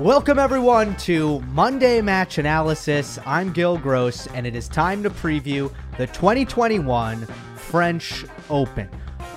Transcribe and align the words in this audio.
Welcome, 0.00 0.40
everyone, 0.40 0.96
to 0.96 1.38
Monday 1.52 2.00
Match 2.00 2.38
Analysis. 2.38 3.16
I'm 3.24 3.52
Gil 3.52 3.78
Gross, 3.78 4.26
and 4.26 4.44
it 4.44 4.56
is 4.56 4.66
time 4.66 5.04
to 5.04 5.08
preview 5.08 5.72
the 5.98 6.08
2021 6.08 7.24
French 7.54 8.24
Open. 8.50 8.88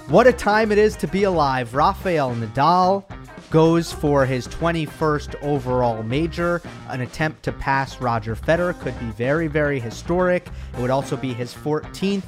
What 0.07 0.25
a 0.25 0.33
time 0.33 0.71
it 0.71 0.79
is 0.79 0.95
to 0.95 1.07
be 1.07 1.25
alive. 1.25 1.75
Rafael 1.75 2.33
Nadal 2.33 3.07
goes 3.51 3.93
for 3.93 4.25
his 4.25 4.47
21st 4.47 5.35
overall 5.43 6.01
major. 6.01 6.63
An 6.89 7.01
attempt 7.01 7.43
to 7.43 7.51
pass 7.51 8.01
Roger 8.01 8.35
Federer 8.35 8.77
could 8.79 8.99
be 8.99 9.11
very, 9.11 9.45
very 9.45 9.79
historic. 9.79 10.47
It 10.73 10.79
would 10.79 10.89
also 10.89 11.15
be 11.15 11.35
his 11.35 11.53
14th 11.53 12.25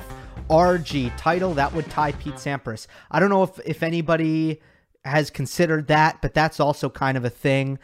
RG 0.51 1.17
title. 1.17 1.55
That 1.55 1.73
would 1.73 1.89
tie 1.89 2.11
Pete 2.11 2.35
Sampras. 2.35 2.85
I 3.09 3.19
don't 3.19 3.31
know 3.31 3.41
if, 3.41 3.59
if 3.65 3.81
anybody 3.81 4.61
has 5.03 5.29
considered 5.31 5.87
that, 5.87 6.21
but 6.21 6.35
that's 6.35 6.59
also 6.59 6.89
kind 6.89 7.17
of 7.17 7.25
a 7.25 7.29
thing. 7.29 7.79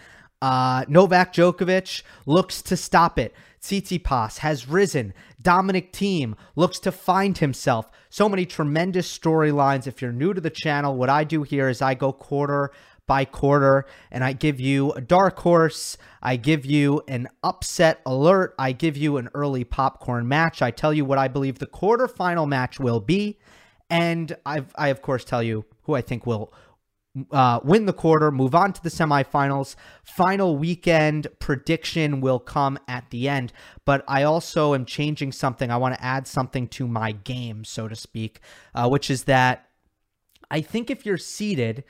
Uh, 0.45 0.85
Novak 0.87 1.33
Djokovic 1.33 2.03
looks 2.27 2.61
to 2.61 2.77
stop 2.77 3.17
it. 3.17 3.33
Tsitsipas 3.63 4.37
has 4.37 4.67
risen. 4.67 5.11
Dominic 5.41 5.91
Thiem 5.91 6.35
looks 6.55 6.77
to 6.81 6.91
find 6.91 7.35
himself. 7.39 7.89
So 8.11 8.29
many 8.29 8.45
tremendous 8.45 9.11
storylines. 9.17 9.87
If 9.87 10.03
you're 10.03 10.11
new 10.11 10.35
to 10.35 10.41
the 10.41 10.51
channel, 10.51 10.95
what 10.95 11.09
I 11.09 11.23
do 11.23 11.41
here 11.41 11.67
is 11.67 11.81
I 11.81 11.95
go 11.95 12.13
quarter 12.13 12.69
by 13.07 13.25
quarter 13.25 13.87
and 14.11 14.23
I 14.23 14.33
give 14.33 14.59
you 14.59 14.91
a 14.91 15.01
dark 15.01 15.39
horse. 15.39 15.97
I 16.21 16.35
give 16.35 16.63
you 16.63 17.01
an 17.07 17.27
upset 17.41 18.01
alert. 18.05 18.53
I 18.59 18.71
give 18.71 18.95
you 18.95 19.17
an 19.17 19.29
early 19.33 19.63
popcorn 19.63 20.27
match. 20.27 20.61
I 20.61 20.69
tell 20.69 20.93
you 20.93 21.05
what 21.05 21.17
I 21.17 21.27
believe 21.27 21.57
the 21.57 21.65
quarterfinal 21.65 22.47
match 22.47 22.79
will 22.79 22.99
be. 22.99 23.39
And 23.89 24.37
I've, 24.45 24.71
I, 24.77 24.89
of 24.89 25.01
course, 25.01 25.25
tell 25.25 25.41
you 25.41 25.65
who 25.85 25.95
I 25.95 26.01
think 26.01 26.27
will 26.27 26.53
uh, 27.31 27.59
win 27.63 27.85
the 27.85 27.93
quarter, 27.93 28.31
move 28.31 28.53
on 28.53 28.73
to 28.73 28.83
the 28.83 28.89
semifinals. 28.89 29.75
Final 30.03 30.57
weekend 30.57 31.27
prediction 31.39 32.21
will 32.21 32.39
come 32.39 32.77
at 32.87 33.09
the 33.09 33.29
end, 33.29 33.53
but 33.85 34.03
I 34.07 34.23
also 34.23 34.73
am 34.73 34.85
changing 34.85 35.31
something. 35.31 35.71
I 35.71 35.77
want 35.77 35.95
to 35.95 36.03
add 36.03 36.27
something 36.27 36.67
to 36.69 36.87
my 36.87 37.11
game, 37.11 37.63
so 37.63 37.87
to 37.87 37.95
speak, 37.95 38.39
uh, 38.73 38.87
which 38.89 39.09
is 39.09 39.23
that 39.25 39.69
I 40.51 40.61
think 40.61 40.89
if 40.89 41.05
you're 41.05 41.17
seated, 41.17 41.83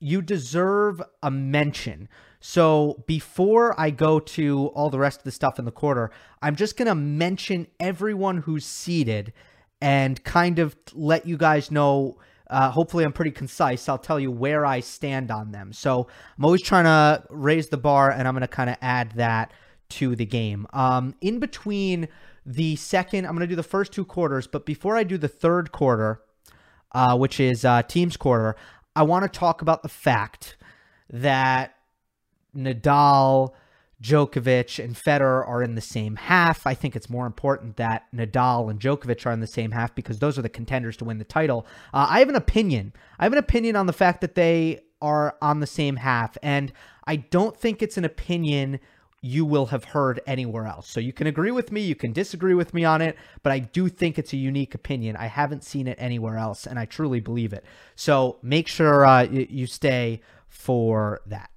you 0.00 0.22
deserve 0.22 1.00
a 1.22 1.30
mention. 1.30 2.08
So 2.40 3.04
before 3.06 3.78
I 3.80 3.90
go 3.90 4.18
to 4.18 4.66
all 4.74 4.90
the 4.90 4.98
rest 4.98 5.20
of 5.20 5.24
the 5.24 5.30
stuff 5.30 5.58
in 5.60 5.64
the 5.64 5.70
quarter, 5.70 6.10
I'm 6.42 6.56
just 6.56 6.76
going 6.76 6.88
to 6.88 6.94
mention 6.94 7.68
everyone 7.78 8.38
who's 8.38 8.64
seated 8.64 9.32
and 9.80 10.22
kind 10.24 10.58
of 10.58 10.76
let 10.92 11.26
you 11.26 11.36
guys 11.36 11.70
know 11.70 12.18
uh, 12.52 12.70
hopefully, 12.70 13.04
I'm 13.04 13.12
pretty 13.12 13.30
concise. 13.30 13.88
I'll 13.88 13.98
tell 13.98 14.20
you 14.20 14.30
where 14.30 14.66
I 14.66 14.80
stand 14.80 15.30
on 15.30 15.52
them. 15.52 15.72
So 15.72 16.06
I'm 16.38 16.44
always 16.44 16.62
trying 16.62 16.84
to 16.84 17.24
raise 17.30 17.68
the 17.68 17.78
bar, 17.78 18.10
and 18.10 18.28
I'm 18.28 18.34
going 18.34 18.42
to 18.42 18.48
kind 18.48 18.68
of 18.68 18.76
add 18.82 19.12
that 19.12 19.52
to 19.90 20.14
the 20.14 20.26
game. 20.26 20.66
Um, 20.72 21.14
in 21.20 21.38
between 21.38 22.08
the 22.44 22.76
second, 22.76 23.24
I'm 23.24 23.32
going 23.32 23.40
to 23.40 23.46
do 23.46 23.56
the 23.56 23.62
first 23.62 23.92
two 23.92 24.04
quarters, 24.04 24.46
but 24.46 24.66
before 24.66 24.96
I 24.96 25.02
do 25.02 25.16
the 25.16 25.28
third 25.28 25.72
quarter, 25.72 26.20
uh, 26.92 27.16
which 27.16 27.40
is 27.40 27.64
uh, 27.64 27.82
Thiem's 27.88 28.16
quarter, 28.18 28.54
I 28.94 29.02
want 29.02 29.24
to 29.24 29.38
talk 29.38 29.62
about 29.62 29.82
the 29.82 29.88
fact 29.88 30.56
that 31.08 31.74
Nadal 32.54 33.52
Djokovic 34.02 34.82
and 34.82 34.96
Federer 34.96 35.46
are 35.48 35.62
in 35.62 35.76
the 35.76 35.80
same 35.80 36.16
half. 36.16 36.66
I 36.66 36.74
think 36.74 36.96
it's 36.96 37.08
more 37.08 37.26
important 37.26 37.76
that 37.76 38.06
Nadal 38.14 38.68
and 38.68 38.80
Djokovic 38.80 39.24
are 39.24 39.32
in 39.32 39.40
the 39.40 39.46
same 39.46 39.70
half 39.70 39.94
because 39.94 40.18
those 40.18 40.38
are 40.38 40.42
the 40.42 40.48
contenders 40.48 40.96
to 40.98 41.04
win 41.04 41.18
the 41.18 41.24
title. 41.24 41.66
Uh, 41.94 42.06
I 42.10 42.18
have 42.18 42.28
an 42.28 42.34
opinion. 42.34 42.92
I 43.18 43.24
have 43.24 43.32
an 43.32 43.38
opinion 43.38 43.76
on 43.76 43.86
the 43.86 43.92
fact 43.92 44.20
that 44.20 44.34
they 44.34 44.80
are 45.00 45.36
on 45.40 45.60
the 45.60 45.66
same 45.66 45.96
half, 45.96 46.36
and 46.42 46.72
I 47.06 47.16
don't 47.16 47.56
think 47.56 47.82
it's 47.82 47.96
an 47.96 48.04
opinion 48.04 48.80
you 49.24 49.44
will 49.44 49.66
have 49.66 49.84
heard 49.84 50.20
anywhere 50.26 50.66
else. 50.66 50.88
So 50.88 50.98
you 50.98 51.12
can 51.12 51.28
agree 51.28 51.52
with 51.52 51.70
me, 51.70 51.80
you 51.80 51.94
can 51.94 52.12
disagree 52.12 52.54
with 52.54 52.74
me 52.74 52.84
on 52.84 53.00
it, 53.00 53.16
but 53.44 53.52
I 53.52 53.60
do 53.60 53.88
think 53.88 54.18
it's 54.18 54.32
a 54.32 54.36
unique 54.36 54.74
opinion. 54.74 55.16
I 55.16 55.26
haven't 55.26 55.62
seen 55.62 55.86
it 55.86 55.96
anywhere 56.00 56.38
else, 56.38 56.66
and 56.66 56.76
I 56.76 56.86
truly 56.86 57.20
believe 57.20 57.52
it. 57.52 57.64
So 57.94 58.38
make 58.42 58.66
sure 58.66 59.06
uh, 59.06 59.22
you 59.22 59.68
stay 59.68 60.22
for 60.48 61.20
that. 61.26 61.50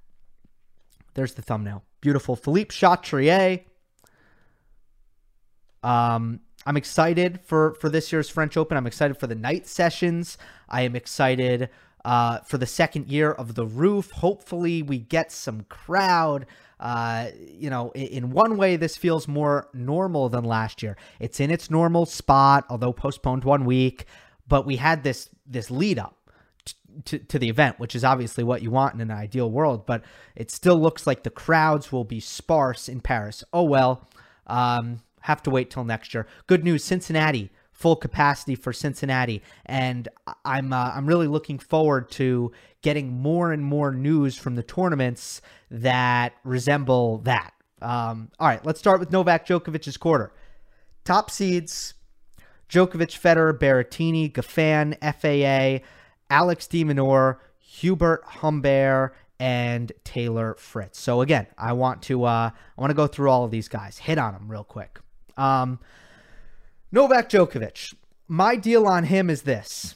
There's 1.16 1.34
the 1.34 1.42
thumbnail 1.42 1.84
beautiful 2.06 2.36
Philippe 2.36 2.70
Chatrier. 2.70 3.64
Um, 5.82 6.40
I'm 6.68 6.78
excited 6.78 7.40
for 7.44 7.74
for 7.82 7.90
this 7.90 8.12
year's 8.12 8.30
French 8.30 8.56
Open. 8.58 8.78
I'm 8.78 8.86
excited 8.86 9.18
for 9.18 9.26
the 9.26 9.34
night 9.34 9.66
sessions. 9.66 10.38
I 10.70 10.84
am 10.84 10.96
excited 10.96 11.70
uh, 12.06 12.42
for 12.42 12.60
the 12.60 12.68
second 12.68 13.08
year 13.08 13.32
of 13.32 13.56
the 13.56 13.66
roof. 13.66 14.12
Hopefully, 14.12 14.84
we 14.84 15.00
get 15.00 15.32
some 15.32 15.66
crowd. 15.68 16.46
Uh, 16.80 17.30
you 17.40 17.72
know, 17.72 17.92
in, 17.96 18.30
one 18.30 18.56
way, 18.56 18.76
this 18.76 18.98
feels 18.98 19.28
more 19.28 19.70
normal 19.74 20.30
than 20.30 20.44
last 20.44 20.84
year. 20.84 20.98
It's 21.20 21.40
in 21.40 21.50
its 21.50 21.72
normal 21.72 22.06
spot, 22.06 22.66
although 22.70 22.94
postponed 22.94 23.46
one 23.46 23.66
week. 23.66 24.06
But 24.48 24.68
we 24.68 24.76
had 24.76 25.04
this 25.04 25.30
this 25.48 25.72
lead 25.72 25.98
up 25.98 26.25
to, 27.06 27.20
to 27.20 27.38
the 27.38 27.50
event, 27.50 27.80
which 27.80 27.96
is 27.96 28.04
obviously 28.04 28.44
what 28.44 28.62
you 28.62 28.72
want 28.72 28.96
in 28.96 29.02
an 29.02 29.12
ideal 29.12 29.52
world, 29.52 29.86
but 29.86 30.04
it 30.36 30.50
still 30.52 30.80
looks 30.80 31.06
like 31.06 31.24
the 31.24 31.30
crowds 31.30 31.92
will 31.92 32.04
be 32.04 32.20
sparse 32.20 32.88
in 32.88 33.02
Paris. 33.02 33.44
Oh 33.52 33.64
well, 33.64 34.08
um, 34.48 35.02
have 35.22 35.44
to 35.44 35.50
wait 35.50 35.70
till 35.70 35.84
next 35.84 36.14
year. 36.14 36.28
Good 36.48 36.64
news, 36.64 36.84
Cincinnati 36.84 37.52
full 37.76 37.98
capacity 37.98 38.56
for 38.56 38.72
Cincinnati, 38.72 39.44
and 39.66 40.08
I'm 40.44 40.74
uh, 40.74 40.94
I'm 40.96 41.06
really 41.06 41.28
looking 41.28 41.60
forward 41.60 42.10
to 42.12 42.52
getting 42.82 43.12
more 43.12 43.52
and 43.52 43.64
more 43.64 43.92
news 43.92 44.38
from 44.38 44.56
the 44.56 44.64
tournaments 44.64 45.42
that 45.70 46.34
resemble 46.44 47.20
that. 47.20 47.54
Um, 47.82 48.32
all 48.40 48.48
right, 48.48 48.66
let's 48.66 48.80
start 48.80 49.00
with 49.00 49.12
Novak 49.12 49.46
Djokovic's 49.46 49.98
quarter. 49.98 50.32
Top 51.04 51.30
seeds: 51.30 51.94
Djokovic, 52.70 53.20
Federer, 53.20 53.54
Berrettini, 53.54 54.32
Goffin, 54.32 54.96
FAA. 55.02 55.86
Alex 56.30 56.68
de 56.68 56.84
Hubert 57.60 58.24
Humbert, 58.26 59.14
and 59.40 59.92
Taylor 60.04 60.56
Fritz. 60.58 61.00
So 61.00 61.22
again, 61.22 61.48
I 61.58 61.74
want 61.74 62.02
to 62.04 62.24
uh, 62.24 62.50
I 62.50 62.82
want 62.82 62.92
to 62.92 62.96
go 62.96 63.08
through 63.08 63.30
all 63.30 63.44
of 63.44 63.52
these 63.52 63.68
guys, 63.68 63.98
hit 63.98 64.18
on 64.18 64.34
them 64.34 64.50
real 64.50 64.64
quick. 64.64 65.00
Um, 65.38 65.80
Novak 66.92 67.30
Djokovic. 67.30 67.94
My 68.28 68.56
deal 68.56 68.88
on 68.88 69.04
him 69.04 69.30
is 69.30 69.44
this. 69.44 69.96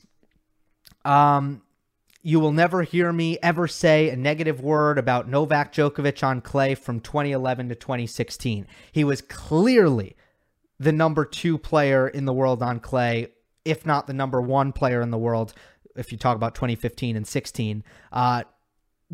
Um, 1.05 1.61
you 2.21 2.39
will 2.39 2.51
never 2.51 2.83
hear 2.83 3.13
me 3.13 3.37
ever 3.41 3.67
say 3.67 4.09
a 4.09 4.17
negative 4.17 4.61
word 4.61 4.97
about 4.97 5.29
Novak 5.29 5.73
Djokovic 5.73 6.21
on 6.23 6.41
clay 6.41 6.75
from 6.75 6.99
2011 6.99 7.69
to 7.69 7.75
2016. 7.75 8.67
He 8.91 9.03
was 9.03 9.21
clearly 9.21 10.15
the 10.77 10.91
number 10.91 11.23
two 11.25 11.57
player 11.57 12.07
in 12.07 12.25
the 12.25 12.33
world 12.33 12.61
on 12.61 12.81
clay, 12.81 13.27
if 13.63 13.85
not 13.85 14.05
the 14.05 14.13
number 14.13 14.41
one 14.41 14.73
player 14.73 15.01
in 15.01 15.11
the 15.11 15.17
world 15.17 15.53
if 15.99 16.11
you 16.11 16.17
talk 16.17 16.35
about 16.35 16.55
2015 16.55 17.15
and 17.15 17.27
16, 17.27 17.83
uh, 18.11 18.43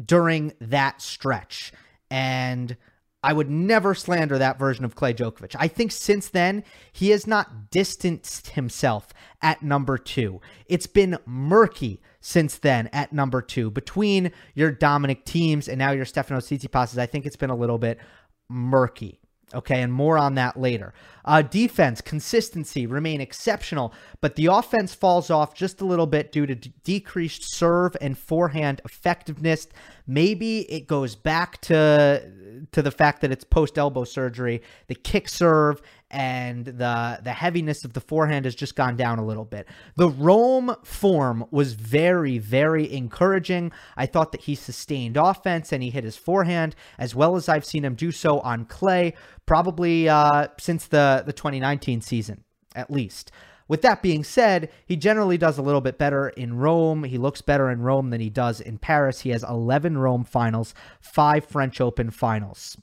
during 0.03 0.53
that 0.59 1.01
stretch. 1.01 1.71
And 2.09 2.77
I 3.25 3.33
would 3.33 3.49
never 3.49 3.95
slander 3.95 4.37
that 4.37 4.59
version 4.59 4.85
of 4.85 4.93
Clay 4.93 5.11
Djokovic. 5.11 5.55
I 5.57 5.67
think 5.67 5.91
since 5.91 6.29
then, 6.29 6.63
he 6.93 7.09
has 7.09 7.25
not 7.25 7.71
distanced 7.71 8.49
himself 8.49 9.07
at 9.41 9.63
number 9.63 9.97
two. 9.97 10.41
It's 10.67 10.85
been 10.85 11.17
murky 11.25 12.01
since 12.21 12.59
then 12.59 12.87
at 12.93 13.13
number 13.13 13.41
two. 13.41 13.71
Between 13.71 14.31
your 14.53 14.71
Dominic 14.71 15.25
Thiems 15.25 15.67
and 15.67 15.79
now 15.79 15.89
your 15.89 16.05
Stefano 16.05 16.39
Tsitsipas, 16.39 16.99
I 16.99 17.07
think 17.07 17.25
it's 17.25 17.35
been 17.35 17.49
a 17.49 17.55
little 17.55 17.79
bit 17.79 17.97
murky. 18.47 19.19
Okay, 19.53 19.81
and 19.81 19.93
more 19.93 20.17
on 20.17 20.35
that 20.35 20.59
later. 20.59 20.93
Uh, 21.23 21.41
defense, 21.43 22.01
consistency 22.01 22.87
remain 22.87 23.21
exceptional, 23.21 23.93
but 24.19 24.35
the 24.35 24.47
offense 24.47 24.93
falls 24.95 25.29
off 25.29 25.53
just 25.53 25.81
a 25.81 25.85
little 25.85 26.07
bit 26.07 26.31
due 26.31 26.47
to 26.47 26.55
d- 26.55 26.73
decreased 26.83 27.43
serve 27.43 27.95
and 28.01 28.17
forehand 28.17 28.81
effectiveness. 28.85 29.67
Maybe 30.07 30.61
it 30.71 30.87
goes 30.87 31.15
back 31.15 31.61
to 31.61 32.31
to 32.71 32.81
the 32.81 32.91
fact 32.91 33.21
that 33.21 33.31
it's 33.31 33.43
post 33.43 33.77
elbow 33.77 34.03
surgery. 34.03 34.61
The 34.87 34.95
kick 34.95 35.29
serve 35.29 35.81
and 36.15 36.63
the 36.65 37.19
the 37.21 37.33
heaviness 37.33 37.83
of 37.83 37.91
the 37.91 37.99
forehand 37.99 38.45
has 38.45 38.55
just 38.55 38.75
gone 38.75 38.95
down 38.95 39.19
a 39.19 39.25
little 39.25 39.43
bit. 39.43 39.67
The 39.97 40.09
Rome 40.09 40.73
form 40.83 41.45
was 41.51 41.73
very 41.73 42.37
very 42.37 42.91
encouraging. 42.91 43.73
I 43.97 44.05
thought 44.05 44.31
that 44.31 44.41
he 44.41 44.55
sustained 44.55 45.17
offense 45.17 45.73
and 45.73 45.83
he 45.83 45.89
hit 45.89 46.05
his 46.05 46.15
forehand 46.15 46.73
as 46.97 47.13
well 47.13 47.35
as 47.35 47.49
I've 47.49 47.65
seen 47.65 47.83
him 47.83 47.95
do 47.95 48.13
so 48.13 48.39
on 48.39 48.63
clay 48.63 49.13
probably 49.45 50.07
uh, 50.07 50.47
since 50.57 50.87
the 50.87 51.23
the 51.25 51.33
2019 51.33 51.99
season 51.99 52.45
at 52.75 52.89
least. 52.89 53.31
With 53.67 53.81
that 53.81 54.01
being 54.01 54.23
said, 54.23 54.71
he 54.85 54.95
generally 54.95 55.37
does 55.37 55.57
a 55.57 55.63
little 55.63 55.81
bit 55.81 55.97
better 55.97 56.29
in 56.29 56.55
Rome. 56.55 57.03
He 57.03 57.17
looks 57.17 57.41
better 57.41 57.69
in 57.71 57.81
Rome 57.81 58.11
than 58.11 58.21
he 58.21 58.29
does 58.29 58.61
in 58.61 58.77
Paris. 58.77 59.21
He 59.21 59.31
has 59.31 59.43
11 59.43 59.97
Rome 59.97 60.23
finals, 60.23 60.75
five 61.01 61.45
French 61.45 61.81
Open 61.81 62.11
finals. 62.11 62.77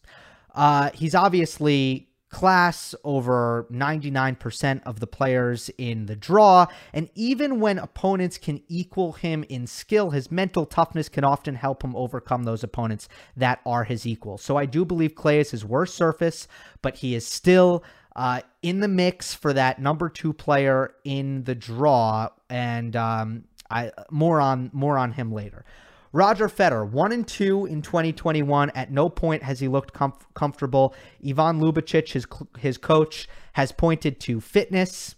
Uh, 0.55 0.91
he's 0.93 1.15
obviously 1.15 2.09
class 2.33 2.95
over 3.05 3.67
99% 3.71 4.83
of 4.85 4.99
the 4.99 5.07
players 5.07 5.71
in 5.79 6.07
the 6.07 6.17
draw. 6.17 6.67
And 6.93 7.09
even 7.15 7.61
when 7.61 7.79
opponents 7.79 8.39
can 8.39 8.63
equal 8.69 9.13
him 9.13 9.45
in 9.49 9.67
skill, 9.67 10.11
his 10.11 10.33
mental 10.33 10.67
toughness 10.67 11.09
can 11.09 11.23
often 11.23 11.55
help 11.55 11.85
him 11.85 11.95
overcome 11.95 12.43
those 12.43 12.65
opponents 12.65 13.09
that 13.37 13.61
are 13.65 13.85
his 13.85 14.07
equal. 14.07 14.39
So 14.39 14.57
I 14.57 14.67
do 14.67 14.85
believe 14.85 15.15
Clay 15.15 15.39
is 15.39 15.53
his 15.53 15.65
worst 15.65 15.95
surface, 15.95 16.49
but 16.81 16.97
he 16.97 17.15
is 17.15 17.27
still. 17.27 17.85
Uh, 18.15 18.43
in 18.61 18.81
the 18.81 18.89
mix 18.89 19.33
for 19.33 19.55
that 19.55 19.81
number 19.81 20.11
two 20.11 20.35
player 20.35 20.93
in 21.03 21.45
the 21.45 21.55
draw, 21.55 22.29
and 22.51 22.95
um, 22.95 23.45
I 23.71 23.91
more 24.11 24.39
on 24.39 24.69
more 24.75 24.99
on 24.99 25.13
him 25.13 25.33
later. 25.33 25.65
Roger 26.13 26.49
Federer, 26.49 26.89
one 26.89 27.13
and 27.13 27.27
two 27.27 27.65
in 27.67 27.81
2021. 27.83 28.71
At 28.71 28.91
no 28.91 29.09
point 29.09 29.43
has 29.43 29.61
he 29.61 29.69
looked 29.69 29.95
comf- 29.95 30.21
comfortable. 30.35 30.95
Ivan 31.27 31.61
Lubicic, 31.61 32.13
his 32.13 32.27
his 32.59 32.79
coach, 32.79 33.29
has 33.55 33.73
pointed 33.73 34.21
to 34.21 34.41
fitness. 34.41 35.15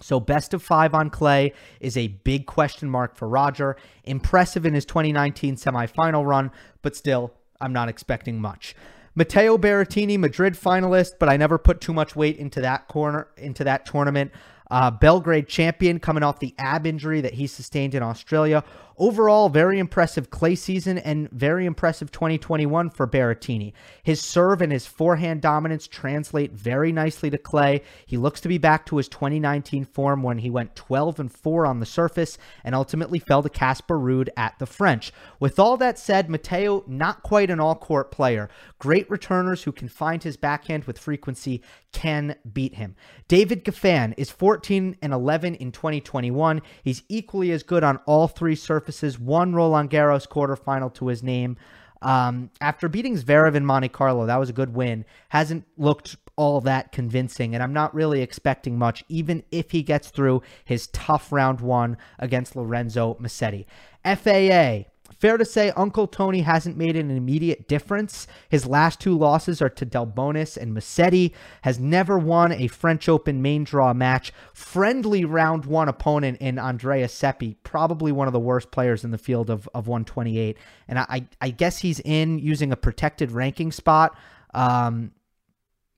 So 0.00 0.18
best 0.18 0.54
of 0.54 0.62
five 0.62 0.94
on 0.94 1.10
clay 1.10 1.52
is 1.80 1.96
a 1.96 2.08
big 2.08 2.46
question 2.46 2.90
mark 2.90 3.16
for 3.16 3.28
Roger. 3.28 3.76
Impressive 4.04 4.66
in 4.66 4.74
his 4.74 4.84
2019 4.84 5.56
semifinal 5.56 6.26
run, 6.26 6.50
but 6.82 6.96
still, 6.96 7.32
I'm 7.60 7.72
not 7.72 7.88
expecting 7.88 8.40
much. 8.40 8.74
Matteo 9.14 9.56
Berrettini, 9.56 10.18
Madrid 10.18 10.54
finalist, 10.54 11.12
but 11.20 11.28
I 11.28 11.36
never 11.36 11.58
put 11.58 11.80
too 11.80 11.92
much 11.92 12.16
weight 12.16 12.36
into 12.36 12.60
that 12.60 12.88
corner 12.88 13.28
into 13.36 13.62
that 13.64 13.86
tournament. 13.86 14.32
Uh, 14.70 14.90
Belgrade 14.90 15.46
champion 15.46 15.98
coming 15.98 16.22
off 16.22 16.38
the 16.38 16.54
ab 16.58 16.86
injury 16.86 17.20
that 17.20 17.34
he 17.34 17.46
sustained 17.46 17.94
in 17.94 18.02
Australia. 18.02 18.64
Overall, 18.96 19.48
very 19.48 19.80
impressive 19.80 20.30
clay 20.30 20.54
season 20.54 20.98
and 20.98 21.28
very 21.30 21.66
impressive 21.66 22.12
2021 22.12 22.90
for 22.90 23.08
Berrettini. 23.08 23.72
His 24.04 24.20
serve 24.20 24.62
and 24.62 24.70
his 24.70 24.86
forehand 24.86 25.40
dominance 25.40 25.88
translate 25.88 26.52
very 26.52 26.92
nicely 26.92 27.28
to 27.30 27.38
clay. 27.38 27.82
He 28.06 28.16
looks 28.16 28.40
to 28.42 28.48
be 28.48 28.58
back 28.58 28.86
to 28.86 28.96
his 28.98 29.08
2019 29.08 29.84
form 29.84 30.22
when 30.22 30.38
he 30.38 30.48
went 30.48 30.76
12 30.76 31.18
and 31.18 31.32
4 31.32 31.66
on 31.66 31.80
the 31.80 31.86
surface 31.86 32.38
and 32.62 32.72
ultimately 32.72 33.18
fell 33.18 33.42
to 33.42 33.48
Casper 33.48 33.98
Ruud 33.98 34.28
at 34.36 34.56
the 34.60 34.66
French. 34.66 35.12
With 35.40 35.58
all 35.58 35.76
that 35.78 35.98
said, 35.98 36.30
Matteo 36.30 36.84
not 36.86 37.24
quite 37.24 37.50
an 37.50 37.58
all-court 37.58 38.12
player. 38.12 38.48
Great 38.78 39.10
returners 39.10 39.64
who 39.64 39.72
can 39.72 39.88
find 39.88 40.22
his 40.22 40.36
backhand 40.36 40.84
with 40.84 40.98
frequency 40.98 41.62
can 41.90 42.36
beat 42.52 42.74
him. 42.74 42.94
David 43.26 43.64
Goffin 43.64 44.14
is 44.16 44.30
14 44.30 44.53
and 45.02 45.12
11 45.12 45.56
in 45.56 45.72
2021. 45.72 46.62
He's 46.82 47.02
equally 47.08 47.50
as 47.50 47.62
good 47.62 47.82
on 47.82 47.98
all 48.06 48.28
three 48.28 48.54
surfaces 48.54 48.74
surfaces, 48.84 49.18
one 49.18 49.54
Roland 49.54 49.90
Garros 49.90 50.28
quarterfinal 50.28 50.92
to 50.94 51.06
his 51.08 51.22
name. 51.22 51.56
Um, 52.02 52.50
after 52.60 52.88
beating 52.88 53.16
Zverev 53.16 53.54
in 53.54 53.64
Monte 53.64 53.88
Carlo, 53.88 54.26
that 54.26 54.38
was 54.38 54.50
a 54.50 54.52
good 54.52 54.74
win. 54.74 55.04
Hasn't 55.30 55.64
looked 55.78 56.16
all 56.36 56.60
that 56.62 56.92
convincing, 56.92 57.54
and 57.54 57.62
I'm 57.62 57.72
not 57.72 57.94
really 57.94 58.20
expecting 58.20 58.78
much, 58.78 59.04
even 59.08 59.42
if 59.50 59.70
he 59.70 59.82
gets 59.82 60.10
through 60.10 60.42
his 60.64 60.88
tough 60.88 61.32
round 61.32 61.60
one 61.60 61.96
against 62.18 62.56
Lorenzo 62.56 63.16
Musetti. 63.20 63.64
FAA, 64.04 64.90
Fair 65.18 65.36
to 65.36 65.44
say, 65.44 65.70
Uncle 65.70 66.06
Tony 66.06 66.42
hasn't 66.42 66.76
made 66.76 66.96
an 66.96 67.10
immediate 67.10 67.68
difference. 67.68 68.26
His 68.48 68.66
last 68.66 69.00
two 69.00 69.16
losses 69.16 69.62
are 69.62 69.68
to 69.70 69.86
Delbonis 69.86 70.56
and 70.56 70.76
Musetti, 70.76 71.32
Has 71.62 71.78
never 71.78 72.18
won 72.18 72.52
a 72.52 72.68
French 72.68 73.08
Open 73.08 73.42
main 73.42 73.64
draw 73.64 73.92
match. 73.92 74.32
Friendly 74.52 75.24
round 75.24 75.66
one 75.66 75.88
opponent 75.88 76.38
in 76.40 76.58
Andrea 76.58 77.08
Seppi, 77.08 77.56
probably 77.62 78.12
one 78.12 78.26
of 78.26 78.32
the 78.32 78.40
worst 78.40 78.70
players 78.70 79.04
in 79.04 79.10
the 79.10 79.18
field 79.18 79.50
of, 79.50 79.68
of 79.74 79.86
128. 79.86 80.56
And 80.88 80.98
I, 80.98 81.26
I 81.40 81.50
guess 81.50 81.78
he's 81.78 82.00
in 82.00 82.38
using 82.38 82.72
a 82.72 82.76
protected 82.76 83.32
ranking 83.32 83.72
spot. 83.72 84.16
Um, 84.52 85.12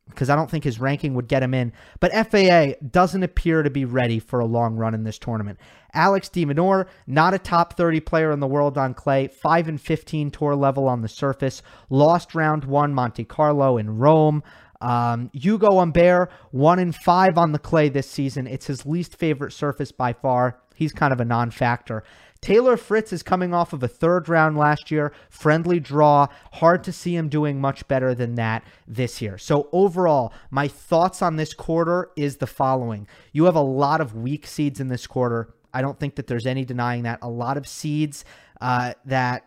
because 0.08 0.30
I 0.30 0.36
don't 0.36 0.50
think 0.50 0.64
his 0.64 0.80
ranking 0.80 1.14
would 1.14 1.28
get 1.28 1.42
him 1.42 1.54
in. 1.54 1.72
But 2.00 2.12
FAA 2.12 2.78
doesn't 2.90 3.22
appear 3.22 3.62
to 3.62 3.70
be 3.70 3.84
ready 3.84 4.18
for 4.18 4.40
a 4.40 4.46
long 4.46 4.76
run 4.76 4.94
in 4.94 5.04
this 5.04 5.18
tournament. 5.18 5.58
Alex 5.92 6.28
de 6.28 6.44
Minaur, 6.44 6.86
not 7.06 7.34
a 7.34 7.38
top 7.38 7.76
30 7.76 8.00
player 8.00 8.30
in 8.30 8.40
the 8.40 8.46
world 8.46 8.78
on 8.78 8.94
clay, 8.94 9.28
5 9.28 9.68
and 9.68 9.80
15 9.80 10.30
tour 10.30 10.54
level 10.54 10.88
on 10.88 11.02
the 11.02 11.08
surface, 11.08 11.62
lost 11.90 12.34
round 12.34 12.64
1 12.64 12.94
Monte 12.94 13.24
Carlo 13.24 13.78
in 13.78 13.98
Rome. 13.98 14.42
Um, 14.80 15.30
Hugo 15.32 15.78
Humbert, 15.78 16.30
1 16.50 16.78
and 16.78 16.94
5 16.94 17.38
on 17.38 17.52
the 17.52 17.58
clay 17.58 17.88
this 17.88 18.10
season. 18.10 18.46
It's 18.46 18.66
his 18.66 18.84
least 18.84 19.16
favorite 19.16 19.52
surface 19.52 19.90
by 19.90 20.12
far. 20.12 20.58
He's 20.74 20.92
kind 20.92 21.14
of 21.14 21.20
a 21.20 21.24
non 21.24 21.50
factor. 21.50 22.04
Taylor 22.46 22.76
Fritz 22.76 23.12
is 23.12 23.24
coming 23.24 23.52
off 23.52 23.72
of 23.72 23.82
a 23.82 23.88
third 23.88 24.28
round 24.28 24.56
last 24.56 24.92
year, 24.92 25.12
friendly 25.28 25.80
draw. 25.80 26.28
Hard 26.52 26.84
to 26.84 26.92
see 26.92 27.16
him 27.16 27.28
doing 27.28 27.60
much 27.60 27.88
better 27.88 28.14
than 28.14 28.36
that 28.36 28.62
this 28.86 29.20
year. 29.20 29.36
So, 29.36 29.68
overall, 29.72 30.32
my 30.48 30.68
thoughts 30.68 31.22
on 31.22 31.34
this 31.34 31.52
quarter 31.52 32.08
is 32.14 32.36
the 32.36 32.46
following 32.46 33.08
you 33.32 33.46
have 33.46 33.56
a 33.56 33.60
lot 33.60 34.00
of 34.00 34.14
weak 34.14 34.46
seeds 34.46 34.78
in 34.78 34.86
this 34.86 35.08
quarter. 35.08 35.56
I 35.74 35.82
don't 35.82 35.98
think 35.98 36.14
that 36.14 36.28
there's 36.28 36.46
any 36.46 36.64
denying 36.64 37.02
that. 37.02 37.18
A 37.20 37.28
lot 37.28 37.56
of 37.56 37.66
seeds 37.66 38.24
uh, 38.60 38.94
that 39.06 39.44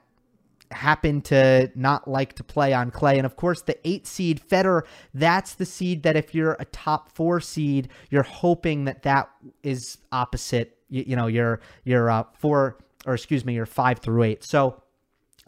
happen 0.69 1.21
to 1.21 1.71
not 1.75 2.05
like 2.05 2.33
to 2.33 2.43
play 2.43 2.73
on 2.73 2.91
clay. 2.91 3.15
And 3.15 3.25
of 3.25 3.37
course, 3.37 3.61
the 3.61 3.77
eight 3.87 4.07
seed 4.07 4.41
Federer, 4.45 4.81
that's 5.13 5.53
the 5.53 5.65
seed 5.65 6.03
that 6.03 6.17
if 6.17 6.35
you're 6.35 6.57
a 6.59 6.65
top 6.65 7.13
four 7.13 7.39
seed, 7.39 7.87
you're 8.09 8.23
hoping 8.23 8.83
that 8.83 9.03
that 9.03 9.29
is 9.63 9.99
opposite. 10.11 10.75
You, 10.89 11.05
you 11.07 11.15
know, 11.15 11.27
you're 11.27 11.61
you're 11.85 12.09
uh, 12.09 12.23
four 12.33 12.77
or 13.05 13.13
excuse 13.13 13.45
me, 13.45 13.53
you're 13.53 13.65
five 13.65 13.99
through 13.99 14.23
eight. 14.23 14.43
So 14.43 14.81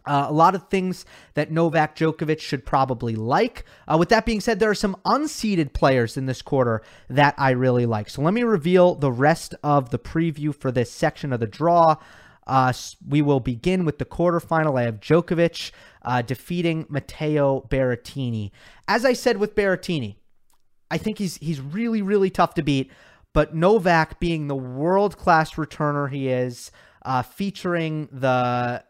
uh, 0.04 0.26
a 0.28 0.32
lot 0.32 0.54
of 0.54 0.68
things 0.68 1.04
that 1.34 1.50
Novak 1.50 1.94
Djokovic 1.96 2.40
should 2.40 2.66
probably 2.66 3.14
like. 3.14 3.64
Uh, 3.86 3.96
with 3.98 4.08
that 4.08 4.26
being 4.26 4.40
said, 4.40 4.58
there 4.58 4.70
are 4.70 4.74
some 4.74 4.96
unseeded 5.04 5.72
players 5.72 6.16
in 6.16 6.26
this 6.26 6.42
quarter 6.42 6.82
that 7.08 7.34
I 7.38 7.50
really 7.50 7.86
like. 7.86 8.10
So 8.10 8.22
let 8.22 8.34
me 8.34 8.42
reveal 8.42 8.94
the 8.94 9.12
rest 9.12 9.54
of 9.62 9.90
the 9.90 9.98
preview 9.98 10.54
for 10.54 10.72
this 10.72 10.90
section 10.90 11.32
of 11.32 11.40
the 11.40 11.46
draw. 11.46 11.96
Uh, 12.46 12.72
we 13.06 13.22
will 13.22 13.38
begin 13.38 13.84
with 13.84 13.98
the 13.98 14.04
quarterfinal. 14.04 14.78
I 14.78 14.82
have 14.82 14.98
Djokovic 14.98 15.70
uh, 16.02 16.22
defeating 16.22 16.86
Matteo 16.88 17.60
Berrettini. 17.70 18.50
As 18.88 19.04
I 19.04 19.12
said 19.12 19.36
with 19.36 19.54
Berrettini, 19.54 20.16
I 20.90 20.98
think 20.98 21.18
he's 21.18 21.36
he's 21.36 21.60
really 21.60 22.02
really 22.02 22.30
tough 22.30 22.54
to 22.54 22.62
beat. 22.62 22.90
But 23.32 23.54
Novak, 23.54 24.20
being 24.20 24.48
the 24.48 24.56
world 24.56 25.16
class 25.16 25.52
returner 25.52 26.10
he 26.10 26.28
is, 26.28 26.70
uh, 27.04 27.22
featuring 27.22 28.08
the 28.12 28.84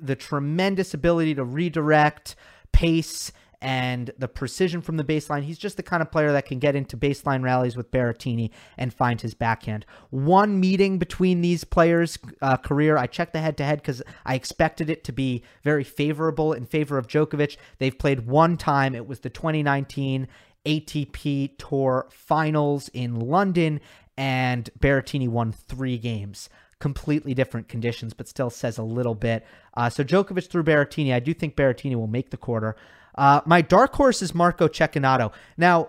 the 0.00 0.16
tremendous 0.16 0.92
ability 0.92 1.34
to 1.34 1.44
redirect, 1.44 2.36
pace, 2.72 3.32
and 3.60 4.10
the 4.18 4.28
precision 4.28 4.82
from 4.82 4.96
the 4.96 5.04
baseline. 5.04 5.42
He's 5.42 5.58
just 5.58 5.76
the 5.76 5.82
kind 5.82 6.02
of 6.02 6.10
player 6.10 6.32
that 6.32 6.46
can 6.46 6.58
get 6.58 6.76
into 6.76 6.96
baseline 6.96 7.42
rallies 7.42 7.76
with 7.76 7.90
Berrettini 7.90 8.50
and 8.76 8.92
find 8.92 9.20
his 9.20 9.34
backhand. 9.34 9.86
One 10.10 10.60
meeting 10.60 10.98
between 10.98 11.40
these 11.40 11.64
players' 11.64 12.18
uh, 12.42 12.58
career, 12.58 12.96
I 12.96 13.06
checked 13.06 13.32
the 13.32 13.40
head 13.40 13.56
to 13.58 13.64
head 13.64 13.78
because 13.78 14.02
I 14.24 14.34
expected 14.34 14.90
it 14.90 15.04
to 15.04 15.12
be 15.12 15.42
very 15.64 15.84
favorable 15.84 16.52
in 16.52 16.66
favor 16.66 16.98
of 16.98 17.06
Djokovic. 17.06 17.56
They've 17.78 17.98
played 17.98 18.26
one 18.26 18.56
time. 18.56 18.94
It 18.94 19.06
was 19.06 19.20
the 19.20 19.30
2019 19.30 20.28
ATP 20.66 21.52
Tour 21.58 22.08
Finals 22.10 22.88
in 22.92 23.18
London, 23.20 23.80
and 24.16 24.68
Berrettini 24.78 25.28
won 25.28 25.52
three 25.52 25.96
games 25.98 26.48
completely 26.78 27.34
different 27.34 27.68
conditions, 27.68 28.12
but 28.12 28.28
still 28.28 28.50
says 28.50 28.78
a 28.78 28.82
little 28.82 29.14
bit. 29.14 29.46
Uh, 29.74 29.88
so 29.88 30.04
Djokovic 30.04 30.48
through 30.48 30.64
Berrettini. 30.64 31.12
I 31.14 31.20
do 31.20 31.32
think 31.32 31.56
Berrettini 31.56 31.96
will 31.96 32.06
make 32.06 32.30
the 32.30 32.36
quarter. 32.36 32.76
Uh, 33.14 33.40
my 33.46 33.62
dark 33.62 33.94
horse 33.94 34.20
is 34.20 34.34
Marco 34.34 34.68
Cecchinato. 34.68 35.32
Now, 35.56 35.88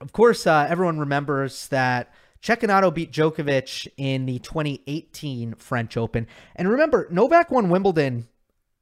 of 0.00 0.12
course, 0.12 0.46
uh, 0.46 0.66
everyone 0.68 0.98
remembers 0.98 1.68
that 1.68 2.12
Cecchinato 2.42 2.92
beat 2.92 3.12
Djokovic 3.12 3.88
in 3.96 4.26
the 4.26 4.38
2018 4.40 5.54
French 5.54 5.96
Open. 5.96 6.26
And 6.56 6.68
remember, 6.68 7.06
Novak 7.10 7.50
won 7.50 7.70
Wimbledon 7.70 8.26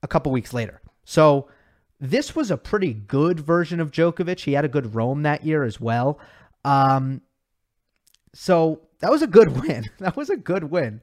a 0.02 0.08
couple 0.08 0.32
weeks 0.32 0.52
later. 0.52 0.80
So 1.04 1.48
this 2.00 2.34
was 2.34 2.50
a 2.50 2.56
pretty 2.56 2.92
good 2.92 3.40
version 3.40 3.80
of 3.80 3.90
Djokovic. 3.90 4.40
He 4.40 4.52
had 4.52 4.64
a 4.64 4.68
good 4.68 4.94
Rome 4.94 5.22
that 5.22 5.44
year 5.44 5.64
as 5.64 5.80
well. 5.80 6.18
Um, 6.64 7.20
so 8.34 8.83
that 9.04 9.10
was 9.10 9.20
a 9.20 9.26
good 9.26 9.62
win. 9.62 9.84
That 9.98 10.16
was 10.16 10.30
a 10.30 10.36
good 10.36 10.64
win. 10.64 11.02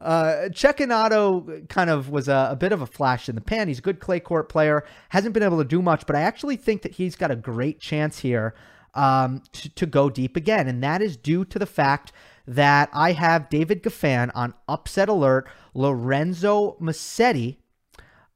Uh, 0.00 0.50
Cecchinato 0.50 1.68
kind 1.68 1.90
of 1.90 2.08
was 2.08 2.28
a, 2.28 2.50
a, 2.52 2.56
bit 2.56 2.70
of 2.70 2.80
a 2.80 2.86
flash 2.86 3.28
in 3.28 3.34
the 3.34 3.40
pan. 3.40 3.66
He's 3.66 3.80
a 3.80 3.82
good 3.82 3.98
clay 3.98 4.20
court 4.20 4.48
player. 4.48 4.84
Hasn't 5.08 5.34
been 5.34 5.42
able 5.42 5.58
to 5.58 5.64
do 5.64 5.82
much, 5.82 6.06
but 6.06 6.14
I 6.14 6.20
actually 6.20 6.54
think 6.54 6.82
that 6.82 6.92
he's 6.92 7.16
got 7.16 7.32
a 7.32 7.36
great 7.36 7.80
chance 7.80 8.20
here 8.20 8.54
um, 8.94 9.42
to, 9.50 9.68
to 9.74 9.84
go 9.84 10.08
deep 10.08 10.36
again. 10.36 10.68
And 10.68 10.80
that 10.84 11.02
is 11.02 11.16
due 11.16 11.44
to 11.46 11.58
the 11.58 11.66
fact 11.66 12.12
that 12.46 12.88
I 12.92 13.12
have 13.12 13.50
David 13.50 13.82
Goffin 13.82 14.30
on 14.32 14.54
upset 14.68 15.08
alert. 15.08 15.48
Lorenzo 15.74 16.76
Musetti 16.80 17.56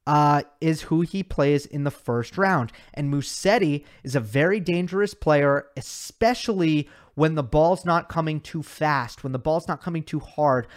uh, 0.05 0.43
is 0.59 0.81
who 0.81 1.01
he 1.01 1.23
plays 1.23 1.65
in 1.65 1.85
the 1.85 1.89
first 1.89 2.37
round. 2.37 2.73
And 2.93 3.13
Musetti 3.13 3.85
is 4.03 4.13
a 4.13 4.19
very 4.19 4.59
dangerous 4.59 5.13
player, 5.13 5.67
especially 5.77 6.89
when 7.15 7.35
the 7.35 7.43
ball's 7.43 7.85
not 7.85 8.09
coming 8.09 8.39
too 8.39 8.61
fast, 8.61 9.23
when 9.23 9.31
the 9.31 9.39
ball's 9.39 9.67
not 9.67 9.81
coming 9.81 10.03
too 10.03 10.19
hard. 10.19 10.67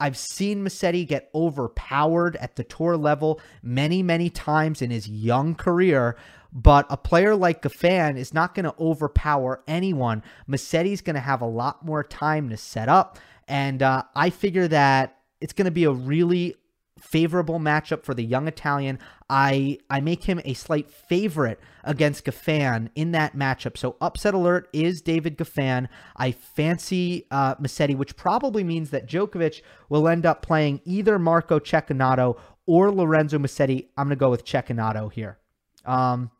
I've 0.00 0.16
seen 0.16 0.64
Musetti 0.64 1.06
get 1.06 1.28
overpowered 1.34 2.36
at 2.36 2.54
the 2.54 2.62
tour 2.64 2.96
level 2.96 3.40
many, 3.62 4.02
many 4.02 4.30
times 4.30 4.80
in 4.80 4.90
his 4.90 5.08
young 5.08 5.56
career. 5.56 6.16
But 6.52 6.86
a 6.88 6.96
player 6.96 7.34
like 7.34 7.62
Goffin 7.62 8.16
is 8.16 8.32
not 8.32 8.54
going 8.54 8.64
to 8.64 8.74
overpower 8.78 9.62
anyone. 9.66 10.22
Musetti's 10.48 11.02
going 11.02 11.14
to 11.14 11.20
have 11.20 11.42
a 11.42 11.46
lot 11.46 11.84
more 11.84 12.04
time 12.04 12.48
to 12.50 12.56
set 12.56 12.88
up. 12.88 13.18
And 13.48 13.82
uh, 13.82 14.04
I 14.14 14.30
figure 14.30 14.68
that 14.68 15.18
it's 15.40 15.52
going 15.52 15.66
to 15.66 15.70
be 15.70 15.84
a 15.84 15.90
really 15.90 16.54
favorable 17.00 17.58
matchup 17.58 18.04
for 18.04 18.14
the 18.14 18.24
young 18.24 18.48
Italian. 18.48 18.98
I 19.30 19.78
I 19.90 20.00
make 20.00 20.24
him 20.24 20.40
a 20.44 20.54
slight 20.54 20.90
favorite 20.90 21.60
against 21.84 22.24
Goffin 22.24 22.90
in 22.94 23.12
that 23.12 23.36
matchup. 23.36 23.76
So 23.76 23.96
upset 24.00 24.34
alert 24.34 24.68
is 24.72 25.00
David 25.00 25.36
Goffin. 25.38 25.88
I 26.16 26.32
fancy 26.32 27.26
uh, 27.30 27.56
Musetti, 27.56 27.96
which 27.96 28.16
probably 28.16 28.64
means 28.64 28.90
that 28.90 29.08
Djokovic 29.08 29.62
will 29.88 30.08
end 30.08 30.26
up 30.26 30.42
playing 30.42 30.80
either 30.84 31.18
Marco 31.18 31.58
Cecchinato 31.58 32.38
or 32.66 32.90
Lorenzo 32.92 33.38
Musetti. 33.38 33.88
I'm 33.96 34.08
going 34.08 34.16
to 34.16 34.20
go 34.20 34.30
with 34.30 34.44
Cecchinato 34.44 35.12
here. 35.12 35.38
Um, 35.84 36.30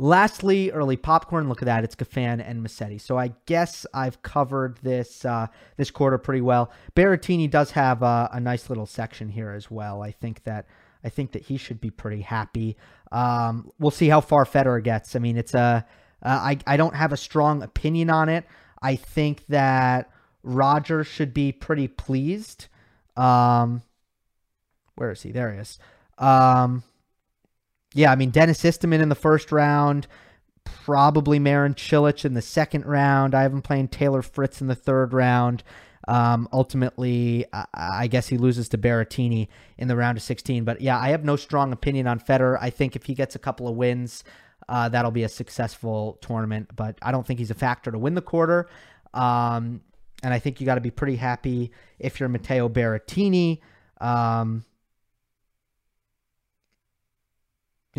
Lastly, 0.00 0.70
early 0.70 0.96
popcorn. 0.96 1.48
Look 1.48 1.60
at 1.60 1.66
that. 1.66 1.82
It's 1.82 1.96
Goffin 1.96 2.40
and 2.44 2.64
Musetti. 2.64 3.00
So 3.00 3.18
I 3.18 3.32
guess 3.46 3.84
I've 3.92 4.22
covered 4.22 4.78
this 4.82 5.24
uh, 5.24 5.48
this 5.76 5.90
quarter 5.90 6.18
pretty 6.18 6.40
well. 6.40 6.70
Berrettini 6.94 7.50
does 7.50 7.72
have 7.72 8.02
a, 8.02 8.30
a, 8.32 8.38
nice 8.38 8.68
little 8.68 8.86
section 8.86 9.28
here 9.28 9.50
as 9.50 9.72
well. 9.72 10.02
I 10.02 10.12
think 10.12 10.44
that 10.44 10.66
I 11.02 11.08
think 11.08 11.32
that 11.32 11.42
he 11.42 11.56
should 11.56 11.80
be 11.80 11.90
pretty 11.90 12.20
happy. 12.20 12.76
Um, 13.10 13.72
we'll 13.80 13.90
see 13.90 14.08
how 14.08 14.20
far 14.20 14.44
Federer 14.44 14.82
gets. 14.84 15.16
I 15.16 15.18
mean, 15.18 15.36
it's 15.36 15.54
a 15.54 15.84
uh, 16.22 16.28
I 16.28 16.58
I 16.64 16.76
don't 16.76 16.94
have 16.94 17.12
a 17.12 17.16
strong 17.16 17.64
opinion 17.64 18.08
on 18.08 18.28
it. 18.28 18.46
I 18.80 18.94
think 18.94 19.46
that 19.48 20.12
Roger 20.44 21.02
should 21.02 21.34
be 21.34 21.50
pretty 21.50 21.88
pleased. 21.88 22.66
Um, 23.16 23.82
where 24.94 25.10
is 25.10 25.22
he? 25.22 25.32
There 25.32 25.52
he 25.52 25.58
is. 25.58 25.80
Um, 26.18 26.84
yeah, 27.94 28.12
I 28.12 28.16
mean 28.16 28.30
Denis 28.30 28.62
Istomin 28.62 29.00
in 29.00 29.08
the 29.08 29.14
first 29.14 29.50
round, 29.50 30.06
probably 30.64 31.38
Marin 31.38 31.74
Cilic 31.74 32.24
in 32.24 32.34
the 32.34 32.42
second 32.42 32.84
round. 32.84 33.34
I 33.34 33.42
haven't 33.42 33.62
played 33.62 33.90
Taylor 33.90 34.22
Fritz 34.22 34.60
in 34.60 34.66
the 34.66 34.74
third 34.74 35.12
round. 35.12 35.62
Um, 36.06 36.48
ultimately, 36.52 37.44
I, 37.52 37.66
I 37.74 38.06
guess 38.06 38.28
he 38.28 38.38
loses 38.38 38.68
to 38.70 38.78
Berrettini 38.78 39.48
in 39.76 39.88
the 39.88 39.96
round 39.96 40.16
of 40.16 40.22
16. 40.22 40.64
But 40.64 40.80
yeah, 40.80 40.98
I 40.98 41.10
have 41.10 41.24
no 41.24 41.36
strong 41.36 41.72
opinion 41.72 42.06
on 42.06 42.18
Federer. 42.18 42.56
I 42.60 42.70
think 42.70 42.96
if 42.96 43.04
he 43.04 43.14
gets 43.14 43.34
a 43.34 43.38
couple 43.38 43.68
of 43.68 43.76
wins, 43.76 44.24
uh, 44.68 44.88
that'll 44.88 45.10
be 45.10 45.24
a 45.24 45.28
successful 45.28 46.18
tournament. 46.22 46.70
But 46.74 46.98
I 47.02 47.12
don't 47.12 47.26
think 47.26 47.38
he's 47.38 47.50
a 47.50 47.54
factor 47.54 47.90
to 47.90 47.98
win 47.98 48.14
the 48.14 48.22
quarter. 48.22 48.68
Um, 49.12 49.82
and 50.22 50.32
I 50.32 50.38
think 50.38 50.60
you 50.60 50.66
got 50.66 50.76
to 50.76 50.80
be 50.80 50.90
pretty 50.90 51.16
happy 51.16 51.72
if 51.98 52.18
you're 52.18 52.28
Matteo 52.28 52.68
Berrettini. 52.70 53.60
Um, 54.00 54.64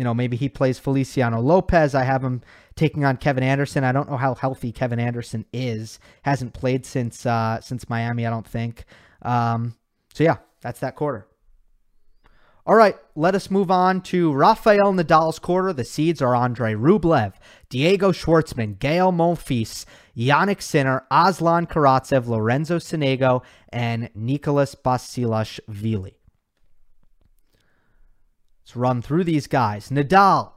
you 0.00 0.04
know, 0.04 0.14
maybe 0.14 0.38
he 0.38 0.48
plays 0.48 0.78
Feliciano 0.78 1.42
Lopez. 1.42 1.94
I 1.94 2.04
have 2.04 2.24
him 2.24 2.40
taking 2.74 3.04
on 3.04 3.18
Kevin 3.18 3.44
Anderson. 3.44 3.84
I 3.84 3.92
don't 3.92 4.10
know 4.10 4.16
how 4.16 4.34
healthy 4.34 4.72
Kevin 4.72 4.98
Anderson 4.98 5.44
is. 5.52 5.98
Hasn't 6.22 6.54
played 6.54 6.86
since 6.86 7.26
uh, 7.26 7.60
since 7.60 7.86
Miami, 7.90 8.26
I 8.26 8.30
don't 8.30 8.48
think. 8.48 8.86
Um, 9.20 9.76
so 10.14 10.24
yeah, 10.24 10.38
that's 10.62 10.80
that 10.80 10.96
quarter. 10.96 11.26
All 12.64 12.76
right, 12.76 12.96
let 13.14 13.34
us 13.34 13.50
move 13.50 13.70
on 13.70 14.00
to 14.04 14.32
Rafael 14.32 14.94
Nadal's 14.94 15.38
quarter. 15.38 15.74
The 15.74 15.84
seeds 15.84 16.22
are 16.22 16.34
Andre 16.34 16.72
Rublev, 16.72 17.34
Diego 17.68 18.10
Schwartzman, 18.10 18.78
Gael 18.78 19.12
Monfils, 19.12 19.84
Jannik 20.16 20.62
Sinner, 20.62 21.04
Aslan 21.10 21.66
Karatsev, 21.66 22.26
Lorenzo 22.26 22.78
Sonego, 22.78 23.42
and 23.70 24.08
Nicholas 24.14 24.74
Basilashvili. 24.74 26.19
Let's 28.70 28.76
run 28.76 29.02
through 29.02 29.24
these 29.24 29.48
guys. 29.48 29.88
Nadal. 29.88 30.52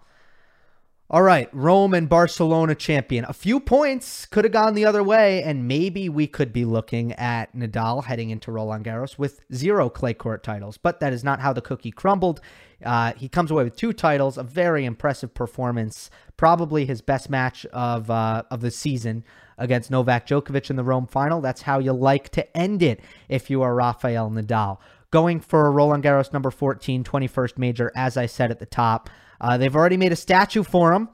All 1.10 1.24
right, 1.24 1.50
Rome 1.52 1.96
and 1.96 2.08
Barcelona 2.08 2.76
champion. 2.76 3.26
A 3.26 3.34
few 3.34 3.60
points 3.60 4.28
could 4.28 4.46
have 4.46 4.54
gone 4.54 4.76
the 4.76 4.86
other 4.86 5.02
way, 5.02 5.42
and 5.42 5.68
maybe 5.68 6.10
we 6.10 6.28
could 6.28 6.54
be 6.54 6.64
looking 6.64 7.14
at 7.14 7.56
Nadal 7.56 8.04
heading 8.04 8.30
into 8.30 8.52
Roland 8.52 8.86
Garros 8.86 9.18
with 9.18 9.42
zero 9.52 9.90
clay 9.90 10.14
court 10.14 10.44
titles. 10.44 10.78
But 10.78 11.00
that 11.00 11.12
is 11.12 11.24
not 11.24 11.40
how 11.40 11.54
the 11.54 11.62
cookie 11.62 11.90
crumbled. 11.90 12.40
Uh, 12.86 13.14
he 13.14 13.28
comes 13.28 13.50
away 13.50 13.64
with 13.64 13.76
two 13.76 13.94
titles, 13.94 14.38
a 14.38 14.44
very 14.44 14.86
impressive 14.86 15.34
performance, 15.34 16.12
probably 16.38 16.86
his 16.86 17.02
best 17.02 17.32
match 17.32 17.66
of 17.74 18.12
uh, 18.12 18.44
of 18.52 18.62
the 18.62 18.70
season 18.70 19.24
against 19.58 19.90
Novak 19.90 20.28
Djokovic 20.28 20.70
in 20.70 20.76
the 20.76 20.84
Rome 20.84 21.08
final. 21.08 21.42
That's 21.42 21.64
how 21.64 21.80
you 21.80 21.94
like 21.94 22.30
to 22.30 22.56
end 22.56 22.84
it 22.84 23.00
if 23.28 23.50
you 23.50 23.64
are 23.64 23.74
Rafael 23.74 24.30
Nadal 24.30 24.78
going 25.14 25.40
for 25.40 25.72
Roland 25.72 26.04
Garros 26.04 26.34
number 26.34 26.50
14, 26.50 27.04
21st 27.04 27.60
major, 27.60 27.92
as 27.96 28.18
I 28.18 28.26
said 28.26 28.50
at 28.50 28.58
the 28.58 28.66
top. 28.66 29.12
Uh, 29.40 29.58
they've 29.60 29.76
already 29.76 29.96
made 29.96 30.12
a 30.12 30.16
statue 30.16 30.64
for 30.64 30.92
him 30.92 31.08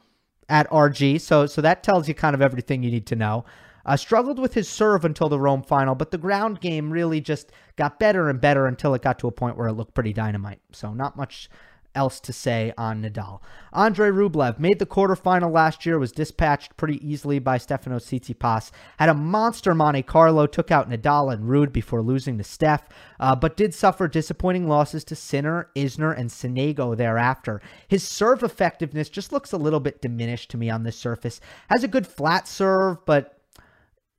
at 0.47 0.69
RG, 0.69 1.19
so 1.19 1.45
so 1.45 1.61
that 1.61 1.83
tells 1.83 2.07
you 2.07 2.13
kind 2.13 2.33
of 2.33 2.41
everything 2.41 2.81
you 2.81 2.91
need 2.91 3.05
to 3.07 3.17
know. 3.17 3.43
Uh, 3.85 3.97
struggled 3.97 4.39
with 4.39 4.53
his 4.53 4.69
serve 4.69 5.03
until 5.03 5.27
the 5.27 5.39
Rome 5.39 5.63
final, 5.63 5.95
but 5.95 6.11
the 6.11 6.17
ground 6.17 6.61
game 6.61 6.91
really 6.91 7.19
just 7.19 7.51
got 7.75 7.99
better 7.99 8.29
and 8.29 8.39
better 8.39 8.67
until 8.67 8.93
it 8.93 9.01
got 9.01 9.19
to 9.19 9.27
a 9.27 9.31
point 9.31 9.57
where 9.57 9.67
it 9.67 9.73
looked 9.73 9.93
pretty 9.93 10.13
dynamite. 10.13 10.61
So 10.71 10.93
not 10.93 11.17
much 11.17 11.49
else 11.95 12.19
to 12.21 12.33
say 12.33 12.73
on 12.77 13.01
Nadal. 13.01 13.41
Andre 13.73 14.09
Rublev 14.09 14.59
made 14.59 14.79
the 14.79 14.85
quarterfinal 14.85 15.51
last 15.51 15.85
year, 15.85 15.99
was 15.99 16.11
dispatched 16.11 16.77
pretty 16.77 17.05
easily 17.07 17.39
by 17.39 17.57
Stefano 17.57 17.97
Tsitsipas. 17.97 18.71
Had 18.97 19.09
a 19.09 19.13
monster 19.13 19.73
Monte 19.73 20.03
Carlo, 20.03 20.47
took 20.47 20.71
out 20.71 20.89
Nadal 20.89 21.33
and 21.33 21.45
Ruud 21.45 21.71
before 21.71 22.01
losing 22.01 22.37
to 22.37 22.43
Steph, 22.43 22.87
uh, 23.19 23.35
but 23.35 23.57
did 23.57 23.73
suffer 23.73 24.07
disappointing 24.07 24.67
losses 24.67 25.03
to 25.05 25.15
Sinner, 25.15 25.69
Isner, 25.75 26.17
and 26.17 26.29
Sonego 26.29 26.95
thereafter. 26.95 27.61
His 27.87 28.07
serve 28.07 28.43
effectiveness 28.43 29.09
just 29.09 29.31
looks 29.31 29.51
a 29.51 29.57
little 29.57 29.79
bit 29.79 30.01
diminished 30.01 30.51
to 30.51 30.57
me 30.57 30.69
on 30.69 30.83
this 30.83 30.97
surface. 30.97 31.41
Has 31.69 31.83
a 31.83 31.87
good 31.87 32.07
flat 32.07 32.47
serve, 32.47 33.05
but 33.05 33.38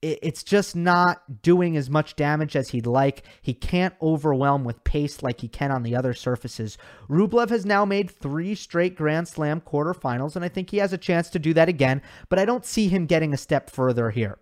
it's 0.03 0.43
just 0.43 0.75
not 0.75 1.43
doing 1.43 1.77
as 1.77 1.91
much 1.91 2.17
damage 2.17 2.57
as 2.57 2.71
he'd 2.71 2.87
like. 2.87 3.23
He 3.43 3.53
can't 3.53 3.95
overwhelm 4.01 4.65
with 4.65 4.83
pace 4.83 5.23
like 5.23 5.41
he 5.41 5.49
can 5.49 5.71
on 5.71 5.83
the 5.83 5.95
other 5.95 6.15
surfaces. 6.15 6.79
Rublev 7.09 7.51
has 7.51 7.67
now 7.67 7.85
made 7.85 8.11
three 8.11 8.55
straight 8.55 8.97
Grand 8.97 9.29
Slam 9.29 9.61
quarterfinals, 9.61 10.37
and 10.37 10.45
I 10.45 10.49
think 10.49 10.71
he 10.71 10.79
has 10.79 10.95
a 10.95 10.99
chance 10.99 11.29
to 11.31 11.39
do 11.39 11.53
that 11.55 11.69
again, 11.69 12.01
but 12.31 12.39
I 12.39 12.47
don't 12.47 12.65
see 12.65 12.89
him 12.89 13.05
getting 13.05 13.35
a 13.35 13.39
step 13.39 13.69
further 13.69 14.11
here. 14.11 14.39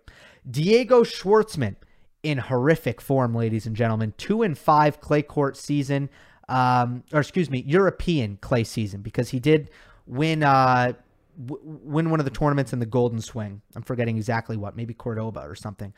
Diego 0.49 1.03
Schwartzman 1.03 1.75
in 2.23 2.37
horrific 2.37 3.01
form, 3.01 3.35
ladies 3.35 3.65
and 3.65 3.75
gentlemen. 3.75 4.13
Two 4.17 4.43
and 4.43 4.57
five 4.57 5.01
clay 5.01 5.21
court 5.21 5.57
season, 5.57 6.09
um, 6.47 7.03
or 7.13 7.19
excuse 7.19 7.49
me, 7.49 7.63
European 7.67 8.37
clay 8.41 8.63
season, 8.63 9.01
because 9.01 9.29
he 9.29 9.39
did 9.39 9.69
win 10.07 10.43
uh, 10.43 10.93
win 11.39 12.09
one 12.09 12.19
of 12.19 12.25
the 12.25 12.31
tournaments 12.31 12.73
in 12.73 12.79
the 12.79 12.85
Golden 12.85 13.21
Swing. 13.21 13.61
I'm 13.75 13.81
forgetting 13.81 14.17
exactly 14.17 14.57
what, 14.57 14.75
maybe 14.75 14.93
Cordoba 14.93 15.41
or 15.41 15.55
something. 15.55 15.93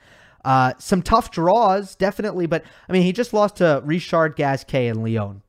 Uh, 0.45 0.73
some 0.77 1.01
tough 1.01 1.31
draws, 1.31 1.95
definitely, 1.95 2.45
but 2.45 2.63
I 2.87 2.93
mean, 2.93 3.03
he 3.03 3.11
just 3.11 3.33
lost 3.33 3.57
to 3.57 3.81
Richard 3.83 4.35
Gasquet 4.35 4.87
and 4.87 5.03
Lyon. 5.03 5.41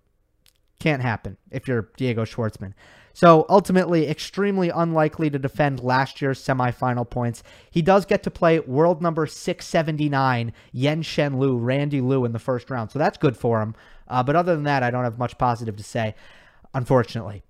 Can't 0.80 1.02
happen 1.02 1.36
if 1.50 1.68
you're 1.68 1.90
Diego 1.96 2.24
Schwartzman. 2.24 2.74
So 3.14 3.44
ultimately, 3.48 4.08
extremely 4.08 4.70
unlikely 4.70 5.28
to 5.30 5.38
defend 5.38 5.80
last 5.80 6.22
year's 6.22 6.42
semifinal 6.42 7.08
points. 7.08 7.42
He 7.70 7.82
does 7.82 8.06
get 8.06 8.22
to 8.22 8.30
play 8.30 8.60
world 8.60 9.02
number 9.02 9.26
679, 9.26 10.52
Yen 10.72 11.02
Shen 11.02 11.38
Lu, 11.38 11.56
Randy 11.56 12.00
Liu 12.00 12.24
in 12.24 12.32
the 12.32 12.38
first 12.38 12.70
round. 12.70 12.90
So 12.90 12.98
that's 12.98 13.18
good 13.18 13.36
for 13.36 13.60
him. 13.60 13.74
Uh, 14.08 14.22
but 14.22 14.34
other 14.34 14.54
than 14.54 14.64
that, 14.64 14.82
I 14.82 14.90
don't 14.90 15.04
have 15.04 15.18
much 15.18 15.36
positive 15.36 15.76
to 15.76 15.82
say, 15.82 16.14
unfortunately. 16.74 17.42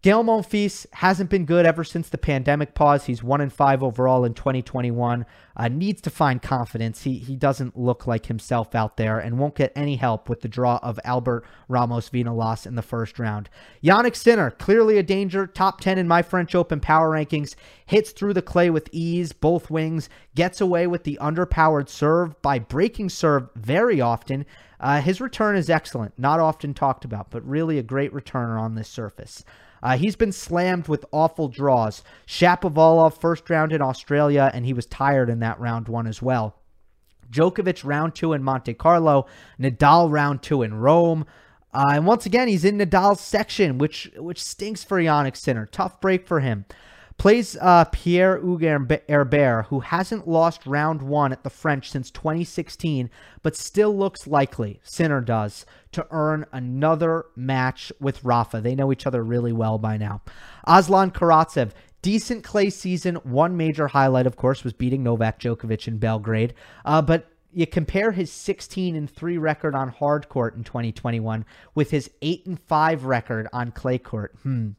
Gael 0.00 0.22
Monfils 0.22 0.86
hasn't 0.92 1.28
been 1.28 1.44
good 1.44 1.66
ever 1.66 1.82
since 1.82 2.08
the 2.08 2.18
pandemic 2.18 2.72
pause. 2.72 3.06
He's 3.06 3.20
one 3.20 3.40
in 3.40 3.50
five 3.50 3.82
overall 3.82 4.24
in 4.24 4.32
2021. 4.32 5.26
Uh, 5.56 5.66
needs 5.66 6.00
to 6.02 6.10
find 6.10 6.40
confidence. 6.40 7.02
He 7.02 7.18
he 7.18 7.34
doesn't 7.34 7.76
look 7.76 8.06
like 8.06 8.26
himself 8.26 8.76
out 8.76 8.96
there, 8.96 9.18
and 9.18 9.40
won't 9.40 9.56
get 9.56 9.72
any 9.74 9.96
help 9.96 10.28
with 10.28 10.42
the 10.42 10.46
draw 10.46 10.78
of 10.84 11.00
Albert 11.02 11.44
Ramos 11.66 12.10
Vinolas 12.10 12.64
in 12.64 12.76
the 12.76 12.82
first 12.82 13.18
round. 13.18 13.50
Jannik 13.82 14.14
Sinner, 14.14 14.52
clearly 14.52 14.98
a 14.98 15.02
danger. 15.02 15.48
Top 15.48 15.80
10 15.80 15.98
in 15.98 16.06
my 16.06 16.22
French 16.22 16.54
Open 16.54 16.78
power 16.78 17.10
rankings. 17.10 17.56
Hits 17.84 18.12
through 18.12 18.34
the 18.34 18.42
clay 18.42 18.70
with 18.70 18.88
ease, 18.92 19.32
both 19.32 19.68
wings. 19.68 20.08
Gets 20.36 20.60
away 20.60 20.86
with 20.86 21.02
the 21.02 21.18
underpowered 21.20 21.88
serve 21.88 22.40
by 22.40 22.60
breaking 22.60 23.08
serve 23.08 23.48
very 23.56 24.00
often. 24.00 24.46
Uh, 24.78 25.00
his 25.00 25.20
return 25.20 25.56
is 25.56 25.68
excellent, 25.68 26.16
not 26.16 26.38
often 26.38 26.72
talked 26.72 27.04
about, 27.04 27.30
but 27.30 27.44
really 27.44 27.78
a 27.78 27.82
great 27.82 28.12
returner 28.12 28.60
on 28.60 28.76
this 28.76 28.88
surface. 28.88 29.44
Uh, 29.82 29.96
he's 29.96 30.16
been 30.16 30.32
slammed 30.32 30.88
with 30.88 31.04
awful 31.12 31.48
draws. 31.48 32.02
Shapovalov 32.26 33.20
first 33.20 33.48
round 33.48 33.72
in 33.72 33.82
Australia, 33.82 34.50
and 34.52 34.64
he 34.66 34.72
was 34.72 34.86
tired 34.86 35.30
in 35.30 35.40
that 35.40 35.60
round 35.60 35.88
one 35.88 36.06
as 36.06 36.20
well. 36.20 36.56
Djokovic 37.30 37.84
round 37.84 38.14
two 38.14 38.32
in 38.32 38.42
Monte 38.42 38.74
Carlo, 38.74 39.26
Nadal 39.60 40.10
round 40.10 40.42
two 40.42 40.62
in 40.62 40.74
Rome. 40.74 41.26
Uh, 41.72 41.84
and 41.90 42.06
once 42.06 42.24
again, 42.24 42.48
he's 42.48 42.64
in 42.64 42.78
Nadal's 42.78 43.20
section, 43.20 43.78
which 43.78 44.10
which 44.16 44.42
stinks 44.42 44.82
for 44.82 45.00
Jannik 45.00 45.36
Sinner. 45.36 45.66
Tough 45.66 46.00
break 46.00 46.26
for 46.26 46.40
him. 46.40 46.64
Plays 47.18 47.56
uh, 47.60 47.84
Pierre 47.86 48.38
Hugues 48.38 49.00
Herbert, 49.08 49.66
who 49.70 49.80
hasn't 49.80 50.28
lost 50.28 50.64
round 50.66 51.02
one 51.02 51.32
at 51.32 51.42
the 51.42 51.50
French 51.50 51.90
since 51.90 52.12
2016, 52.12 53.10
but 53.42 53.56
still 53.56 53.96
looks 53.96 54.28
likely, 54.28 54.78
Sinner 54.84 55.20
does, 55.20 55.66
to 55.90 56.06
earn 56.12 56.46
another 56.52 57.26
match 57.34 57.92
with 58.00 58.22
Rafa. 58.22 58.60
They 58.60 58.76
know 58.76 58.92
each 58.92 59.04
other 59.04 59.24
really 59.24 59.52
well 59.52 59.78
by 59.78 59.96
now. 59.96 60.22
Aslan 60.64 61.10
Karatsev, 61.10 61.72
decent 62.02 62.44
clay 62.44 62.70
season. 62.70 63.16
One 63.16 63.56
major 63.56 63.88
highlight, 63.88 64.28
of 64.28 64.36
course, 64.36 64.62
was 64.62 64.72
beating 64.72 65.02
Novak 65.02 65.40
Djokovic 65.40 65.88
in 65.88 65.98
Belgrade. 65.98 66.54
Uh, 66.84 67.02
but 67.02 67.32
you 67.52 67.66
compare 67.66 68.12
his 68.12 68.30
16 68.30 68.94
and 68.94 69.10
3 69.10 69.38
record 69.38 69.74
on 69.74 69.88
hard 69.88 70.28
court 70.28 70.54
in 70.54 70.62
2021 70.62 71.44
with 71.74 71.90
his 71.90 72.12
8 72.22 72.46
and 72.46 72.60
5 72.60 73.04
record 73.06 73.48
on 73.52 73.72
clay 73.72 73.98
court. 73.98 74.36
Hmm. 74.44 74.70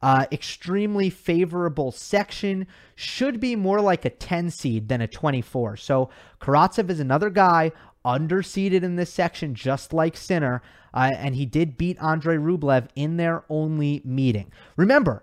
Uh, 0.00 0.26
extremely 0.30 1.10
favorable 1.10 1.90
section. 1.90 2.66
Should 2.94 3.40
be 3.40 3.56
more 3.56 3.80
like 3.80 4.04
a 4.04 4.10
10 4.10 4.50
seed 4.50 4.88
than 4.88 5.00
a 5.00 5.08
24. 5.08 5.76
So 5.76 6.08
Karatsev 6.40 6.90
is 6.90 7.00
another 7.00 7.30
guy 7.30 7.72
underseeded 8.04 8.82
in 8.82 8.96
this 8.96 9.12
section, 9.12 9.54
just 9.54 9.92
like 9.92 10.16
Sinner. 10.16 10.62
Uh, 10.94 11.12
and 11.16 11.34
he 11.34 11.46
did 11.46 11.76
beat 11.76 11.98
Andre 12.00 12.36
Rublev 12.36 12.88
in 12.94 13.16
their 13.16 13.44
only 13.48 14.00
meeting. 14.04 14.50
Remember, 14.76 15.22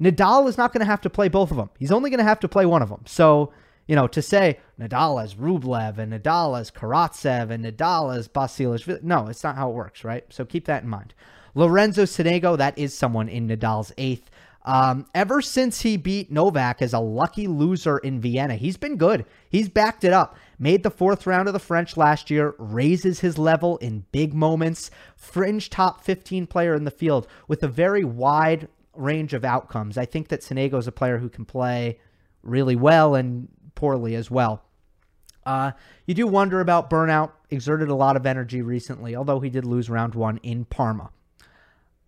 Nadal 0.00 0.48
is 0.48 0.58
not 0.58 0.72
going 0.72 0.80
to 0.80 0.86
have 0.86 1.00
to 1.02 1.10
play 1.10 1.28
both 1.28 1.50
of 1.50 1.56
them. 1.56 1.70
He's 1.78 1.92
only 1.92 2.10
going 2.10 2.18
to 2.18 2.24
have 2.24 2.40
to 2.40 2.48
play 2.48 2.66
one 2.66 2.82
of 2.82 2.88
them. 2.88 3.02
So, 3.06 3.52
you 3.86 3.94
know, 3.96 4.06
to 4.08 4.22
say 4.22 4.58
Nadal 4.78 5.22
as 5.22 5.34
Rublev 5.34 5.98
and 5.98 6.12
Nadal 6.12 6.58
as 6.58 6.70
Karatsev 6.70 7.50
and 7.50 7.64
Nadal 7.64 8.16
as 8.16 8.28
Basilashvili, 8.28 9.02
no, 9.02 9.26
it's 9.28 9.44
not 9.44 9.56
how 9.56 9.70
it 9.70 9.74
works, 9.74 10.04
right? 10.04 10.24
So 10.30 10.44
keep 10.44 10.66
that 10.66 10.82
in 10.82 10.88
mind. 10.88 11.14
Lorenzo 11.54 12.04
Sonego, 12.04 12.56
that 12.56 12.78
is 12.78 12.96
someone 12.96 13.28
in 13.28 13.48
Nadal's 13.48 13.92
eighth. 13.98 14.30
Um, 14.62 15.06
ever 15.14 15.40
since 15.40 15.80
he 15.80 15.96
beat 15.96 16.30
Novak 16.30 16.82
as 16.82 16.92
a 16.92 16.98
lucky 16.98 17.46
loser 17.46 17.98
in 17.98 18.20
Vienna, 18.20 18.56
he's 18.56 18.76
been 18.76 18.96
good. 18.96 19.24
He's 19.48 19.68
backed 19.68 20.04
it 20.04 20.12
up. 20.12 20.36
Made 20.58 20.82
the 20.82 20.90
fourth 20.90 21.26
round 21.26 21.48
of 21.48 21.54
the 21.54 21.58
French 21.58 21.96
last 21.96 22.30
year, 22.30 22.54
raises 22.58 23.20
his 23.20 23.38
level 23.38 23.78
in 23.78 24.04
big 24.12 24.34
moments, 24.34 24.90
fringe 25.16 25.70
top 25.70 26.04
15 26.04 26.46
player 26.46 26.74
in 26.74 26.84
the 26.84 26.90
field 26.90 27.26
with 27.48 27.62
a 27.62 27.68
very 27.68 28.04
wide 28.04 28.68
range 28.94 29.32
of 29.32 29.44
outcomes. 29.44 29.96
I 29.96 30.04
think 30.04 30.28
that 30.28 30.42
Sonego 30.42 30.78
is 30.78 30.86
a 30.86 30.92
player 30.92 31.18
who 31.18 31.30
can 31.30 31.46
play 31.46 31.98
really 32.42 32.76
well 32.76 33.14
and 33.14 33.48
poorly 33.74 34.14
as 34.14 34.30
well. 34.30 34.62
Uh, 35.46 35.72
you 36.04 36.14
do 36.14 36.26
wonder 36.26 36.60
about 36.60 36.90
burnout. 36.90 37.32
Exerted 37.48 37.88
a 37.88 37.94
lot 37.94 38.16
of 38.16 38.26
energy 38.26 38.60
recently, 38.60 39.16
although 39.16 39.40
he 39.40 39.48
did 39.48 39.64
lose 39.64 39.88
round 39.88 40.14
one 40.14 40.36
in 40.42 40.66
Parma. 40.66 41.10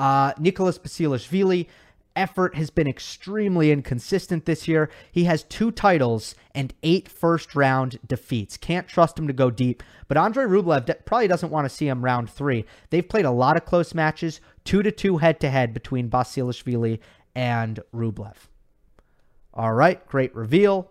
Uh, 0.03 0.33
Nicholas 0.37 0.81
Basilashvili, 0.81 1.69
effort 2.17 2.57
has 2.57 2.71
been 2.71 2.89
extremely 2.89 3.71
inconsistent 3.71 4.47
this 4.47 4.67
year. 4.67 4.91
He 5.13 5.25
has 5.25 5.45
two 5.45 5.71
titles 5.71 6.35
and 6.57 6.75
eight 6.83 7.09
first 7.09 7.55
round 7.55 8.01
defeats. 8.05 8.57
Can't 8.57 8.89
trust 8.89 9.17
him 9.17 9.29
to 9.29 9.33
go 9.33 9.49
deep. 9.49 9.81
But 10.09 10.17
Andre 10.17 10.45
Rublev 10.45 11.05
probably 11.05 11.29
doesn't 11.29 11.53
want 11.53 11.67
to 11.67 11.75
see 11.75 11.87
him 11.87 12.05
round 12.05 12.29
three. 12.29 12.65
They've 12.91 13.09
played 13.09 13.27
a 13.27 13.31
lot 13.31 13.57
of 13.57 13.65
close 13.65 13.95
matches, 13.95 14.41
two 14.65 14.83
to 14.83 14.91
two 14.91 15.19
head 15.19 15.39
to 15.39 15.51
head 15.51 15.73
between 15.73 16.11
Basilashvili 16.11 16.99
and 17.37 17.79
Rublev. 17.95 18.35
All 19.55 19.73
right, 19.73 20.05
great 20.09 20.35
reveal. 20.35 20.91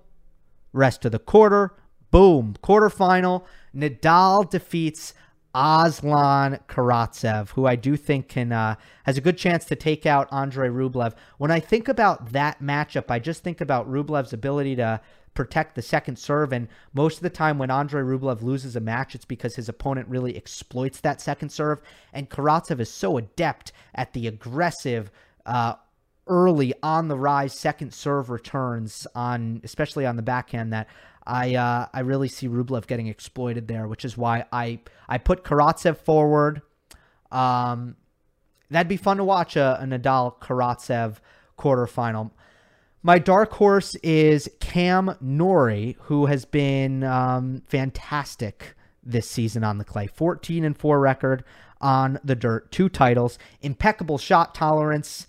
Rest 0.72 1.03
of 1.03 1.12
the 1.12 1.20
quarter. 1.20 1.74
Boom. 2.12 2.56
Quarterfinal. 2.63 3.44
Nadal 3.75 4.50
defeats 4.50 5.13
Aslan 5.53 6.60
Karatsev, 6.67 7.50
who 7.50 7.65
I 7.65 7.75
do 7.75 7.98
think 7.98 8.29
can 8.29 8.51
uh, 8.51 8.75
has 9.05 9.17
a 9.17 9.22
good 9.22 9.38
chance 9.38 9.65
to 9.65 9.75
take 9.75 10.05
out 10.05 10.27
Andre 10.31 10.70
Rublev. 10.70 11.13
When 11.38 11.51
I 11.51 11.60
think 11.60 11.88
about 11.88 12.31
that 12.31 12.62
matchup, 12.62 13.10
I 13.10 13.20
just 13.20 13.43
think 13.43 13.60
about 13.60 13.89
Rublev's 13.89 14.34
ability 14.34 14.77
to 14.77 15.01
protect 15.34 15.75
the 15.75 15.81
second 15.81 16.17
serve. 16.17 16.53
And 16.53 16.67
most 16.93 17.17
of 17.17 17.24
the 17.24 17.29
time, 17.29 17.58
when 17.58 17.72
Andre 17.72 18.01
Rublev 18.01 18.41
loses 18.41 18.75
a 18.75 18.81
match, 18.81 19.15
it's 19.15 19.25
because 19.25 19.55
his 19.55 19.70
opponent 19.70 20.08
really 20.08 20.36
exploits 20.36 21.00
that 21.01 21.22
second 21.22 21.50
serve. 21.50 21.79
And 22.13 22.29
Karatsev 22.29 22.79
is 22.79 22.89
so 22.89 23.17
adept 23.17 23.72
at 23.96 24.13
the 24.13 24.27
aggressive, 24.27 25.12
uh, 25.46 25.75
early 26.27 26.74
on 26.84 27.08
the 27.08 27.17
rise 27.17 27.53
second 27.53 27.93
serve 27.93 28.29
returns 28.29 29.08
on, 29.15 29.60
especially 29.63 30.05
on 30.05 30.15
the 30.15 30.22
backhand, 30.22 30.72
that 30.72 30.88
I 31.32 31.56
uh, 31.56 31.88
I 31.94 32.02
really 32.02 32.28
see 32.28 32.50
Rublev 32.50 32.88
getting 32.88 33.08
exploited 33.08 33.70
there, 33.70 33.88
which 33.88 34.04
is 34.04 34.18
why 34.18 34.46
I 34.52 34.80
I 35.08 35.18
put 35.18 35.46
Karatsev 35.46 35.98
forward. 35.98 36.62
Um, 37.32 37.96
that'd 38.70 38.90
be 38.90 38.98
fun 38.98 39.16
to 39.18 39.24
watch 39.24 39.56
a, 39.56 39.80
a 39.82 39.86
Nadal 39.86 40.38
Karatsev 40.40 41.18
quarterfinal. 41.58 42.32
My 43.02 43.17
dark 43.17 43.54
horse 43.54 43.96
is 44.04 44.50
Cam 44.60 45.15
Norrie, 45.22 45.96
who 46.02 46.26
has 46.26 46.44
been 46.44 47.04
um, 47.06 47.63
fantastic 47.65 48.76
this 49.02 49.28
season 49.28 49.63
on 49.63 49.78
the 49.78 49.86
clay. 49.86 50.08
14 50.08 50.65
and 50.65 50.78
4 50.78 51.00
record 51.00 51.46
on 51.80 52.20
the 52.26 52.36
dirt, 52.36 52.72
two 52.72 52.89
titles, 52.89 53.39
impeccable 53.62 54.17
shot 54.17 54.54
tolerance, 54.54 55.28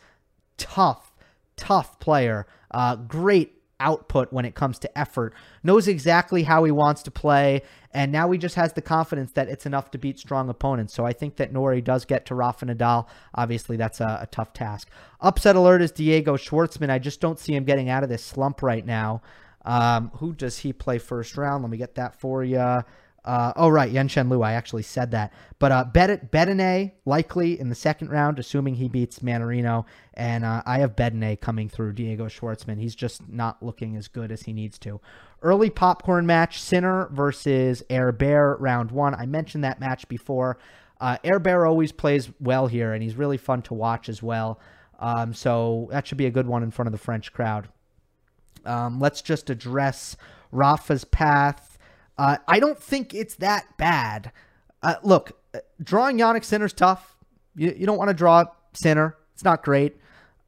tough, 0.59 1.13
tough 1.57 1.99
player, 2.01 2.47
uh, 2.73 2.97
great 2.97 3.62
output 3.83 4.33
when 4.33 4.45
it 4.45 4.55
comes 4.55 4.79
to 4.79 4.99
effort, 4.99 5.35
knows 5.63 5.89
exactly 5.89 6.45
how 6.45 6.65
he 6.65 6.71
wants 6.71 7.03
to 7.03 7.11
play, 7.11 7.63
and 7.93 8.13
now 8.13 8.31
he 8.31 8.39
just 8.39 8.55
has 8.55 8.73
the 8.73 8.81
confidence 8.81 9.33
that 9.33 9.49
it's 9.49 9.67
enough 9.67 9.91
to 9.91 9.99
beat 9.99 10.19
strong 10.19 10.49
opponents. 10.49 10.95
So 10.95 11.05
I 11.05 11.13
think 11.13 11.37
that 11.37 11.53
Norrie 11.53 11.83
does 11.83 12.05
get 12.05 12.25
to 12.27 12.35
Rafa 12.35 12.67
Nadal. 12.67 13.07
Obviously, 13.35 13.77
that's 13.77 14.01
a, 14.01 14.21
a 14.23 14.29
tough 14.31 14.53
task. 14.53 14.89
Upset 15.21 15.57
alert 15.57 15.83
is 15.83 15.93
Diego 15.93 16.37
Schwartzman. 16.37 16.91
I 16.91 16.99
just 16.99 17.21
don't 17.21 17.39
see 17.39 17.55
him 17.55 17.65
getting 17.65 17.91
out 17.91 18.03
of 18.03 18.09
this 18.09 18.25
slump 18.25 18.63
right 18.63 18.87
now. 18.87 19.21
Um, 19.65 20.11
who 20.15 20.33
does 20.33 20.59
he 20.59 20.73
play 20.73 20.99
first 20.99 21.37
round? 21.37 21.63
Let 21.63 21.71
me 21.71 21.77
get 21.77 21.97
that 21.97 22.19
for 22.19 22.43
you. 22.43 22.83
Uh, 23.25 23.53
oh, 23.55 23.69
right. 23.69 23.91
Yen-Hsun 23.91 24.29
Liu. 24.29 24.43
I 24.43 24.53
actually 24.53 24.83
said 24.83 25.13
that. 25.13 25.33
But 25.59 25.71
uh, 25.73 25.85
Bedene 25.93 26.93
likely 27.05 27.59
in 27.61 27.69
the 27.69 27.75
second 27.75 28.11
round, 28.11 28.39
assuming 28.39 28.75
he 28.75 28.89
beats 28.89 29.21
Mannarino. 29.21 29.85
And 30.15 30.45
uh, 30.45 30.63
I 30.67 30.81
have 30.81 30.97
Bedene 30.97 31.41
coming 31.41 31.69
through 31.69 31.93
Diego 31.93 32.27
Schwartzman. 32.27 32.81
He's 32.81 32.97
just 32.97 33.29
not 33.29 33.63
looking 33.63 33.97
as 33.97 34.09
good 34.09 34.33
as 34.33 34.43
he 34.43 34.53
needs 34.53 34.79
to. 34.81 35.01
Early 35.41 35.71
popcorn 35.71 36.27
match 36.27 36.61
Sinner 36.61 37.09
versus 37.13 37.85
Herbert, 37.89 38.59
round 38.61 38.91
one. 38.91 39.15
I 39.15 39.27
mentioned 39.27 39.63
that 39.65 39.81
match 39.81 40.09
before. 40.09 40.59
Uh, 41.01 41.17
Bear 41.41 41.67
always 41.67 41.91
plays 41.91 42.31
well 42.41 42.67
here, 42.69 42.93
and 42.93 43.03
he's 43.03 43.17
really 43.17 43.37
fun 43.37 43.63
to 43.63 43.75
watch 43.75 44.09
as 44.09 44.23
well. 44.23 44.61
Um, 45.01 45.35
so 45.35 45.89
that 45.91 46.07
should 46.07 46.19
be 46.19 46.27
a 46.27 46.31
good 46.31 46.47
one 46.47 46.63
in 46.63 46.71
front 46.71 46.87
of 46.87 46.93
the 46.93 46.99
French 46.99 47.33
crowd. 47.33 47.69
Um, 48.65 49.01
let's 49.01 49.21
just 49.21 49.51
address 49.51 50.17
Rafa's 50.53 51.05
path. 51.05 51.72
Uh, 52.19 52.39
I 52.47 52.61
don't 52.61 52.79
think 52.79 53.15
it's 53.15 53.37
that 53.37 53.77
bad. 53.79 54.33
Uh, 54.83 54.97
look, 55.03 55.39
uh, 55.55 55.61
drawing 55.83 56.19
Jannik 56.19 56.45
Sinner's 56.45 56.73
tough. 56.73 57.17
You, 57.57 57.75
you 57.77 57.87
don't 57.87 57.99
want 57.99 58.09
to 58.09 58.15
draw 58.15 58.45
Sinner. 58.75 59.17
It's 59.35 59.45
not 59.45 59.63
great. 59.63 59.97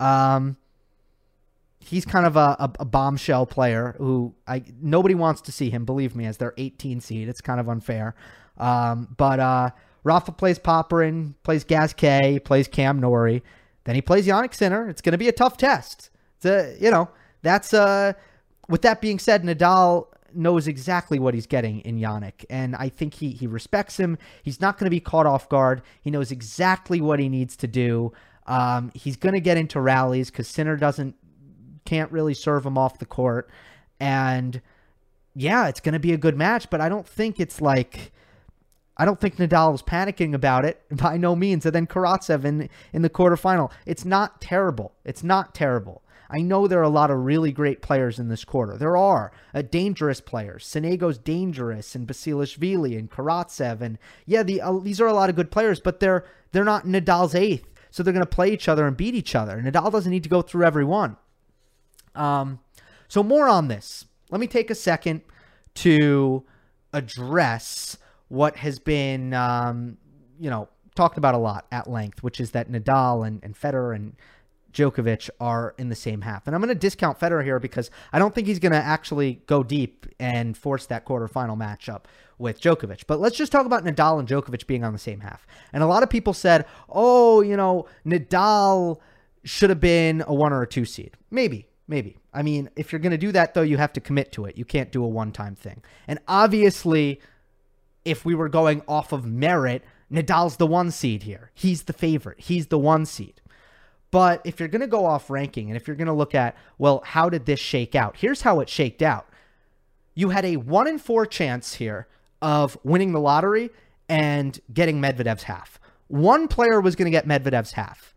Um, 0.00 0.56
he's 1.80 2.04
kind 2.04 2.26
of 2.26 2.36
a, 2.36 2.56
a, 2.58 2.70
a, 2.80 2.84
bombshell 2.84 3.46
player 3.46 3.94
who 3.98 4.34
I 4.46 4.64
nobody 4.80 5.14
wants 5.14 5.40
to 5.42 5.52
see 5.52 5.70
him. 5.70 5.84
Believe 5.84 6.16
me, 6.16 6.26
as 6.26 6.38
their 6.38 6.54
18 6.56 7.00
seed, 7.00 7.28
it's 7.28 7.40
kind 7.40 7.60
of 7.60 7.68
unfair. 7.68 8.14
Um, 8.58 9.14
but 9.16 9.40
uh, 9.40 9.70
Rafa 10.02 10.32
plays 10.32 10.58
Popyrin, 10.58 11.34
plays 11.42 11.64
Gasquet, 11.64 12.40
plays 12.40 12.68
Cam 12.68 13.00
Norrie. 13.00 13.42
then 13.84 13.94
he 13.94 14.02
plays 14.02 14.26
Jannik 14.26 14.54
Sinner. 14.54 14.88
It's 14.88 15.00
going 15.00 15.12
to 15.12 15.18
be 15.18 15.28
a 15.28 15.32
tough 15.32 15.56
test. 15.56 16.10
It's 16.36 16.46
a, 16.46 16.76
you 16.80 16.90
know 16.90 17.08
that's 17.42 17.72
uh. 17.72 18.14
With 18.66 18.80
that 18.80 19.02
being 19.02 19.18
said, 19.18 19.42
Nadal 19.42 20.06
knows 20.34 20.66
exactly 20.68 21.18
what 21.18 21.34
he's 21.34 21.46
getting 21.46 21.80
in 21.80 21.98
Jannik, 21.98 22.44
and 22.50 22.76
I 22.76 22.88
think 22.88 23.14
he 23.14 23.30
he 23.30 23.46
respects 23.46 23.98
him. 23.98 24.18
He's 24.42 24.60
not 24.60 24.78
going 24.78 24.86
to 24.86 24.90
be 24.90 25.00
caught 25.00 25.26
off 25.26 25.48
guard. 25.48 25.82
He 26.00 26.10
knows 26.10 26.30
exactly 26.30 27.00
what 27.00 27.18
he 27.18 27.28
needs 27.28 27.56
to 27.58 27.66
do. 27.66 28.12
Um, 28.46 28.90
he's 28.94 29.16
going 29.16 29.34
to 29.34 29.40
get 29.40 29.56
into 29.56 29.80
rallies 29.80 30.30
because 30.30 30.48
Sinner 30.48 30.76
doesn't 30.76 31.16
can't 31.84 32.10
really 32.12 32.34
serve 32.34 32.64
him 32.64 32.78
off 32.78 32.98
the 32.98 33.06
court, 33.06 33.50
and 33.98 34.60
yeah, 35.34 35.68
it's 35.68 35.80
going 35.80 35.94
to 35.94 35.98
be 35.98 36.12
a 36.12 36.18
good 36.18 36.36
match. 36.36 36.70
But 36.70 36.80
I 36.80 36.88
don't 36.88 37.06
think 37.06 37.40
it's 37.40 37.60
like. 37.60 38.12
I 38.96 39.04
don't 39.04 39.20
think 39.20 39.38
Nadal 39.38 39.72
was 39.72 39.82
panicking 39.82 40.34
about 40.34 40.64
it 40.64 40.80
by 40.92 41.16
no 41.16 41.34
means. 41.34 41.66
And 41.66 41.74
then 41.74 41.88
Karatsev 41.88 42.44
in 42.44 42.68
in 42.92 43.02
the 43.02 43.10
quarterfinal. 43.10 43.72
It's 43.86 44.04
not 44.04 44.40
terrible. 44.40 44.92
It's 45.04 45.24
not 45.24 45.52
terrible. 45.52 46.03
I 46.30 46.40
know 46.40 46.66
there 46.66 46.80
are 46.80 46.82
a 46.82 46.88
lot 46.88 47.10
of 47.10 47.24
really 47.24 47.52
great 47.52 47.82
players 47.82 48.18
in 48.18 48.28
this 48.28 48.44
quarter. 48.44 48.76
There 48.76 48.96
are 48.96 49.32
uh, 49.52 49.62
dangerous 49.62 50.20
players. 50.20 50.64
Sonego's 50.64 51.18
dangerous, 51.18 51.94
and 51.94 52.06
Basilashvili 52.06 52.98
and 52.98 53.10
Karatsev, 53.10 53.80
and 53.80 53.98
yeah, 54.26 54.42
the, 54.42 54.60
uh, 54.60 54.78
these 54.78 55.00
are 55.00 55.06
a 55.06 55.12
lot 55.12 55.30
of 55.30 55.36
good 55.36 55.50
players, 55.50 55.80
but 55.80 56.00
they're 56.00 56.24
they're 56.52 56.64
not 56.64 56.84
Nadal's 56.84 57.34
eighth, 57.34 57.68
so 57.90 58.02
they're 58.02 58.12
going 58.12 58.24
to 58.24 58.26
play 58.26 58.52
each 58.52 58.68
other 58.68 58.86
and 58.86 58.96
beat 58.96 59.14
each 59.14 59.34
other. 59.34 59.60
Nadal 59.60 59.90
doesn't 59.90 60.10
need 60.10 60.22
to 60.22 60.28
go 60.28 60.42
through 60.42 60.64
every 60.64 60.84
one. 60.84 61.16
Um, 62.14 62.60
so 63.08 63.22
more 63.22 63.48
on 63.48 63.68
this. 63.68 64.06
Let 64.30 64.40
me 64.40 64.46
take 64.46 64.70
a 64.70 64.74
second 64.74 65.22
to 65.74 66.44
address 66.92 67.98
what 68.28 68.56
has 68.56 68.78
been, 68.78 69.34
um, 69.34 69.98
you 70.38 70.48
know, 70.48 70.68
talked 70.94 71.18
about 71.18 71.34
a 71.34 71.38
lot 71.38 71.66
at 71.72 71.90
length, 71.90 72.22
which 72.22 72.40
is 72.40 72.52
that 72.52 72.70
Nadal 72.70 73.26
and, 73.26 73.42
and 73.42 73.54
Federer 73.54 73.94
and 73.94 74.14
Djokovic 74.74 75.30
are 75.40 75.74
in 75.78 75.88
the 75.88 75.94
same 75.94 76.20
half. 76.20 76.46
And 76.46 76.54
I'm 76.54 76.60
going 76.60 76.68
to 76.68 76.74
discount 76.74 77.18
Federer 77.18 77.42
here 77.42 77.58
because 77.58 77.90
I 78.12 78.18
don't 78.18 78.34
think 78.34 78.46
he's 78.46 78.58
going 78.58 78.72
to 78.72 78.78
actually 78.78 79.42
go 79.46 79.62
deep 79.62 80.06
and 80.18 80.56
force 80.56 80.86
that 80.86 81.06
quarterfinal 81.06 81.56
matchup 81.56 82.04
with 82.38 82.60
Djokovic. 82.60 83.04
But 83.06 83.20
let's 83.20 83.36
just 83.36 83.52
talk 83.52 83.66
about 83.66 83.84
Nadal 83.84 84.18
and 84.18 84.28
Djokovic 84.28 84.66
being 84.66 84.84
on 84.84 84.92
the 84.92 84.98
same 84.98 85.20
half. 85.20 85.46
And 85.72 85.82
a 85.82 85.86
lot 85.86 86.02
of 86.02 86.10
people 86.10 86.34
said, 86.34 86.66
oh, 86.88 87.40
you 87.40 87.56
know, 87.56 87.86
Nadal 88.04 88.98
should 89.44 89.70
have 89.70 89.80
been 89.80 90.24
a 90.26 90.34
one 90.34 90.52
or 90.52 90.62
a 90.62 90.66
two 90.66 90.84
seed. 90.84 91.12
Maybe, 91.30 91.68
maybe. 91.86 92.18
I 92.32 92.42
mean, 92.42 92.68
if 92.76 92.92
you're 92.92 92.98
going 92.98 93.12
to 93.12 93.18
do 93.18 93.32
that, 93.32 93.54
though, 93.54 93.62
you 93.62 93.76
have 93.76 93.92
to 93.94 94.00
commit 94.00 94.32
to 94.32 94.44
it. 94.46 94.58
You 94.58 94.64
can't 94.64 94.90
do 94.90 95.04
a 95.04 95.08
one 95.08 95.32
time 95.32 95.54
thing. 95.54 95.82
And 96.08 96.18
obviously, 96.26 97.20
if 98.04 98.24
we 98.24 98.34
were 98.34 98.48
going 98.48 98.82
off 98.88 99.12
of 99.12 99.24
merit, 99.24 99.84
Nadal's 100.10 100.56
the 100.56 100.66
one 100.66 100.90
seed 100.90 101.22
here. 101.22 101.50
He's 101.54 101.84
the 101.84 101.92
favorite. 101.92 102.40
He's 102.40 102.66
the 102.66 102.78
one 102.78 103.06
seed. 103.06 103.40
But 104.14 104.42
if 104.44 104.60
you're 104.60 104.68
going 104.68 104.80
to 104.80 104.86
go 104.86 105.06
off 105.06 105.28
ranking 105.28 105.70
and 105.70 105.76
if 105.76 105.88
you're 105.88 105.96
going 105.96 106.06
to 106.06 106.12
look 106.12 106.36
at, 106.36 106.54
well, 106.78 107.02
how 107.04 107.28
did 107.28 107.46
this 107.46 107.58
shake 107.58 107.96
out? 107.96 108.16
Here's 108.16 108.42
how 108.42 108.60
it 108.60 108.68
shaked 108.68 109.02
out. 109.02 109.26
You 110.14 110.28
had 110.28 110.44
a 110.44 110.56
one 110.56 110.86
in 110.86 110.98
four 110.98 111.26
chance 111.26 111.74
here 111.74 112.06
of 112.40 112.78
winning 112.84 113.10
the 113.10 113.18
lottery 113.18 113.70
and 114.08 114.60
getting 114.72 115.00
Medvedev's 115.00 115.42
half. 115.42 115.80
One 116.06 116.46
player 116.46 116.80
was 116.80 116.94
going 116.94 117.06
to 117.06 117.10
get 117.10 117.26
Medvedev's 117.26 117.72
half. 117.72 118.14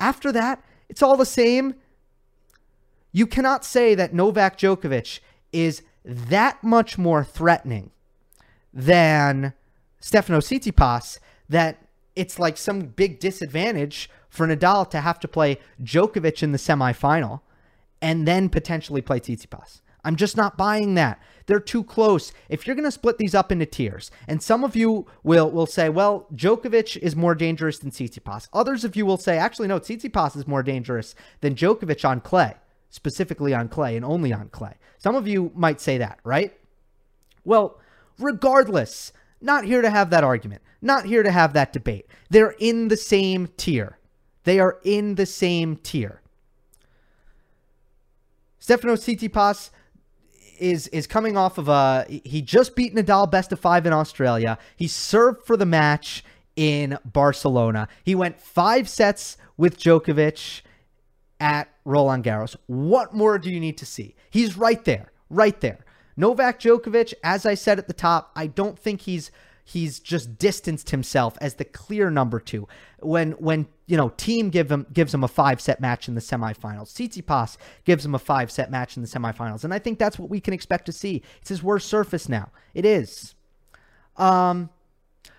After 0.00 0.32
that, 0.32 0.64
it's 0.88 1.02
all 1.02 1.18
the 1.18 1.26
same. 1.26 1.74
You 3.12 3.26
cannot 3.26 3.66
say 3.66 3.94
that 3.94 4.14
Novak 4.14 4.56
Djokovic 4.56 5.20
is 5.52 5.82
that 6.06 6.64
much 6.64 6.96
more 6.96 7.22
threatening 7.22 7.90
than 8.72 9.52
Stefano 10.00 10.38
Tsitsipas 10.38 11.18
that 11.50 11.83
it's 12.16 12.38
like 12.38 12.56
some 12.56 12.80
big 12.80 13.18
disadvantage 13.20 14.10
for 14.28 14.46
Nadal 14.46 14.88
to 14.90 15.00
have 15.00 15.20
to 15.20 15.28
play 15.28 15.58
Djokovic 15.82 16.42
in 16.42 16.52
the 16.52 16.58
semifinal 16.58 17.40
and 18.02 18.26
then 18.26 18.48
potentially 18.48 19.00
play 19.00 19.20
Tsitsipas. 19.20 19.80
I'm 20.04 20.16
just 20.16 20.36
not 20.36 20.58
buying 20.58 20.94
that. 20.94 21.20
They're 21.46 21.58
too 21.58 21.82
close. 21.82 22.32
If 22.48 22.66
you're 22.66 22.76
going 22.76 22.84
to 22.84 22.90
split 22.92 23.18
these 23.18 23.34
up 23.34 23.50
into 23.50 23.66
tiers, 23.66 24.10
and 24.28 24.42
some 24.42 24.62
of 24.62 24.76
you 24.76 25.06
will 25.22 25.50
will 25.50 25.66
say, 25.66 25.88
well, 25.88 26.26
Djokovic 26.34 26.96
is 26.98 27.16
more 27.16 27.34
dangerous 27.34 27.78
than 27.78 27.90
Tsitsipas. 27.90 28.48
Others 28.52 28.84
of 28.84 28.96
you 28.96 29.06
will 29.06 29.16
say, 29.16 29.38
actually, 29.38 29.68
no, 29.68 29.80
Tsitsipas 29.80 30.36
is 30.36 30.46
more 30.46 30.62
dangerous 30.62 31.14
than 31.40 31.54
Djokovic 31.54 32.06
on 32.06 32.20
clay, 32.20 32.54
specifically 32.90 33.54
on 33.54 33.68
clay 33.68 33.96
and 33.96 34.04
only 34.04 34.32
on 34.32 34.48
clay. 34.48 34.74
Some 34.98 35.16
of 35.16 35.26
you 35.26 35.52
might 35.54 35.80
say 35.80 35.98
that, 35.98 36.18
right? 36.24 36.52
Well, 37.44 37.78
regardless, 38.18 39.12
not 39.44 39.64
here 39.64 39.82
to 39.82 39.90
have 39.90 40.10
that 40.10 40.24
argument. 40.24 40.62
Not 40.80 41.04
here 41.04 41.22
to 41.22 41.30
have 41.30 41.52
that 41.52 41.72
debate. 41.72 42.06
They're 42.30 42.54
in 42.58 42.88
the 42.88 42.96
same 42.96 43.48
tier. 43.56 43.98
They 44.44 44.58
are 44.60 44.78
in 44.84 45.14
the 45.14 45.26
same 45.26 45.76
tier. 45.76 46.20
Stefano 48.58 48.94
Tsitsipas 48.94 49.70
is 50.58 50.88
is 50.88 51.06
coming 51.06 51.36
off 51.36 51.58
of 51.58 51.68
a 51.68 52.06
he 52.08 52.40
just 52.40 52.76
beat 52.76 52.94
Nadal 52.94 53.30
best 53.30 53.52
of 53.52 53.60
5 53.60 53.86
in 53.86 53.92
Australia. 53.92 54.58
He 54.76 54.88
served 54.88 55.44
for 55.44 55.56
the 55.56 55.66
match 55.66 56.24
in 56.56 56.98
Barcelona. 57.04 57.88
He 58.04 58.14
went 58.14 58.40
5 58.40 58.88
sets 58.88 59.36
with 59.56 59.78
Djokovic 59.78 60.62
at 61.40 61.68
Roland 61.84 62.24
Garros. 62.24 62.56
What 62.66 63.14
more 63.14 63.38
do 63.38 63.50
you 63.50 63.60
need 63.60 63.76
to 63.78 63.86
see? 63.86 64.14
He's 64.30 64.56
right 64.56 64.82
there. 64.84 65.12
Right 65.28 65.60
there. 65.60 65.83
Novak 66.16 66.60
Djokovic, 66.60 67.14
as 67.22 67.44
I 67.46 67.54
said 67.54 67.78
at 67.78 67.88
the 67.88 67.94
top, 67.94 68.30
I 68.36 68.46
don't 68.46 68.78
think 68.78 69.02
he's 69.02 69.30
he's 69.64 69.98
just 69.98 70.38
distanced 70.38 70.90
himself 70.90 71.38
as 71.40 71.54
the 71.54 71.64
clear 71.64 72.10
number 72.10 72.38
two. 72.38 72.68
When 73.00 73.32
when 73.32 73.66
you 73.86 73.96
know 73.96 74.10
Thiem 74.10 74.50
give 74.50 74.70
him 74.70 74.86
gives 74.92 75.12
him 75.12 75.24
a 75.24 75.28
five 75.28 75.60
set 75.60 75.80
match 75.80 76.08
in 76.08 76.14
the 76.14 76.20
semifinals, 76.20 76.92
Tsitsipas 76.92 77.56
gives 77.84 78.04
him 78.04 78.14
a 78.14 78.18
five 78.18 78.50
set 78.50 78.70
match 78.70 78.96
in 78.96 79.02
the 79.02 79.08
semifinals, 79.08 79.64
and 79.64 79.74
I 79.74 79.78
think 79.78 79.98
that's 79.98 80.18
what 80.18 80.30
we 80.30 80.40
can 80.40 80.54
expect 80.54 80.86
to 80.86 80.92
see. 80.92 81.22
It's 81.40 81.48
his 81.48 81.62
worst 81.62 81.88
surface 81.88 82.28
now. 82.28 82.50
It 82.74 82.84
is. 82.84 83.34
Um, 84.16 84.70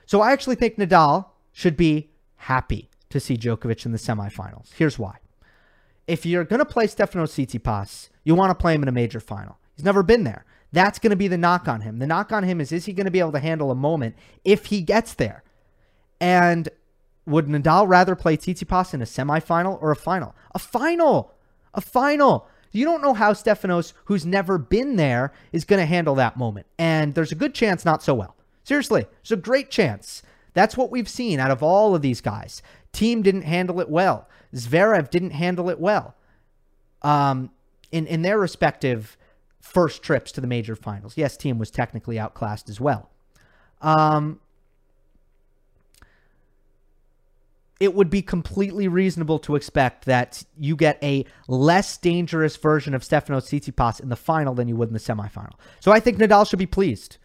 so 0.05 0.21
I 0.21 0.31
actually 0.31 0.55
think 0.55 0.75
Nadal 0.75 1.27
should 1.53 1.77
be 1.77 2.09
happy 2.35 2.89
to 3.09 3.19
see 3.19 3.37
Djokovic 3.37 3.85
in 3.85 3.91
the 3.91 3.97
semifinals. 3.97 4.73
Here's 4.73 4.99
why. 4.99 5.17
If 6.07 6.25
you're 6.25 6.43
going 6.43 6.59
to 6.59 6.65
play 6.65 6.85
Stefano 6.87 7.25
Tsitsipas, 7.25 8.09
you 8.23 8.35
want 8.35 8.51
to 8.51 8.61
play 8.61 8.75
him 8.75 8.83
in 8.83 8.89
a 8.89 8.91
major 8.91 9.19
final. 9.19 9.57
He's 9.75 9.85
never 9.85 10.03
been 10.03 10.23
there. 10.23 10.45
That's 10.75 10.99
going 10.99 11.11
to 11.11 11.15
be 11.15 11.29
the 11.29 11.37
knock 11.37 11.69
on 11.69 11.79
him. 11.79 11.99
The 11.99 12.05
knock 12.05 12.33
on 12.33 12.43
him 12.43 12.59
is 12.59 12.73
is 12.73 12.83
he 12.83 12.91
going 12.91 13.05
to 13.05 13.11
be 13.11 13.21
able 13.21 13.31
to 13.31 13.39
handle 13.39 13.71
a 13.71 13.75
moment 13.75 14.13
if 14.43 14.65
he 14.65 14.81
gets 14.81 15.13
there? 15.13 15.41
And 16.19 16.67
would 17.25 17.47
Nadal 17.47 17.87
rather 17.87 18.13
play 18.13 18.35
Tsitsipas 18.35 18.93
in 18.93 19.01
a 19.01 19.05
semifinal 19.05 19.81
or 19.81 19.91
a 19.91 19.95
final? 19.95 20.35
A 20.53 20.59
final. 20.59 21.33
A 21.73 21.79
final. 21.79 22.49
You 22.73 22.83
don't 22.83 23.01
know 23.01 23.13
how 23.13 23.31
Stefanos, 23.31 23.93
who's 24.03 24.25
never 24.25 24.57
been 24.57 24.97
there, 24.97 25.31
is 25.53 25.63
going 25.63 25.79
to 25.79 25.85
handle 25.85 26.13
that 26.15 26.35
moment. 26.35 26.65
And 26.77 27.15
there's 27.15 27.31
a 27.31 27.35
good 27.35 27.53
chance 27.53 27.85
not 27.85 28.03
so 28.03 28.13
well. 28.13 28.35
Seriously, 28.65 29.05
there's 29.21 29.39
a 29.39 29.41
great 29.41 29.71
chance. 29.71 30.23
That's 30.53 30.75
what 30.75 30.91
we've 30.91 31.07
seen 31.07 31.39
out 31.39 31.51
of 31.51 31.63
all 31.63 31.95
of 31.95 32.01
these 32.01 32.19
guys. 32.19 32.61
Thiem 32.91 33.23
didn't 33.23 33.43
handle 33.43 33.79
it 33.79 33.89
well. 33.89 34.27
Zverev 34.53 35.09
didn't 35.09 35.31
handle 35.31 35.69
it 35.69 35.79
well. 35.79 36.15
Um, 37.01 37.51
in 37.93 38.07
in 38.07 38.23
their 38.23 38.37
respective 38.37 39.15
first 39.65 40.03
trips 40.03 40.31
to 40.31 40.39
the 40.39 40.47
major 40.47 40.75
finals. 40.75 41.17
Yes, 41.17 41.35
Thiem 41.35 41.57
was 41.57 41.71
technically 41.71 42.19
outclassed 42.19 42.69
as 42.69 42.79
well. 42.79 43.09
Um, 43.81 44.39
it 47.79 47.93
would 47.93 48.09
be 48.09 48.21
completely 48.21 48.87
reasonable 48.87 49.39
to 49.39 49.55
expect 49.55 50.05
that 50.05 50.43
you 50.57 50.75
get 50.75 51.03
a 51.03 51.25
less 51.47 51.97
dangerous 51.97 52.55
version 52.55 52.93
of 52.93 53.01
Stefanos 53.01 53.49
Tsitsipas 53.49 53.99
in 53.99 54.09
the 54.09 54.15
final 54.15 54.53
than 54.53 54.67
you 54.67 54.75
would 54.75 54.89
in 54.89 54.93
the 54.93 54.99
semifinal. 54.99 55.53
So 55.79 55.91
I 55.91 55.99
think 55.99 56.19
Nadal 56.19 56.47
should 56.47 56.59
be 56.59 56.67
pleased. 56.67 57.17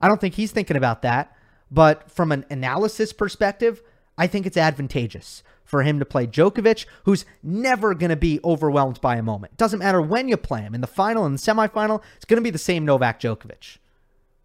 I 0.00 0.06
don't 0.06 0.20
think 0.20 0.34
he's 0.34 0.52
thinking 0.52 0.76
about 0.76 1.02
that, 1.02 1.34
but 1.70 2.10
from 2.10 2.30
an 2.30 2.44
analysis 2.50 3.12
perspective, 3.12 3.82
I 4.18 4.26
think 4.26 4.46
it's 4.46 4.56
advantageous 4.56 5.42
for 5.64 5.82
him 5.82 5.98
to 5.98 6.04
play 6.04 6.26
Djokovic, 6.26 6.86
who's 7.04 7.24
never 7.42 7.94
going 7.94 8.10
to 8.10 8.16
be 8.16 8.40
overwhelmed 8.44 9.00
by 9.00 9.16
a 9.16 9.22
moment. 9.22 9.56
Doesn't 9.56 9.78
matter 9.78 10.00
when 10.00 10.28
you 10.28 10.36
play 10.36 10.60
him 10.60 10.74
in 10.74 10.80
the 10.80 10.86
final 10.86 11.24
and 11.24 11.38
the 11.38 11.42
semifinal, 11.42 12.02
it's 12.16 12.24
going 12.24 12.36
to 12.36 12.42
be 12.42 12.50
the 12.50 12.58
same 12.58 12.84
Novak 12.84 13.20
Djokovic. 13.20 13.78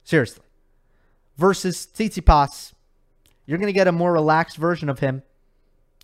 Seriously. 0.03 0.45
Versus 1.37 1.87
Tsitsipas, 1.93 2.73
you're 3.45 3.57
going 3.57 3.67
to 3.67 3.73
get 3.73 3.87
a 3.87 3.91
more 3.91 4.13
relaxed 4.13 4.57
version 4.57 4.89
of 4.89 4.99
him 4.99 5.23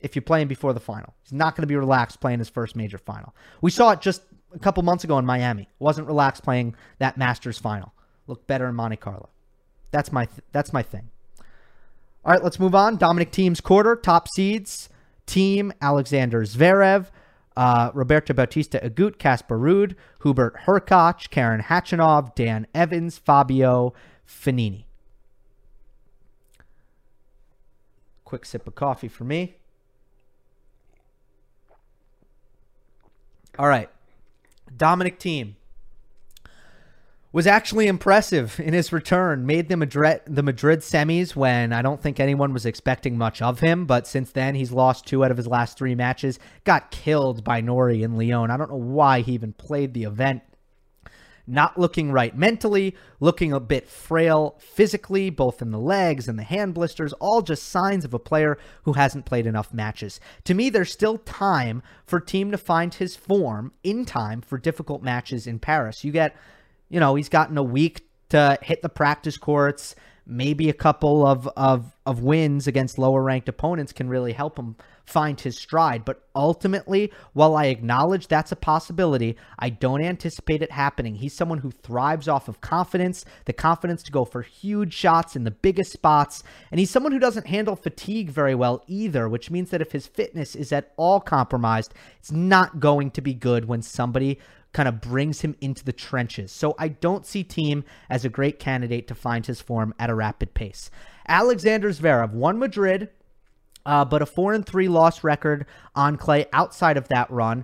if 0.01 0.15
you 0.15 0.21
play 0.21 0.41
him 0.41 0.47
before 0.47 0.73
the 0.73 0.80
final. 0.80 1.13
He's 1.23 1.34
not 1.34 1.56
going 1.56 1.63
to 1.63 1.67
be 1.67 1.75
relaxed 1.75 2.19
playing 2.19 2.39
his 2.39 2.49
first 2.49 2.75
major 2.75 2.97
final. 2.97 3.34
We 3.62 3.71
saw 3.71 3.91
it 3.91 4.01
just 4.01 4.21
a 4.54 4.60
couple 4.60 4.84
months 4.84 5.04
ago 5.04 5.17
in 5.17 5.25
Miami. 5.25 5.67
Wasn't 5.80 6.08
relaxed 6.08 6.43
playing 6.43 6.75
that 6.99 7.17
Masters 7.17 7.58
final. 7.58 7.93
Looked 8.28 8.47
better 8.47 8.67
in 8.67 8.75
Monte 8.75 8.97
Carlo. 8.97 9.30
That's 9.91 10.12
my 10.12 10.25
th- 10.25 10.41
that's 10.51 10.73
my 10.73 10.84
thing. 10.84 11.10
All 12.23 12.32
right, 12.32 12.43
let's 12.43 12.60
move 12.60 12.73
on. 12.73 12.97
Dominic 12.97 13.32
Thiem's 13.32 13.62
quarter, 13.62 13.95
top 13.95 14.28
seeds. 14.28 14.89
Thiem, 15.27 15.71
Alexander 15.81 16.43
Zverev, 16.43 17.09
uh, 17.57 17.91
Roberto 17.93 18.33
Bautista 18.33 18.79
Agut, 18.79 19.17
Casper 19.17 19.57
Ruud, 19.57 19.95
Hubert 20.19 20.55
Hurkacz, 20.65 21.29
Karen 21.29 21.61
Khachanov, 21.61 22.35
Dan 22.35 22.67
Evans, 22.73 23.17
Fabio 23.17 23.93
Fognini. 24.27 24.85
Quick 28.23 28.45
sip 28.45 28.67
of 28.67 28.75
coffee 28.75 29.07
for 29.07 29.23
me. 29.23 29.55
All 33.57 33.67
right. 33.67 33.89
Dominic 34.75 35.19
Thiem 35.19 35.55
was 37.35 37.47
actually 37.47 37.87
impressive 37.87 38.61
in 38.61 38.73
his 38.73 38.93
return. 38.93 39.45
Made 39.45 39.67
the 39.67 39.75
Madrid 39.75 40.21
the 40.25 40.41
Madrid 40.41 40.79
semis 40.79 41.35
when 41.35 41.73
I 41.73 41.81
don't 41.81 42.01
think 42.01 42.17
anyone 42.17 42.53
was 42.53 42.65
expecting 42.65 43.17
much 43.17 43.41
of 43.41 43.59
him, 43.59 43.85
but 43.85 44.07
since 44.07 44.31
then 44.31 44.55
he's 44.55 44.71
lost 44.71 45.05
two 45.05 45.21
out 45.25 45.31
of 45.31 45.37
his 45.37 45.45
last 45.45 45.77
three 45.77 45.95
matches. 45.95 46.39
Got 46.63 46.91
killed 46.91 47.43
by 47.43 47.59
Norrie 47.59 48.03
in 48.03 48.15
Lyon. 48.15 48.51
I 48.51 48.55
don't 48.55 48.71
know 48.71 48.77
why 48.77 49.19
he 49.19 49.33
even 49.33 49.51
played 49.51 49.93
the 49.93 50.05
event. 50.05 50.43
Not 51.45 51.77
looking 51.77 52.09
right 52.09 52.35
mentally, 52.37 52.95
looking 53.19 53.51
a 53.51 53.59
bit 53.59 53.89
frail 53.89 54.55
physically, 54.59 55.29
both 55.29 55.61
in 55.61 55.71
the 55.71 55.77
legs 55.77 56.29
and 56.29 56.39
the 56.39 56.43
hand 56.43 56.73
blisters, 56.73 57.11
all 57.11 57.41
just 57.41 57.63
signs 57.63 58.05
of 58.05 58.13
a 58.13 58.17
player 58.17 58.57
who 58.83 58.93
hasn't 58.93 59.25
played 59.25 59.45
enough 59.45 59.73
matches. 59.73 60.21
To 60.45 60.53
me, 60.53 60.69
there's 60.69 60.93
still 60.93 61.17
time 61.17 61.83
for 62.05 62.21
Thiem 62.21 62.49
to 62.51 62.57
find 62.57 62.93
his 62.93 63.17
form 63.17 63.73
in 63.83 64.05
time 64.05 64.39
for 64.39 64.57
difficult 64.57 65.03
matches 65.03 65.45
in 65.45 65.59
Paris. 65.59 66.05
You 66.05 66.13
get 66.13 66.33
you 66.89 66.99
know, 66.99 67.15
he's 67.15 67.29
gotten 67.29 67.57
a 67.57 67.63
week 67.63 68.07
to 68.29 68.57
hit 68.61 68.81
the 68.81 68.89
practice 68.89 69.37
courts, 69.37 69.95
maybe 70.25 70.69
a 70.69 70.73
couple 70.73 71.25
of, 71.25 71.47
of, 71.55 71.95
of 72.05 72.21
wins 72.21 72.67
against 72.67 72.97
lower 72.97 73.21
ranked 73.21 73.47
opponents 73.47 73.91
can 73.91 74.09
really 74.09 74.33
help 74.33 74.57
him 74.57 74.75
find 75.05 75.39
his 75.39 75.57
stride. 75.57 76.03
But 76.03 76.23
ultimately, 76.35 77.11
while 77.33 77.55
I 77.55 77.65
acknowledge 77.65 78.27
that's 78.27 78.51
a 78.51 78.55
possibility, 78.55 79.37
I 79.59 79.69
don't 79.69 80.01
anticipate 80.01 80.63
it 80.63 80.71
happening. 80.71 81.15
He's 81.15 81.35
someone 81.35 81.59
who 81.59 81.69
thrives 81.69 82.27
off 82.27 82.47
of 82.47 82.61
confidence, 82.61 83.23
the 83.45 83.53
confidence 83.53 84.01
to 84.03 84.11
go 84.11 84.25
for 84.25 84.41
huge 84.41 84.93
shots 84.93 85.35
in 85.35 85.43
the 85.43 85.51
biggest 85.51 85.91
spots. 85.91 86.43
And 86.71 86.79
he's 86.79 86.89
someone 86.89 87.11
who 87.11 87.19
doesn't 87.19 87.47
handle 87.47 87.75
fatigue 87.75 88.31
very 88.31 88.55
well 88.55 88.83
either, 88.87 89.29
which 89.29 89.51
means 89.51 89.69
that 89.69 89.81
if 89.81 89.91
his 89.91 90.07
fitness 90.07 90.55
is 90.55 90.71
at 90.71 90.91
all 90.97 91.19
compromised, 91.19 91.93
it's 92.17 92.31
not 92.31 92.79
going 92.79 93.11
to 93.11 93.21
be 93.21 93.35
good 93.35 93.65
when 93.65 93.83
somebody 93.83 94.39
kind 94.75 94.89
of 94.89 94.99
brings 94.99 95.39
him 95.39 95.55
into 95.61 95.85
the 95.85 95.93
trenches. 95.93 96.51
So 96.51 96.75
I 96.77 96.89
don't 96.89 97.25
see 97.25 97.45
Thiem 97.45 97.85
as 98.09 98.25
a 98.25 98.29
great 98.29 98.59
candidate 98.59 99.07
to 99.07 99.15
find 99.15 99.45
his 99.45 99.61
form 99.61 99.93
at 99.97 100.09
a 100.09 100.13
rapid 100.13 100.53
pace. 100.53 100.91
Alexander 101.29 101.91
Zverev 101.91 102.33
won 102.33 102.59
Madrid, 102.59 103.09
uh, 103.85 104.03
but 104.03 104.21
a 104.21 104.25
four 104.25 104.53
and 104.53 104.65
three 104.65 104.89
loss 104.89 105.23
record 105.23 105.65
on 105.95 106.17
clay 106.17 106.47
outside 106.51 106.97
of 106.97 107.07
that 107.07 107.31
run 107.31 107.63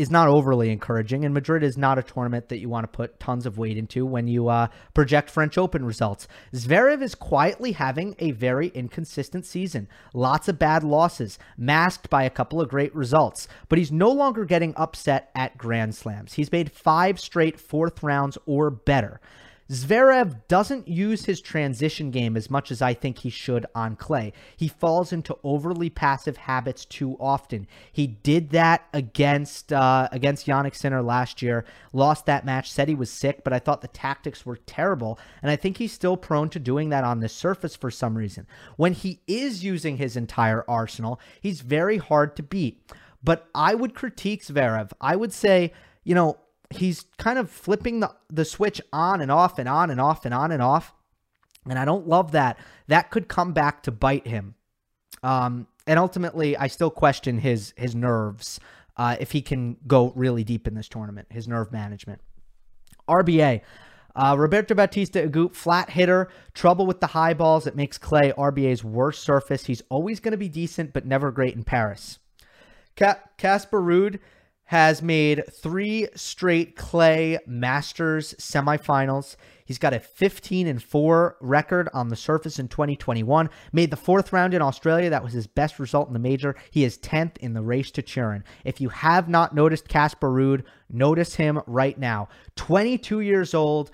is 0.00 0.10
not 0.10 0.28
overly 0.28 0.70
encouraging, 0.70 1.26
and 1.26 1.34
Madrid 1.34 1.62
is 1.62 1.76
not 1.76 1.98
a 1.98 2.02
tournament 2.02 2.48
that 2.48 2.58
you 2.58 2.70
want 2.70 2.84
to 2.84 2.96
put 2.96 3.20
tons 3.20 3.44
of 3.44 3.58
weight 3.58 3.76
into 3.76 4.06
when 4.06 4.26
you 4.26 4.48
uh, 4.48 4.68
project 4.94 5.28
French 5.28 5.58
Open 5.58 5.84
results. 5.84 6.26
Zverev 6.54 7.02
is 7.02 7.14
quietly 7.14 7.72
having 7.72 8.16
a 8.18 8.30
very 8.30 8.68
inconsistent 8.68 9.44
season. 9.44 9.88
Lots 10.14 10.48
of 10.48 10.58
bad 10.58 10.82
losses, 10.82 11.38
masked 11.58 12.08
by 12.08 12.22
a 12.22 12.30
couple 12.30 12.62
of 12.62 12.70
great 12.70 12.94
results, 12.94 13.46
but 13.68 13.78
he's 13.78 13.92
no 13.92 14.10
longer 14.10 14.46
getting 14.46 14.72
upset 14.74 15.30
at 15.34 15.58
Grand 15.58 15.94
Slams. 15.94 16.32
He's 16.32 16.50
made 16.50 16.72
five 16.72 17.20
straight 17.20 17.60
fourth 17.60 18.02
rounds 18.02 18.38
or 18.46 18.70
better. 18.70 19.20
Zverev 19.70 20.48
doesn't 20.48 20.88
use 20.88 21.26
his 21.26 21.40
transition 21.40 22.10
game 22.10 22.36
as 22.36 22.50
much 22.50 22.72
as 22.72 22.82
I 22.82 22.92
think 22.92 23.18
he 23.18 23.30
should 23.30 23.66
on 23.72 23.94
clay. 23.94 24.32
He 24.56 24.66
falls 24.66 25.12
into 25.12 25.38
overly 25.44 25.88
passive 25.88 26.36
habits 26.36 26.84
too 26.84 27.16
often. 27.20 27.68
He 27.92 28.08
did 28.08 28.50
that 28.50 28.88
against 28.92 29.72
uh, 29.72 30.08
against 30.10 30.46
Jannik 30.46 30.74
Sinner 30.74 31.02
last 31.02 31.40
year. 31.40 31.64
Lost 31.92 32.26
that 32.26 32.44
match. 32.44 32.72
Said 32.72 32.88
he 32.88 32.96
was 32.96 33.12
sick, 33.12 33.44
but 33.44 33.52
I 33.52 33.60
thought 33.60 33.80
the 33.80 33.88
tactics 33.88 34.44
were 34.44 34.56
terrible, 34.56 35.20
and 35.40 35.52
I 35.52 35.56
think 35.56 35.76
he's 35.76 35.92
still 35.92 36.16
prone 36.16 36.48
to 36.50 36.58
doing 36.58 36.88
that 36.88 37.04
on 37.04 37.20
the 37.20 37.28
surface 37.28 37.76
for 37.76 37.92
some 37.92 38.18
reason. 38.18 38.48
When 38.76 38.92
he 38.92 39.20
is 39.28 39.62
using 39.62 39.98
his 39.98 40.16
entire 40.16 40.64
arsenal, 40.68 41.20
he's 41.40 41.60
very 41.60 41.98
hard 41.98 42.34
to 42.36 42.42
beat. 42.42 42.82
But 43.22 43.48
I 43.54 43.76
would 43.76 43.94
critique 43.94 44.44
Zverev. 44.44 44.90
I 45.00 45.14
would 45.14 45.32
say, 45.32 45.72
you 46.02 46.14
know, 46.14 46.38
he's 46.70 47.04
kind 47.18 47.38
of 47.38 47.50
flipping 47.50 48.00
the, 48.00 48.14
the 48.30 48.44
switch 48.44 48.80
on 48.92 49.20
and 49.20 49.30
off 49.30 49.58
and 49.58 49.68
on 49.68 49.90
and 49.90 50.00
off 50.00 50.24
and 50.24 50.32
on 50.32 50.52
and 50.52 50.62
off. 50.62 50.94
And 51.68 51.78
I 51.78 51.84
don't 51.84 52.08
love 52.08 52.32
that. 52.32 52.58
That 52.86 53.10
could 53.10 53.28
come 53.28 53.52
back 53.52 53.82
to 53.82 53.90
bite 53.90 54.26
him. 54.26 54.54
Um, 55.22 55.66
and 55.86 55.98
ultimately, 55.98 56.56
I 56.56 56.68
still 56.68 56.90
question 56.90 57.38
his 57.38 57.74
his 57.76 57.94
nerves 57.94 58.60
uh, 58.96 59.16
if 59.20 59.32
he 59.32 59.42
can 59.42 59.76
go 59.86 60.12
really 60.14 60.44
deep 60.44 60.66
in 60.66 60.74
this 60.74 60.88
tournament, 60.88 61.28
his 61.30 61.48
nerve 61.48 61.72
management. 61.72 62.20
RBA. 63.08 63.60
Uh, 64.14 64.36
Roberto 64.38 64.74
Bautista 64.74 65.26
Agut, 65.26 65.54
flat 65.54 65.90
hitter, 65.90 66.28
trouble 66.52 66.86
with 66.86 67.00
the 67.00 67.08
high 67.08 67.32
balls. 67.32 67.66
It 67.66 67.76
makes 67.76 67.96
clay 67.96 68.32
RBA's 68.36 68.82
worst 68.82 69.22
surface. 69.22 69.66
He's 69.66 69.82
always 69.88 70.20
going 70.20 70.32
to 70.32 70.38
be 70.38 70.48
decent, 70.48 70.92
but 70.92 71.06
never 71.06 71.30
great 71.30 71.54
in 71.54 71.64
Paris. 71.64 72.18
Casper 72.96 73.80
Ruud, 73.80 74.18
has 74.70 75.02
made 75.02 75.42
three 75.52 76.06
straight 76.14 76.76
clay 76.76 77.36
masters 77.44 78.36
semifinals. 78.38 79.34
He's 79.64 79.78
got 79.78 79.92
a 79.92 79.98
15 79.98 80.68
and 80.68 80.80
4 80.80 81.38
record 81.40 81.88
on 81.92 82.08
the 82.08 82.14
surface 82.14 82.60
in 82.60 82.68
2021. 82.68 83.50
Made 83.72 83.90
the 83.90 83.96
fourth 83.96 84.32
round 84.32 84.54
in 84.54 84.62
Australia. 84.62 85.10
That 85.10 85.24
was 85.24 85.32
his 85.32 85.48
best 85.48 85.80
result 85.80 86.06
in 86.06 86.12
the 86.12 86.20
major. 86.20 86.54
He 86.70 86.84
is 86.84 86.98
10th 86.98 87.36
in 87.38 87.52
the 87.52 87.62
race 87.62 87.90
to 87.90 88.02
Turin. 88.02 88.44
If 88.64 88.80
you 88.80 88.90
have 88.90 89.28
not 89.28 89.56
noticed 89.56 89.88
Casper 89.88 90.30
Ruud, 90.30 90.62
notice 90.88 91.34
him 91.34 91.60
right 91.66 91.98
now. 91.98 92.28
22 92.54 93.22
years 93.22 93.54
old, 93.54 93.90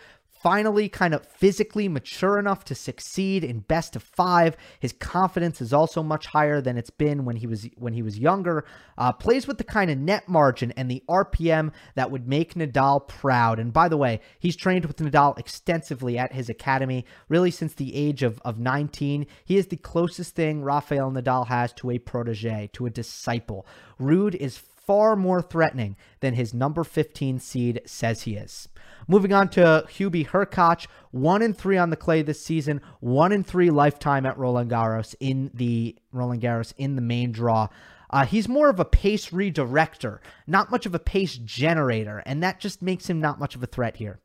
finally 0.46 0.88
kind 0.88 1.12
of 1.12 1.26
physically 1.26 1.88
mature 1.88 2.38
enough 2.38 2.64
to 2.64 2.72
succeed 2.72 3.42
in 3.42 3.59
best 3.59 3.96
of 3.96 4.02
five. 4.04 4.56
His 4.78 4.92
confidence 4.92 5.61
is 5.61 5.72
also 5.72 6.04
much 6.04 6.26
higher 6.26 6.61
than 6.61 6.78
it's 6.78 6.88
been 6.88 7.24
when 7.24 7.35
he 7.35 7.48
was 7.48 7.66
when 7.76 7.94
he 7.94 8.02
was 8.02 8.16
younger. 8.16 8.64
Uh, 8.96 9.11
plays 9.11 9.48
with 9.48 9.59
the 9.59 9.64
kind 9.64 9.90
of 9.90 9.98
net 9.98 10.28
margin 10.28 10.70
and 10.76 10.88
the 10.88 11.02
RPM 11.09 11.72
that 11.96 12.12
would 12.12 12.28
make 12.28 12.54
Nadal 12.54 13.09
proud. 13.09 13.59
And 13.59 13.72
by 13.72 13.88
the 13.88 13.96
way, 13.96 14.20
he's 14.38 14.54
trained 14.54 14.85
with 14.85 14.98
Nadal 14.98 15.37
extensively 15.37 16.16
at 16.16 16.32
his 16.32 16.48
academy, 16.48 17.06
really 17.28 17.50
since 17.50 17.74
the 17.74 17.96
age 17.96 18.22
of, 18.22 18.40
of 18.44 18.56
19. 18.56 19.26
He 19.44 19.56
is 19.56 19.66
the 19.66 19.76
closest 19.76 20.37
thing 20.37 20.62
Rafael 20.62 21.11
Nadal 21.11 21.48
has 21.48 21.72
to 21.72 21.90
a 21.90 21.98
protege, 21.98 22.70
to 22.74 22.87
a 22.87 22.90
disciple. 22.90 23.66
Ruud 24.00 24.37
is 24.37 24.62
far 24.87 25.16
more 25.16 25.42
threatening 25.42 25.96
than 26.20 26.35
his 26.35 26.55
number 26.55 26.85
15 26.85 27.40
seed 27.40 27.83
says 27.85 28.22
he 28.22 28.37
is. 28.37 28.68
Moving 29.09 29.33
on 29.33 29.49
to 29.51 29.85
Hubie 29.88 30.27
Hurkacz, 30.27 30.87
one 31.11 31.42
and 31.42 31.57
three 31.57 31.77
on 31.77 31.90
the 31.90 31.96
clay 31.96 32.22
this 32.22 32.40
season, 32.40 32.81
one 33.01 33.33
and 33.33 33.46
three 33.46 33.70
lifetime 33.70 34.25
at 34.27 34.38
Roland 34.38 34.70
Garros 34.70 35.14
in 35.20 35.51
the 35.53 35.96
Roland 36.12 36.42
Garros 36.42 36.72
in 36.77 36.96
the 36.96 37.03
main 37.03 37.33
draw. 37.33 37.68
Uh, 38.09 38.25
he's 38.25 38.49
more 38.49 38.70
of 38.70 38.79
a 38.79 38.85
pace 38.85 39.31
redirector, 39.31 40.20
not 40.46 40.70
much 40.70 40.87
of 40.87 40.94
a 40.94 40.99
pace 40.99 41.37
generator, 41.37 42.22
and 42.25 42.42
that 42.42 42.61
just 42.61 42.81
makes 42.81 43.11
him 43.11 43.20
not 43.20 43.40
much 43.40 43.57
of 43.57 43.62
a 43.62 43.66
threat 43.66 43.96
here. 43.96 44.20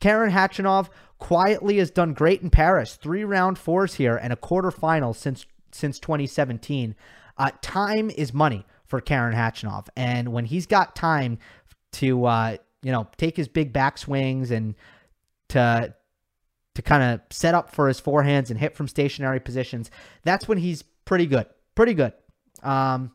Karen 0.00 0.32
Khachanov 0.32 0.88
quietly 1.18 1.78
has 1.78 1.90
done 1.90 2.12
great 2.14 2.42
in 2.42 2.50
Paris, 2.50 2.94
three 2.94 3.24
round 3.24 3.58
fours 3.58 3.94
here 3.94 4.16
and 4.16 4.32
a 4.32 4.36
quarterfinal 4.36 5.14
since 5.14 5.46
since 5.72 5.98
2017. 5.98 6.94
Uh, 7.36 7.50
time 7.60 8.10
is 8.10 8.32
money 8.32 8.64
for 8.86 9.00
Karen 9.00 9.34
Khachanov, 9.34 9.88
and 9.96 10.32
when 10.32 10.44
he's 10.44 10.66
got 10.66 10.94
time 10.94 11.38
to 11.92 12.24
uh, 12.26 12.56
you 12.84 12.92
know, 12.92 13.08
take 13.16 13.36
his 13.36 13.48
big 13.48 13.72
back 13.72 13.98
swings 13.98 14.50
and 14.52 14.74
to 15.48 15.94
to 16.74 16.82
kind 16.82 17.02
of 17.02 17.20
set 17.30 17.54
up 17.54 17.70
for 17.70 17.88
his 17.88 18.00
forehands 18.00 18.50
and 18.50 18.58
hit 18.58 18.76
from 18.76 18.88
stationary 18.88 19.40
positions. 19.40 19.90
That's 20.22 20.46
when 20.46 20.58
he's 20.58 20.82
pretty 20.82 21.26
good. 21.26 21.46
Pretty 21.74 21.94
good. 21.94 22.12
Um, 22.62 23.12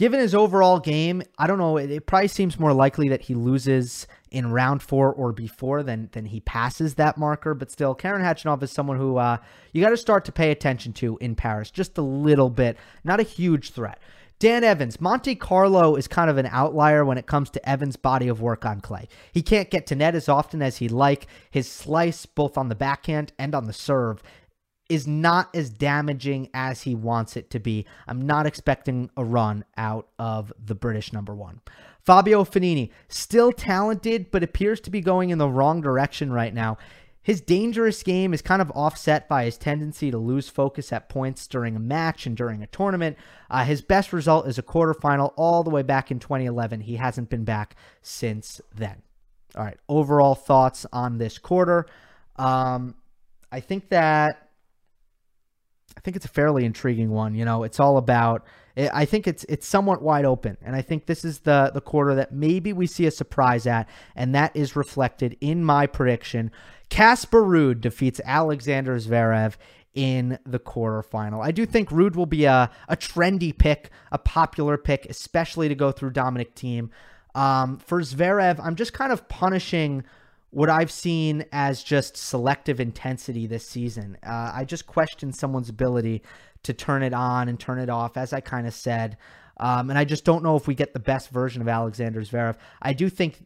given 0.00 0.18
his 0.18 0.34
overall 0.34 0.80
game, 0.80 1.22
I 1.38 1.46
don't 1.46 1.58
know. 1.58 1.76
It, 1.76 1.90
it, 1.90 2.06
probably 2.06 2.28
seems 2.28 2.58
more 2.58 2.72
likely 2.72 3.10
that 3.10 3.20
he 3.20 3.34
loses 3.34 4.06
in 4.30 4.50
round 4.50 4.82
four 4.82 5.12
or 5.12 5.30
before 5.30 5.82
than 5.82 6.08
than 6.12 6.24
he 6.24 6.40
passes 6.40 6.94
that 6.94 7.18
marker. 7.18 7.52
But 7.52 7.70
still, 7.70 7.94
Karen 7.94 8.22
Khachanov 8.22 8.62
is 8.62 8.72
someone 8.72 8.96
who 8.96 9.18
uh, 9.18 9.36
you 9.74 9.82
got 9.82 9.90
to 9.90 9.98
start 9.98 10.24
to 10.24 10.32
pay 10.32 10.50
attention 10.50 10.94
to 10.94 11.18
in 11.20 11.34
Paris, 11.34 11.70
just 11.70 11.98
a 11.98 12.02
little 12.02 12.48
bit. 12.48 12.78
Not 13.04 13.20
a 13.20 13.24
huge 13.24 13.72
threat. 13.72 14.00
Dan 14.38 14.64
Evans, 14.64 15.02
Monte 15.02 15.34
Carlo 15.34 15.96
is 15.96 16.08
kind 16.08 16.30
of 16.30 16.38
an 16.38 16.46
outlier 16.46 17.04
when 17.04 17.18
it 17.18 17.26
comes 17.26 17.50
to 17.50 17.68
Evans' 17.68 17.96
body 17.96 18.26
of 18.26 18.40
work 18.40 18.64
on 18.64 18.80
clay. 18.80 19.06
He 19.32 19.42
can't 19.42 19.68
get 19.68 19.86
to 19.88 19.94
net 19.94 20.14
as 20.14 20.30
often 20.30 20.62
as 20.62 20.78
he'd 20.78 20.92
like. 20.92 21.26
His 21.50 21.70
slice, 21.70 22.24
both 22.24 22.56
on 22.56 22.70
the 22.70 22.74
backhand 22.74 23.34
and 23.38 23.54
on 23.54 23.66
the 23.66 23.74
serve, 23.74 24.22
is 24.90 25.06
not 25.06 25.54
as 25.54 25.70
damaging 25.70 26.50
as 26.52 26.82
he 26.82 26.94
wants 26.94 27.36
it 27.36 27.48
to 27.50 27.60
be. 27.60 27.86
I'm 28.06 28.20
not 28.20 28.44
expecting 28.44 29.08
a 29.16 29.24
run 29.24 29.64
out 29.76 30.08
of 30.18 30.52
the 30.62 30.74
British 30.74 31.12
number 31.12 31.34
one. 31.34 31.60
Fabio 32.04 32.44
Fognini, 32.44 32.90
still 33.08 33.52
talented, 33.52 34.30
but 34.30 34.42
appears 34.42 34.80
to 34.80 34.90
be 34.90 35.00
going 35.00 35.30
in 35.30 35.38
the 35.38 35.48
wrong 35.48 35.80
direction 35.80 36.32
right 36.32 36.52
now. 36.52 36.76
His 37.22 37.40
dangerous 37.40 38.02
game 38.02 38.34
is 38.34 38.42
kind 38.42 38.60
of 38.60 38.72
offset 38.72 39.28
by 39.28 39.44
his 39.44 39.58
tendency 39.58 40.10
to 40.10 40.18
lose 40.18 40.48
focus 40.48 40.92
at 40.92 41.08
points 41.08 41.46
during 41.46 41.76
a 41.76 41.80
match 41.80 42.26
and 42.26 42.36
during 42.36 42.62
a 42.62 42.66
tournament. 42.66 43.16
Uh, 43.50 43.64
his 43.64 43.82
best 43.82 44.12
result 44.12 44.48
is 44.48 44.58
a 44.58 44.62
quarterfinal 44.62 45.34
all 45.36 45.62
the 45.62 45.70
way 45.70 45.82
back 45.82 46.10
in 46.10 46.18
2011. 46.18 46.80
He 46.80 46.96
hasn't 46.96 47.28
been 47.28 47.44
back 47.44 47.76
since 48.02 48.60
then. 48.74 49.02
All 49.54 49.64
right, 49.64 49.78
overall 49.88 50.34
thoughts 50.34 50.86
on 50.92 51.18
this 51.18 51.38
quarter. 51.38 51.86
Um, 52.36 52.94
I 53.52 53.60
think 53.60 53.90
that 53.90 54.49
I 55.96 56.00
think 56.00 56.16
it's 56.16 56.24
a 56.24 56.30
fairly 56.30 56.64
intriguing 56.64 57.10
one. 57.10 57.34
You 57.34 57.44
know, 57.44 57.62
it's 57.62 57.80
all 57.80 57.96
about. 57.96 58.44
I 58.76 59.04
think 59.04 59.26
it's 59.26 59.44
it's 59.44 59.66
somewhat 59.66 60.00
wide 60.00 60.24
open, 60.24 60.56
and 60.62 60.74
I 60.74 60.80
think 60.80 61.06
this 61.06 61.24
is 61.24 61.40
the 61.40 61.70
the 61.74 61.80
quarter 61.80 62.14
that 62.14 62.32
maybe 62.32 62.72
we 62.72 62.86
see 62.86 63.06
a 63.06 63.10
surprise 63.10 63.66
at, 63.66 63.88
and 64.14 64.34
that 64.34 64.54
is 64.54 64.76
reflected 64.76 65.36
in 65.40 65.64
my 65.64 65.86
prediction. 65.86 66.50
Casper 66.88 67.42
Ruud 67.42 67.80
defeats 67.80 68.20
Alexander 68.24 68.96
Zverev 68.96 69.56
in 69.94 70.38
the 70.46 70.58
quarterfinal. 70.58 71.44
I 71.44 71.50
do 71.50 71.66
think 71.66 71.90
Ruud 71.90 72.14
will 72.14 72.26
be 72.26 72.44
a, 72.44 72.70
a 72.88 72.96
trendy 72.96 73.56
pick, 73.56 73.90
a 74.12 74.18
popular 74.18 74.78
pick, 74.78 75.06
especially 75.06 75.68
to 75.68 75.74
go 75.74 75.92
through 75.92 76.10
Dominic 76.10 76.54
Thiem. 76.54 76.90
Um, 77.34 77.78
for 77.78 78.00
Zverev, 78.00 78.60
I'm 78.62 78.76
just 78.76 78.92
kind 78.92 79.12
of 79.12 79.28
punishing 79.28 80.04
what 80.50 80.68
I've 80.68 80.90
seen 80.90 81.44
as 81.52 81.82
just 81.82 82.16
selective 82.16 82.80
intensity 82.80 83.46
this 83.46 83.66
season. 83.66 84.18
Uh, 84.24 84.52
I 84.54 84.64
just 84.64 84.86
question 84.86 85.32
someone's 85.32 85.68
ability 85.68 86.22
to 86.64 86.74
turn 86.74 87.02
it 87.02 87.14
on 87.14 87.48
and 87.48 87.58
turn 87.58 87.78
it 87.78 87.88
off, 87.88 88.16
as 88.16 88.32
I 88.32 88.40
kind 88.40 88.66
of 88.66 88.74
said. 88.74 89.16
Um, 89.58 89.90
and 89.90 89.98
I 89.98 90.04
just 90.04 90.24
don't 90.24 90.42
know 90.42 90.56
if 90.56 90.66
we 90.66 90.74
get 90.74 90.92
the 90.92 91.00
best 91.00 91.30
version 91.30 91.62
of 91.62 91.68
Alexander 91.68 92.20
Zverev. 92.22 92.56
I 92.82 92.92
do 92.92 93.08
think 93.08 93.44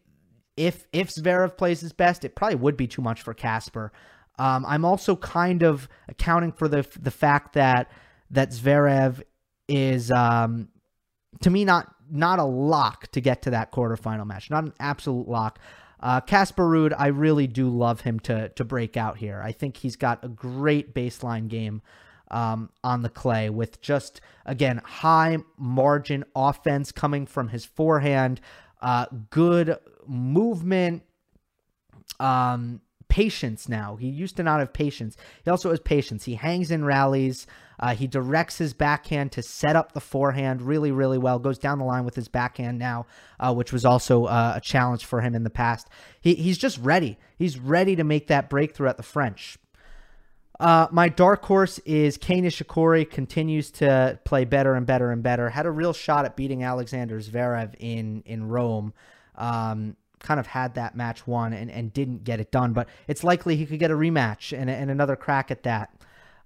if 0.57 0.87
if 0.93 1.11
Zverev 1.11 1.57
plays 1.57 1.81
his 1.81 1.93
best, 1.93 2.25
it 2.25 2.37
probably 2.37 2.57
would 2.57 2.77
be 2.77 2.87
too 2.87 3.03
much 3.03 3.23
for 3.23 3.35
Casper. 3.35 3.93
Um, 4.39 4.65
I'm 4.67 4.85
also 4.85 5.17
kind 5.17 5.63
of 5.63 5.89
accounting 6.09 6.53
for 6.53 6.69
the 6.69 6.87
the 7.01 7.11
fact 7.11 7.55
that 7.55 7.91
that 8.31 8.51
Zverev 8.51 9.23
is 9.69 10.11
um, 10.11 10.69
to 11.43 11.51
me 11.51 11.65
not 11.65 11.93
not 12.11 12.39
a 12.39 12.45
lock 12.45 13.09
to 13.09 13.21
get 13.21 13.43
to 13.43 13.51
that 13.51 13.73
quarterfinal 13.73 14.27
match, 14.27 14.51
not 14.51 14.65
an 14.65 14.73
absolute 14.79 15.29
lock. 15.29 15.59
Uh, 16.01 16.21
Casper 16.21 16.65
Ruud, 16.65 16.95
I 16.99 17.09
really 17.09 17.47
do 17.47 17.69
love 17.69 18.03
him 18.03 18.21
to 18.21 18.51
to 18.51 18.65
break 18.65 18.97
out 18.97 19.19
here. 19.19 19.41
I 19.43 19.53
think 19.53 19.79
he's 19.79 19.97
got 19.97 20.25
a 20.25 20.29
great 20.29 20.95
baseline 20.95 21.49
game 21.49 21.83
um, 22.31 22.71
on 22.83 23.03
the 23.03 23.09
clay 23.09 23.51
with 23.51 23.81
just 23.81 24.21
again 24.45 24.81
high 24.85 25.39
margin 25.57 26.25
offense 26.35 26.93
coming 26.93 27.27
from 27.27 27.49
his 27.49 27.65
forehand, 27.65 28.41
uh, 28.83 29.07
good 29.31 29.79
movement, 30.07 31.03
um, 32.21 32.81
patience 33.09 33.69
now. 33.69 33.97
He 33.97 34.09
used 34.09 34.37
to 34.37 34.43
not 34.43 34.61
have 34.61 34.73
patience. 34.73 35.17
He 35.45 35.51
also 35.51 35.71
has 35.71 35.81
patience. 35.81 36.25
He 36.25 36.35
hangs 36.35 36.71
in 36.71 36.85
rallies. 36.85 37.47
Uh, 37.79 37.95
he 37.95 38.07
directs 38.07 38.59
his 38.59 38.73
backhand 38.73 39.33
to 39.33 39.43
set 39.43 39.77
up 39.77 39.93
the 39.93 40.01
forehand 40.01 40.63
really, 40.63 40.93
really 40.93 41.19
well. 41.19 41.39
Goes 41.39 41.59
down 41.59 41.79
the 41.79 41.85
line 41.85 42.05
with 42.05 42.15
his 42.15 42.29
backhand 42.29 42.79
now, 42.79 43.07
uh, 43.41 43.53
which 43.55 43.73
was 43.73 43.85
also 43.85 44.25
uh, 44.25 44.55
a 44.57 44.61
challenge 44.61 45.05
for 45.05 45.21
him 45.21 45.35
in 45.35 45.45
the 45.45 45.51
past. 45.51 45.89
He, 46.21 46.35
he's 46.35 46.59
just 46.59 46.79
ready. 46.79 47.19
He's 47.37 47.59
ready 47.59 47.97
to 47.97 48.05
make 48.05 48.29
that 48.29 48.49
breakthrough 48.49 48.89
at 48.89 48.97
the 48.97 49.03
French. 49.03 49.59
Uh, 50.61 50.87
my 50.93 51.09
dark 51.09 51.45
horse 51.45 51.81
is 51.81 52.17
Kei 52.17 52.41
Nishikori. 52.41 53.11
Continues 53.11 53.71
to 53.73 54.19
play 54.25 54.45
better 54.45 54.75
and 54.75 54.87
better 54.87 55.11
and 55.11 55.23
better. 55.23 55.51
Had 55.51 55.67
a 55.67 55.71
real 55.71 55.93
shot 55.93 56.25
at 56.25 56.37
beating 56.37 56.63
Alexander 56.63 57.19
Zverev 57.19 57.75
in 57.81 58.23
in 58.25 58.49
Rome. 58.49 58.95
Um, 59.35 59.97
kind 60.21 60.41
of 60.41 60.47
had 60.47 60.75
that 60.75 60.97
match 60.97 61.27
won 61.27 61.53
and, 61.53 61.71
and 61.71 61.93
didn't 61.93 62.25
get 62.25 62.41
it 62.41 62.51
done. 62.51 62.73
But 62.73 62.89
it's 63.07 63.23
likely 63.23 63.57
he 63.57 63.67
could 63.67 63.79
get 63.79 63.91
a 63.91 63.95
rematch 63.95 64.57
and, 64.57 64.71
and 64.71 64.91
another 64.91 65.17
crack 65.17 65.51
at 65.51 65.65
that. 65.65 65.91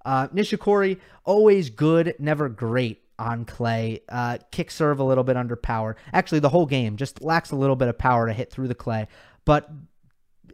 Uh, 0.05 0.29
Nishikori, 0.29 0.99
always 1.25 1.71
good, 1.71 2.15
never 2.19 2.49
great 2.49 3.03
on 3.19 3.45
clay. 3.45 4.01
Uh, 4.09 4.39
kick 4.51 4.71
serve 4.71 5.01
a 5.01 5.05
little 5.05 5.25
bit 5.25 5.37
under 5.37 5.57
power. 5.57 5.97
Actually, 6.13 6.41
the 6.41 6.49
whole 6.49 6.67
game 6.67 6.97
just 6.97 7.23
lacks 7.23 7.51
a 7.51 7.57
little 7.57 7.77
bit 7.77 7.89
of 7.89 7.99
power 7.99 8.27
to 8.27 8.33
hit 8.33 8.51
through 8.51 8.69
the 8.69 8.75
clay, 8.75 9.09
but 9.45 9.71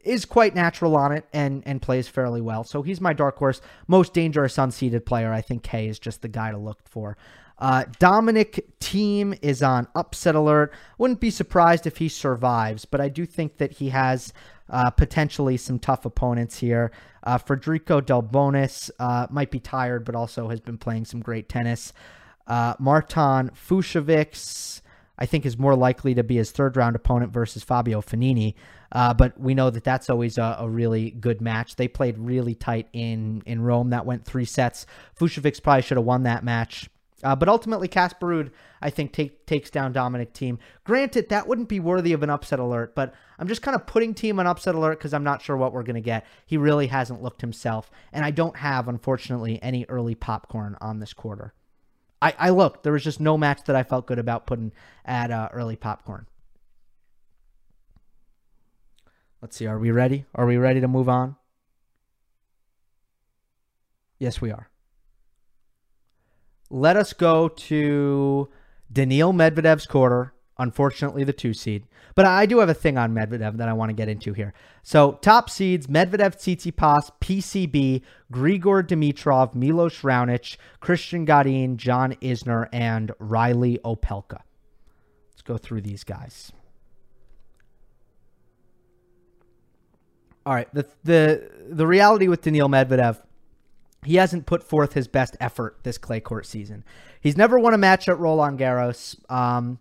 is 0.03 0.25
quite 0.25 0.55
natural 0.55 0.97
on 0.97 1.13
it 1.13 1.27
and 1.33 1.63
and 1.67 1.81
plays 1.81 2.09
fairly 2.09 2.41
well. 2.41 2.65
So 2.65 2.83
he's 2.83 3.01
my 3.01 3.13
dark 3.13 3.39
horse. 3.39 3.61
Most 3.87 4.13
dangerous 4.13 4.57
unseeded 4.57 5.07
player. 5.07 5.33
I 5.33 5.41
think 5.41 5.63
Kei 5.63 5.89
is 5.89 5.99
just 5.99 6.23
the 6.23 6.29
guy 6.29 6.51
to 6.51 6.59
look 6.59 6.81
for. 6.89 7.17
Uh, 7.59 7.85
Dominic 7.99 8.79
Thiem 8.81 9.39
is 9.41 9.63
on 9.63 9.87
upset 9.95 10.35
alert. 10.35 10.73
Wouldn't 10.99 11.21
be 11.21 11.31
surprised 11.31 11.87
if 11.87 11.99
he 11.99 12.09
survives, 12.09 12.85
but 12.85 13.01
I 13.01 13.09
do 13.09 13.25
think 13.27 13.59
that 13.59 13.73
he 13.73 13.91
has 13.91 14.33
uh, 14.71 14.91
potentially 14.91 15.57
some 15.57 15.79
tough 15.79 16.05
opponents 16.05 16.59
here. 16.59 16.91
Uh, 17.23 17.39
Federico 17.39 18.01
Delbonis 18.01 18.91
uh, 18.99 19.27
might 19.31 19.51
be 19.51 19.61
tired, 19.61 20.05
but 20.05 20.15
also 20.15 20.49
has 20.49 20.61
been 20.61 20.79
playing 20.79 21.05
some 21.05 21.21
great 21.21 21.49
tennis. 21.49 21.93
Uh, 22.47 22.75
Marton 22.79 23.51
Fucsovics, 23.51 24.83
I 25.19 25.27
think, 25.27 25.47
is 25.47 25.59
more 25.59 25.75
likely 25.75 26.15
to 26.15 26.23
be 26.23 26.37
his 26.37 26.51
third 26.51 26.77
round 26.77 26.97
opponent 26.97 27.33
versus 27.33 27.63
Fabio 27.63 28.01
Fognini. 28.01 28.55
Uh, 28.93 29.13
but 29.13 29.39
we 29.41 29.55
know 29.55 29.71
that 29.71 29.83
that's 29.83 30.09
always 30.09 30.39
a, 30.39 30.57
a, 30.61 30.69
really 30.69 31.11
good 31.11 31.41
match. 31.41 31.75
They 31.75 31.89
played 31.89 32.17
really 32.17 32.55
tight 32.55 32.89
in 32.93 33.43
in 33.45 33.61
Rome. 33.61 33.91
That 33.91 34.07
went 34.07 34.25
three 34.25 34.45
sets. 34.45 34.87
Fucsovics 35.19 35.61
probably 35.61 35.83
should 35.83 35.97
have 35.97 36.07
won 36.07 36.23
that 36.25 36.45
match. 36.45 36.89
Uh, 37.25 37.35
but 37.35 37.49
ultimately, 37.49 37.89
Casper 37.89 38.27
Ruud, 38.27 38.51
I 38.83 38.91
think, 38.91 39.13
take, 39.13 39.47
takes 39.47 39.71
down 39.71 39.95
Dominic 39.95 40.35
Thiem. 40.35 40.59
Granted, 40.85 41.31
that 41.31 41.49
wouldn't 41.49 41.71
be 41.71 41.81
worthy 41.81 42.13
of 42.13 42.23
an 42.23 42.29
upset 42.29 42.59
alert, 42.59 42.95
but 42.95 43.15
I'm 43.39 43.49
just 43.49 43.63
kind 43.63 43.75
of 43.75 43.87
putting 43.87 44.15
Thiem 44.15 44.39
on 44.39 44.47
upset 44.47 44.75
alert 44.75 44.99
because 44.99 45.15
I'm 45.15 45.25
not 45.25 45.41
sure 45.41 45.57
what 45.57 45.73
we're 45.73 45.85
going 45.85 45.95
to 45.95 46.03
get. 46.03 46.27
He 46.45 46.59
really 46.59 46.89
hasn't 46.89 47.23
looked 47.23 47.41
himself, 47.41 47.91
and 48.13 48.27
I 48.27 48.31
don't 48.31 48.59
have, 48.59 48.89
unfortunately, 48.89 49.59
any 49.63 49.87
early 49.89 50.15
popcorn 50.15 50.77
on 50.83 51.01
this 51.01 51.15
quarter. 51.15 51.55
I, 52.21 52.35
I 52.39 52.51
looked. 52.51 52.83
There 52.83 52.93
was 52.93 53.03
just 53.03 53.21
no 53.21 53.39
match 53.39 53.65
that 53.65 53.75
I 53.75 53.85
felt 53.85 54.07
good 54.07 54.19
about 54.19 54.47
putting 54.47 54.73
at 55.07 55.31
uh, 55.31 55.49
early 55.51 55.77
popcorn. 55.77 56.27
Let's 59.41 59.57
see. 59.57 59.67
Are 59.67 59.79
we 59.79 59.91
ready? 59.91 60.27
Are 60.35 60.47
we 60.47 60.59
ready 60.59 60.83
to 60.83 60.89
move 60.89 61.09
on? 61.09 61.37
Yes, 64.19 64.43
we 64.43 64.51
are 64.51 64.69
let 66.75 66.97
us 66.97 67.13
go 67.13 67.47
to 67.49 68.49
Daniil 68.93 69.33
Medvedev's 69.33 69.87
quarter. 69.87 70.35
Unfortunately, 70.59 71.23
the 71.25 71.33
two 71.33 71.55
seed. 71.55 71.87
But 72.17 72.27
I 72.27 72.47
do 72.47 72.59
have 72.59 72.69
a 72.69 72.75
thing 72.75 72.99
on 72.99 73.13
Medvedev 73.13 73.57
that 73.57 73.69
I 73.69 73.73
want 73.73 73.91
to 73.91 73.93
get 73.93 74.09
into 74.09 74.33
here. 74.33 74.55
So, 74.83 75.19
top 75.21 75.51
seeds 75.51 75.87
Medvedev, 75.87 76.37
Tsitsipas, 76.37 77.11
PCB, 77.21 78.03
Grigor 78.33 78.83
Dimitrov, 78.83 79.55
Milos 79.55 80.01
Raonic, 80.03 80.57
Christian 80.81 81.25
Garin, 81.25 81.77
John 81.77 82.15
Isner, 82.15 82.69
and 82.73 83.13
Riley 83.19 83.79
Opelka. 83.85 84.41
Let's 85.31 85.43
go 85.43 85.57
through 85.57 85.81
these 85.81 86.05
guys. 86.05 86.53
All 90.47 90.55
right, 90.55 90.73
the 90.75 90.87
the 91.05 91.51
the 91.69 91.87
reality 91.87 92.29
with 92.29 92.43
Daniil 92.43 92.69
Medvedev 92.69 93.24
he 94.05 94.17
hasn't 94.17 94.47
put 94.47 94.63
forth 94.63 94.93
his 94.93 95.09
best 95.09 95.37
effort 95.41 95.79
this 95.83 95.99
clay 95.99 96.21
court 96.21 96.47
season. 96.47 96.85
He's 97.21 97.37
never 97.37 97.59
won 97.59 97.75
a 97.75 97.79
match 97.79 98.09
at 98.09 98.19
Roland 98.19 98.59
Garros, 98.59 99.19
um, 99.31 99.79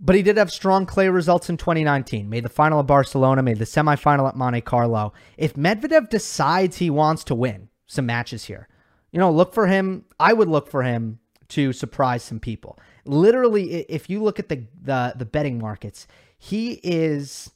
but 0.00 0.14
he 0.14 0.22
did 0.22 0.36
have 0.36 0.52
strong 0.52 0.86
clay 0.86 1.08
results 1.08 1.50
in 1.50 1.56
2019. 1.56 2.28
Made 2.28 2.44
the 2.44 2.48
final 2.48 2.80
of 2.80 2.86
Barcelona, 2.86 3.42
made 3.42 3.58
the 3.58 3.64
semifinal 3.64 4.28
at 4.28 4.36
Monte 4.36 4.60
Carlo. 4.60 5.12
If 5.36 5.54
Medvedev 5.54 6.08
decides 6.08 6.76
he 6.76 6.90
wants 6.90 7.24
to 7.24 7.34
win 7.34 7.68
some 7.86 8.06
matches 8.06 8.44
here, 8.44 8.68
you 9.10 9.18
know, 9.18 9.30
look 9.30 9.54
for 9.54 9.66
him. 9.66 10.04
I 10.20 10.32
would 10.32 10.48
look 10.48 10.68
for 10.68 10.82
him 10.82 11.18
to 11.48 11.72
surprise 11.72 12.22
some 12.22 12.40
people. 12.40 12.78
Literally, 13.04 13.80
if 13.88 14.08
you 14.10 14.22
look 14.22 14.38
at 14.38 14.48
the 14.48 14.66
the, 14.80 15.14
the 15.16 15.24
betting 15.24 15.58
markets, 15.58 16.06
he 16.38 16.80
is 16.84 17.50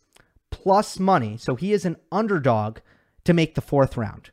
plus 0.50 0.98
money, 0.98 1.36
so 1.36 1.54
he 1.54 1.72
is 1.72 1.84
an 1.84 1.96
underdog 2.10 2.78
to 3.24 3.32
make 3.32 3.54
the 3.54 3.60
fourth 3.60 3.96
round. 3.96 4.30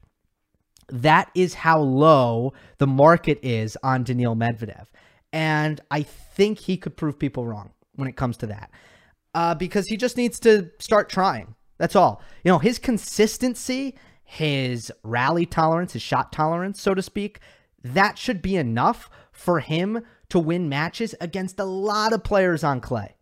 That 0.92 1.30
is 1.36 1.54
how 1.54 1.80
low 1.80 2.54
the 2.78 2.88
market 2.88 3.40
is 3.42 3.78
on 3.84 4.04
Daniil 4.04 4.36
Medvedev. 4.36 4.88
And 5.32 5.80
I 5.92 6.02
think 6.02 6.60
he 6.60 6.78
could 6.78 6.98
prove 6.98 7.20
people 7.20 7.46
wrong 7.46 7.72
when 7.96 8.08
it 8.08 8.16
comes 8.16 8.38
to 8.38 8.48
that 8.48 8.72
uh, 9.36 9.56
because 9.56 9.86
he 9.88 9.98
just 9.98 10.18
needs 10.18 10.40
to 10.42 10.72
start 10.80 11.10
trying. 11.10 11.56
That's 11.78 11.96
all. 11.96 12.22
You 12.44 12.52
know, 12.52 12.60
his 12.60 12.80
consistency, 12.80 13.96
his 14.24 14.92
rally 15.04 15.46
tolerance, 15.46 15.94
his 15.94 16.02
shot 16.02 16.32
tolerance, 16.32 16.82
so 16.82 16.94
to 16.94 17.02
speak, 17.02 17.40
that 17.84 18.18
should 18.18 18.42
be 18.42 18.56
enough 18.56 19.10
for 19.32 19.60
him 19.60 20.04
to 20.30 20.40
win 20.40 20.70
matches 20.70 21.16
against 21.22 21.60
a 21.60 21.66
lot 21.66 22.14
of 22.14 22.24
players 22.24 22.64
on 22.64 22.82
clay. 22.82 23.16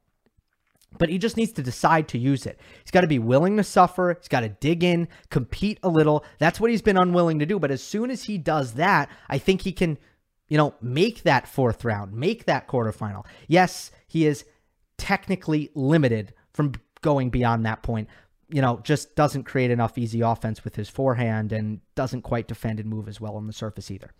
But 0.98 1.10
he 1.10 1.18
just 1.18 1.38
needs 1.38 1.52
to 1.54 1.62
decide 1.62 2.08
to 2.10 2.18
use 2.18 2.46
it. 2.46 2.60
He's 2.84 2.92
got 2.92 3.02
to 3.02 3.08
be 3.08 3.20
willing 3.20 3.58
to 3.58 3.64
suffer. 3.64 4.16
He's 4.20 4.28
got 4.28 4.40
to 4.40 4.50
dig 4.50 4.84
in, 4.84 5.08
compete 5.30 5.80
a 5.84 5.90
little. 5.90 6.24
That's 6.40 6.60
what 6.60 6.72
he's 6.72 6.82
been 6.82 6.98
unwilling 6.98 7.40
to 7.40 7.46
do. 7.46 7.60
But 7.60 7.72
as 7.72 7.84
soon 7.84 8.10
as 8.10 8.24
he 8.24 8.38
does 8.38 8.74
that, 8.74 9.10
I 9.30 9.38
think 9.38 9.62
he 9.62 9.72
can, 9.72 9.98
you 10.48 10.58
know, 10.58 10.74
make 10.82 11.24
that 11.24 11.48
fourth 11.48 11.86
round, 11.86 12.14
make 12.14 12.46
that 12.46 12.68
quarterfinal. 12.68 13.26
Yes, 13.48 13.92
he 14.08 14.26
is 14.26 14.46
technically 14.98 15.70
limited 15.76 16.34
from 16.54 16.74
going 17.02 17.30
beyond 17.30 17.66
that 17.66 17.84
point. 17.84 18.10
You 18.50 18.62
know, 18.62 18.80
just 18.82 19.16
doesn't 19.16 19.44
create 19.44 19.72
enough 19.72 19.98
easy 19.98 20.22
offense 20.22 20.64
with 20.64 20.76
his 20.76 20.90
forehand 20.90 21.52
and 21.52 21.82
doesn't 21.96 22.22
quite 22.22 22.48
defend 22.48 22.80
and 22.80 22.90
move 22.90 23.08
as 23.08 23.20
well 23.20 23.36
on 23.36 23.46
the 23.46 23.54
surface 23.54 23.92
either. 23.92 24.12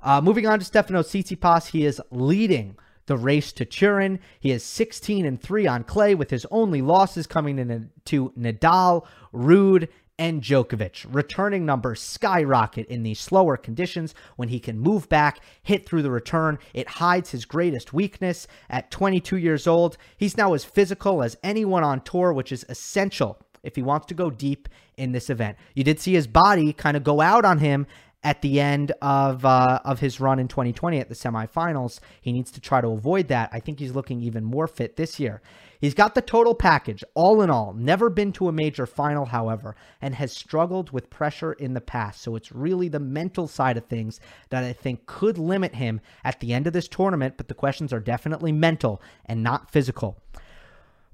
Uh, 0.00 0.20
moving 0.20 0.46
on 0.46 0.58
to 0.58 0.64
Stefano 0.64 1.02
Tsitsipas, 1.02 1.68
he 1.68 1.84
is 1.84 2.00
leading 2.10 2.76
the 3.06 3.16
race 3.16 3.52
to 3.52 3.64
Turin. 3.64 4.20
He 4.40 4.50
is 4.50 4.64
16 4.64 5.24
and 5.24 5.40
3 5.40 5.66
on 5.66 5.84
clay, 5.84 6.14
with 6.14 6.30
his 6.30 6.46
only 6.50 6.82
losses 6.82 7.26
coming 7.26 7.58
in 7.58 7.70
uh, 7.70 7.80
to 8.06 8.32
Nadal, 8.38 9.06
Ruud, 9.32 9.88
and 10.18 10.42
Djokovic. 10.42 11.06
Returning 11.10 11.66
numbers 11.66 12.00
skyrocket 12.00 12.86
in 12.86 13.02
these 13.02 13.18
slower 13.18 13.56
conditions 13.56 14.14
when 14.36 14.48
he 14.48 14.60
can 14.60 14.78
move 14.78 15.08
back, 15.08 15.40
hit 15.62 15.86
through 15.86 16.02
the 16.02 16.10
return. 16.10 16.58
It 16.72 16.88
hides 16.88 17.30
his 17.30 17.44
greatest 17.44 17.92
weakness. 17.92 18.46
At 18.70 18.90
22 18.90 19.36
years 19.36 19.66
old, 19.66 19.96
he's 20.16 20.36
now 20.36 20.54
as 20.54 20.64
physical 20.64 21.22
as 21.22 21.36
anyone 21.42 21.84
on 21.84 22.00
tour, 22.02 22.32
which 22.32 22.52
is 22.52 22.64
essential 22.68 23.38
if 23.64 23.74
he 23.74 23.82
wants 23.82 24.06
to 24.06 24.14
go 24.14 24.30
deep 24.30 24.68
in 24.96 25.12
this 25.12 25.30
event. 25.30 25.56
You 25.74 25.82
did 25.82 25.98
see 25.98 26.12
his 26.12 26.26
body 26.26 26.72
kind 26.72 26.96
of 26.96 27.02
go 27.02 27.20
out 27.20 27.44
on 27.44 27.58
him 27.58 27.86
at 28.24 28.40
the 28.40 28.58
end 28.58 28.90
of 29.02 29.44
uh, 29.44 29.80
of 29.84 30.00
his 30.00 30.18
run 30.18 30.38
in 30.38 30.48
2020 30.48 30.98
at 30.98 31.08
the 31.08 31.14
semifinals. 31.14 32.00
He 32.20 32.32
needs 32.32 32.50
to 32.52 32.60
try 32.60 32.80
to 32.80 32.88
avoid 32.88 33.28
that. 33.28 33.50
I 33.52 33.60
think 33.60 33.78
he's 33.78 33.94
looking 33.94 34.22
even 34.22 34.42
more 34.42 34.66
fit 34.66 34.96
this 34.96 35.20
year. 35.20 35.42
He's 35.80 35.92
got 35.92 36.14
the 36.14 36.22
total 36.22 36.54
package, 36.54 37.04
all 37.12 37.42
in 37.42 37.50
all. 37.50 37.74
Never 37.74 38.08
been 38.08 38.32
to 38.32 38.48
a 38.48 38.52
major 38.52 38.86
final, 38.86 39.26
however, 39.26 39.76
and 40.00 40.14
has 40.14 40.32
struggled 40.32 40.90
with 40.92 41.10
pressure 41.10 41.52
in 41.52 41.74
the 41.74 41.80
past. 41.82 42.22
So 42.22 42.36
it's 42.36 42.50
really 42.52 42.88
the 42.88 43.00
mental 43.00 43.46
side 43.46 43.76
of 43.76 43.84
things 43.84 44.18
that 44.48 44.64
I 44.64 44.72
think 44.72 45.04
could 45.04 45.36
limit 45.36 45.74
him 45.74 46.00
at 46.24 46.40
the 46.40 46.54
end 46.54 46.66
of 46.66 46.72
this 46.72 46.88
tournament. 46.88 47.34
But 47.36 47.48
the 47.48 47.54
questions 47.54 47.92
are 47.92 48.00
definitely 48.00 48.50
mental 48.50 49.02
and 49.26 49.42
not 49.42 49.70
physical. 49.70 50.16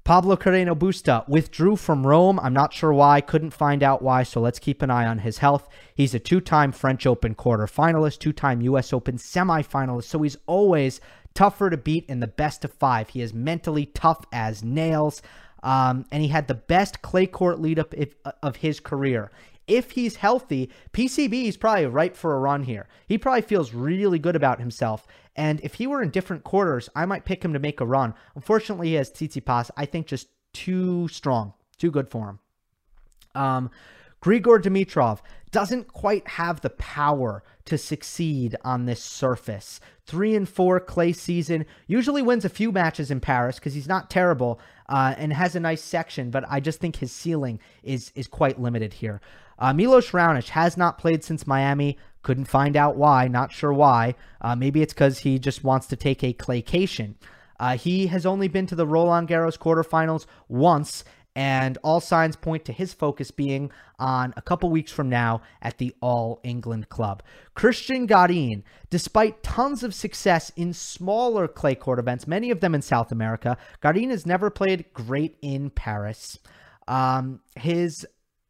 Pablo 0.03 0.35
Carreno 0.35 0.75
Busta 0.75 1.27
withdrew 1.29 1.75
from 1.75 2.07
Rome. 2.07 2.39
I'm 2.39 2.53
not 2.53 2.73
sure 2.73 2.91
why, 2.91 3.21
couldn't 3.21 3.51
find 3.51 3.83
out 3.83 4.01
why, 4.01 4.23
so 4.23 4.41
let's 4.41 4.57
keep 4.57 4.81
an 4.81 4.89
eye 4.89 5.05
on 5.05 5.19
his 5.19 5.37
health. 5.37 5.69
He's 5.93 6.15
a 6.15 6.19
two 6.19 6.41
time 6.41 6.71
French 6.71 7.05
Open 7.05 7.35
quarterfinalist, 7.35 8.17
two 8.17 8.33
time 8.33 8.61
US 8.61 8.93
Open 8.93 9.17
semifinalist, 9.17 10.05
so 10.05 10.21
he's 10.23 10.37
always 10.47 11.01
tougher 11.35 11.69
to 11.69 11.77
beat 11.77 12.05
in 12.09 12.19
the 12.19 12.27
best 12.27 12.65
of 12.65 12.73
five. 12.73 13.09
He 13.09 13.21
is 13.21 13.31
mentally 13.33 13.85
tough 13.85 14.25
as 14.33 14.63
nails, 14.63 15.21
um, 15.61 16.05
and 16.11 16.23
he 16.23 16.29
had 16.29 16.47
the 16.47 16.55
best 16.55 17.03
clay 17.03 17.27
court 17.27 17.59
lead 17.59 17.77
up 17.77 17.93
of 18.41 18.55
his 18.57 18.79
career. 18.79 19.31
If 19.67 19.91
he's 19.91 20.17
healthy, 20.17 20.69
PCB 20.93 21.45
is 21.45 21.57
probably 21.57 21.85
ripe 21.85 22.15
for 22.15 22.35
a 22.35 22.39
run 22.39 22.63
here. 22.63 22.87
He 23.07 23.17
probably 23.17 23.41
feels 23.41 23.73
really 23.73 24.19
good 24.19 24.35
about 24.35 24.59
himself. 24.59 25.07
And 25.35 25.61
if 25.61 25.75
he 25.75 25.87
were 25.87 26.01
in 26.01 26.09
different 26.09 26.43
quarters, 26.43 26.89
I 26.95 27.05
might 27.05 27.25
pick 27.25 27.43
him 27.43 27.53
to 27.53 27.59
make 27.59 27.79
a 27.79 27.85
run. 27.85 28.13
Unfortunately, 28.35 28.89
he 28.89 28.93
has 28.95 29.11
Tsitsipas. 29.11 29.71
I 29.77 29.85
think 29.85 30.07
just 30.07 30.27
too 30.53 31.07
strong, 31.07 31.53
too 31.77 31.91
good 31.91 32.09
for 32.09 32.29
him. 32.29 32.39
Um, 33.33 33.71
Grigor 34.21 34.61
Dimitrov 34.61 35.19
doesn't 35.51 35.91
quite 35.91 36.27
have 36.27 36.61
the 36.61 36.69
power 36.71 37.43
to 37.65 37.77
succeed 37.77 38.55
on 38.63 38.85
this 38.85 39.01
surface. 39.01 39.79
Three 40.05 40.35
and 40.35 40.47
four 40.47 40.79
clay 40.79 41.11
season, 41.11 41.65
usually 41.87 42.21
wins 42.21 42.45
a 42.45 42.49
few 42.49 42.71
matches 42.71 43.11
in 43.11 43.19
Paris 43.19 43.57
because 43.57 43.73
he's 43.73 43.87
not 43.87 44.09
terrible 44.09 44.59
uh, 44.89 45.15
and 45.17 45.33
has 45.33 45.55
a 45.55 45.59
nice 45.59 45.81
section, 45.81 46.29
but 46.29 46.43
I 46.49 46.59
just 46.59 46.79
think 46.79 46.97
his 46.97 47.11
ceiling 47.11 47.59
is 47.83 48.11
is 48.15 48.27
quite 48.27 48.59
limited 48.59 48.93
here. 48.93 49.21
Uh, 49.61 49.71
Milos 49.71 50.09
Raonic 50.09 50.49
has 50.49 50.75
not 50.75 50.97
played 50.97 51.23
since 51.23 51.45
Miami. 51.45 51.97
Couldn't 52.23 52.45
find 52.45 52.75
out 52.75 52.97
why. 52.97 53.27
Not 53.27 53.51
sure 53.51 53.71
why. 53.71 54.15
Uh, 54.41 54.55
maybe 54.55 54.81
it's 54.81 54.93
because 54.93 55.19
he 55.19 55.37
just 55.37 55.63
wants 55.63 55.85
to 55.87 55.95
take 55.95 56.23
a 56.23 56.33
claycation. 56.33 57.13
Uh, 57.59 57.77
he 57.77 58.07
has 58.07 58.25
only 58.25 58.47
been 58.47 58.65
to 58.65 58.75
the 58.75 58.87
Roland 58.87 59.27
Garros 59.27 59.59
quarterfinals 59.59 60.25
once, 60.47 61.03
and 61.35 61.77
all 61.83 62.01
signs 62.01 62.35
point 62.35 62.65
to 62.65 62.73
his 62.73 62.91
focus 62.91 63.29
being 63.29 63.71
on 63.99 64.33
a 64.35 64.41
couple 64.41 64.71
weeks 64.71 64.91
from 64.91 65.09
now 65.09 65.41
at 65.61 65.77
the 65.77 65.95
All 66.01 66.39
England 66.43 66.89
Club. 66.89 67.21
Christian 67.53 68.07
Garin, 68.07 68.63
despite 68.89 69.43
tons 69.43 69.83
of 69.83 69.93
success 69.93 70.51
in 70.55 70.73
smaller 70.73 71.47
clay 71.47 71.75
court 71.75 71.99
events, 71.99 72.25
many 72.25 72.49
of 72.49 72.61
them 72.61 72.73
in 72.73 72.81
South 72.81 73.11
America, 73.11 73.55
Garin 73.79 74.09
has 74.09 74.25
never 74.25 74.49
played 74.49 74.91
great 74.93 75.37
in 75.43 75.69
Paris. 75.69 76.39
Um, 76.87 77.41
his 77.55 78.07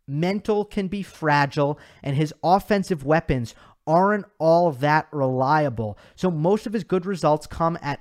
mental 0.08 0.66
can 0.66 0.88
be 0.88 1.04
fragile, 1.04 1.80
and 2.04 2.16
his 2.16 2.34
offensive 2.43 3.04
weapons 3.04 3.56
aren't 3.88 4.26
all 4.39 4.72
that 4.72 5.08
reliable. 5.12 5.97
So 6.16 6.30
most 6.30 6.68
of 6.68 6.74
his 6.74 6.84
good 6.84 7.06
results 7.06 7.47
come 7.47 7.78
at 7.82 7.99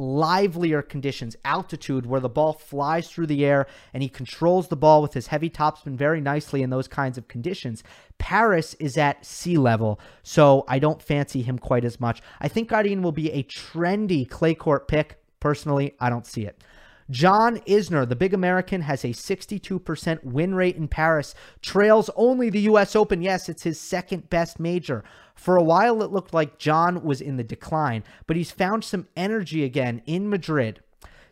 livelier 0.00 0.80
conditions, 0.82 1.36
altitude 1.44 2.06
where 2.06 2.20
the 2.20 2.28
ball 2.28 2.54
flies 2.54 3.10
through 3.10 3.26
the 3.26 3.44
air 3.44 3.66
and 3.92 4.02
he 4.02 4.08
controls 4.08 4.68
the 4.68 4.76
ball 4.76 5.02
with 5.02 5.12
his 5.12 5.26
heavy 5.26 5.50
topspin 5.50 5.94
very 5.94 6.20
nicely 6.20 6.62
in 6.62 6.70
those 6.70 6.88
kinds 6.88 7.18
of 7.18 7.28
conditions. 7.28 7.84
Paris 8.18 8.74
is 8.74 8.96
at 8.96 9.24
sea 9.24 9.58
level, 9.58 10.00
so 10.22 10.64
I 10.66 10.78
don't 10.78 11.02
fancy 11.02 11.42
him 11.42 11.58
quite 11.58 11.84
as 11.84 12.00
much. 12.00 12.22
I 12.40 12.48
think 12.48 12.70
Garin 12.70 13.02
will 13.02 13.12
be 13.12 13.30
a 13.30 13.42
trendy 13.44 14.28
clay 14.28 14.54
court 14.54 14.88
pick. 14.88 15.18
Personally, 15.38 15.94
I 16.00 16.10
don't 16.10 16.26
see 16.26 16.44
it. 16.44 16.62
John 17.10 17.58
Isner, 17.60 18.08
the 18.08 18.16
big 18.16 18.32
American, 18.32 18.82
has 18.82 19.04
a 19.04 19.08
62% 19.08 20.24
win 20.24 20.54
rate 20.54 20.76
in 20.76 20.86
Paris, 20.86 21.34
trails 21.60 22.08
only 22.14 22.50
the 22.50 22.60
U.S. 22.62 22.94
Open. 22.94 23.20
Yes, 23.20 23.48
it's 23.48 23.64
his 23.64 23.80
second 23.80 24.30
best 24.30 24.60
major. 24.60 25.02
For 25.34 25.56
a 25.56 25.62
while, 25.62 26.02
it 26.02 26.12
looked 26.12 26.32
like 26.32 26.58
John 26.58 27.02
was 27.02 27.20
in 27.20 27.36
the 27.36 27.44
decline, 27.44 28.04
but 28.26 28.36
he's 28.36 28.52
found 28.52 28.84
some 28.84 29.08
energy 29.16 29.64
again 29.64 30.02
in 30.06 30.28
Madrid. 30.28 30.82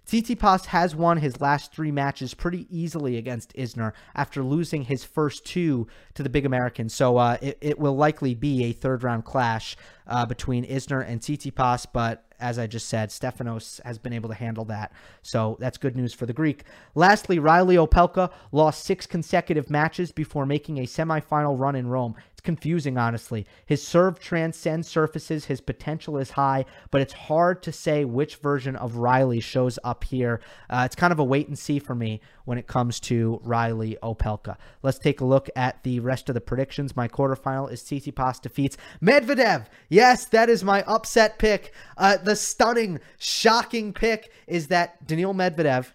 Tsitsipas 0.09 0.67
has 0.67 0.97
won 0.97 1.19
his 1.19 1.39
last 1.43 1.75
three 1.75 1.93
matches 1.93 2.33
pretty 2.33 2.67
easily 2.71 3.19
against 3.19 3.55
Isner 3.55 3.93
after 4.15 4.43
losing 4.43 4.85
his 4.85 5.05
first 5.05 5.45
two 5.45 5.87
to 6.15 6.23
the 6.23 6.31
big 6.31 6.47
American. 6.47 6.89
So 6.89 7.19
uh, 7.19 7.37
it, 7.43 7.59
it 7.61 7.79
will 7.79 7.95
likely 7.95 8.35
be 8.35 8.65
a 8.65 8.73
third 8.73 9.05
round 9.05 9.27
clash 9.27 9.77
uh, 10.07 10.25
between 10.25 10.65
Isner 10.65 11.07
and 11.07 11.21
Tsitsipas, 11.21 11.87
but 11.93 12.25
as 12.41 12.59
I 12.59 12.67
just 12.67 12.89
said, 12.89 13.11
Stefanos 13.11 13.81
has 13.85 13.99
been 13.99 14.13
able 14.13 14.29
to 14.29 14.35
handle 14.35 14.65
that. 14.67 14.93
So 15.23 15.57
that's 15.61 15.79
good 15.79 15.97
news 15.97 16.15
for 16.15 16.27
the 16.27 16.33
Greek. 16.33 16.65
Lastly, 16.95 17.39
Riley 17.39 17.77
Opelka 17.77 18.31
lost 18.53 18.85
six 18.85 19.07
consecutive 19.07 19.71
matches 19.71 20.13
before 20.13 20.47
making 20.47 20.79
a 20.79 20.83
semifinal 20.83 21.59
run 21.59 21.75
in 21.75 21.89
Rome. 21.89 22.15
It's 22.39 22.45
confusing, 22.45 22.97
honestly. 22.99 23.47
His 23.67 23.85
serve 23.85 24.21
transcends 24.21 24.87
surfaces, 24.87 25.47
his 25.47 25.61
potential 25.61 26.19
is 26.19 26.31
high, 26.31 26.67
but 26.93 27.01
it's 27.01 27.13
hard 27.13 27.65
to 27.65 27.73
say 27.73 28.05
which 28.05 28.37
version 28.37 28.77
of 28.77 28.95
Riley 28.95 29.41
shows 29.41 29.77
up 29.83 30.05
here. 30.05 30.41
Uh, 30.71 30.83
it's 30.85 30.95
kind 30.95 31.13
of 31.13 31.19
a 31.19 31.25
wait 31.25 31.49
and 31.49 31.59
see 31.59 31.81
for 31.81 31.97
me 31.97 32.21
when 32.45 32.57
it 32.57 32.69
comes 32.69 33.01
to 33.01 33.41
Riley 33.43 33.99
Opelka. 34.05 34.57
Let's 34.85 35.01
take 35.01 35.21
a 35.21 35.25
look 35.25 35.51
at 35.57 35.83
the 35.83 35.99
rest 35.99 36.29
of 36.29 36.35
the 36.37 36.41
predictions. 36.41 36.95
My 36.95 37.09
quarterfinal 37.09 37.73
is 37.73 37.83
Tsitsipas 37.83 38.41
defeats 38.41 38.77
Medvedev. 39.03 39.67
Yes, 39.89 40.27
that 40.27 40.49
is 40.49 40.63
my 40.63 40.83
upset 40.83 41.41
pick. 41.41 41.75
Uh, 41.97 42.19
the 42.19 42.37
stunning, 42.37 43.01
shocking 43.19 43.93
pick 43.93 44.31
is 44.47 44.69
that 44.69 45.05
Daniil 45.05 45.35
Medvedev 45.35 45.91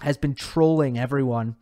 has 0.00 0.16
been 0.16 0.34
trolling 0.34 0.98
everyone 0.98 1.54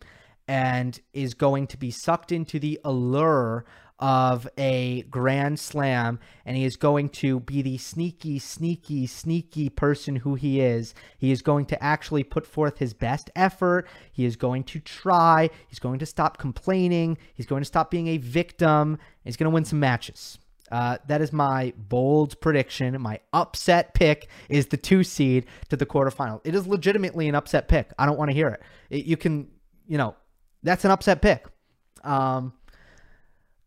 and 0.47 0.99
is 1.13 1.33
going 1.33 1.67
to 1.67 1.77
be 1.77 1.91
sucked 1.91 2.31
into 2.31 2.59
the 2.59 2.79
allure 2.83 3.65
of 3.99 4.47
a 4.57 5.03
grand 5.03 5.59
slam 5.59 6.19
and 6.45 6.57
he 6.57 6.65
is 6.65 6.75
going 6.75 7.07
to 7.07 7.39
be 7.41 7.61
the 7.61 7.77
sneaky 7.77 8.39
sneaky 8.39 9.05
sneaky 9.07 9.69
person 9.69 10.17
who 10.17 10.35
he 10.35 10.59
is 10.59 10.93
he 11.17 11.31
is 11.31 11.41
going 11.41 11.65
to 11.65 11.81
actually 11.81 12.23
put 12.23 12.45
forth 12.45 12.79
his 12.79 12.93
best 12.93 13.29
effort 13.35 13.87
he 14.11 14.25
is 14.25 14.35
going 14.35 14.63
to 14.63 14.79
try 14.79 15.49
he's 15.67 15.79
going 15.79 15.99
to 15.99 16.05
stop 16.05 16.37
complaining 16.37 17.17
he's 17.33 17.45
going 17.45 17.61
to 17.61 17.65
stop 17.65 17.91
being 17.91 18.07
a 18.07 18.17
victim 18.17 18.97
he's 19.23 19.37
going 19.37 19.49
to 19.49 19.53
win 19.53 19.63
some 19.63 19.79
matches 19.79 20.37
uh, 20.71 20.97
that 21.07 21.21
is 21.21 21.31
my 21.31 21.71
bold 21.77 22.39
prediction. 22.41 22.99
My 22.99 23.19
upset 23.31 23.93
pick 23.93 24.27
is 24.49 24.67
the 24.67 24.77
two 24.77 25.03
seed 25.03 25.45
to 25.69 25.77
the 25.77 25.85
quarterfinal. 25.85 26.41
It 26.43 26.55
is 26.55 26.65
legitimately 26.65 27.29
an 27.29 27.35
upset 27.35 27.67
pick. 27.67 27.91
I 27.99 28.07
don't 28.07 28.17
want 28.17 28.31
to 28.31 28.35
hear 28.35 28.47
it. 28.47 28.61
it. 28.89 29.05
You 29.05 29.15
can, 29.15 29.49
you 29.87 29.99
know, 29.99 30.15
that's 30.63 30.83
an 30.83 30.89
upset 30.89 31.21
pick. 31.21 31.45
Um, 32.03 32.53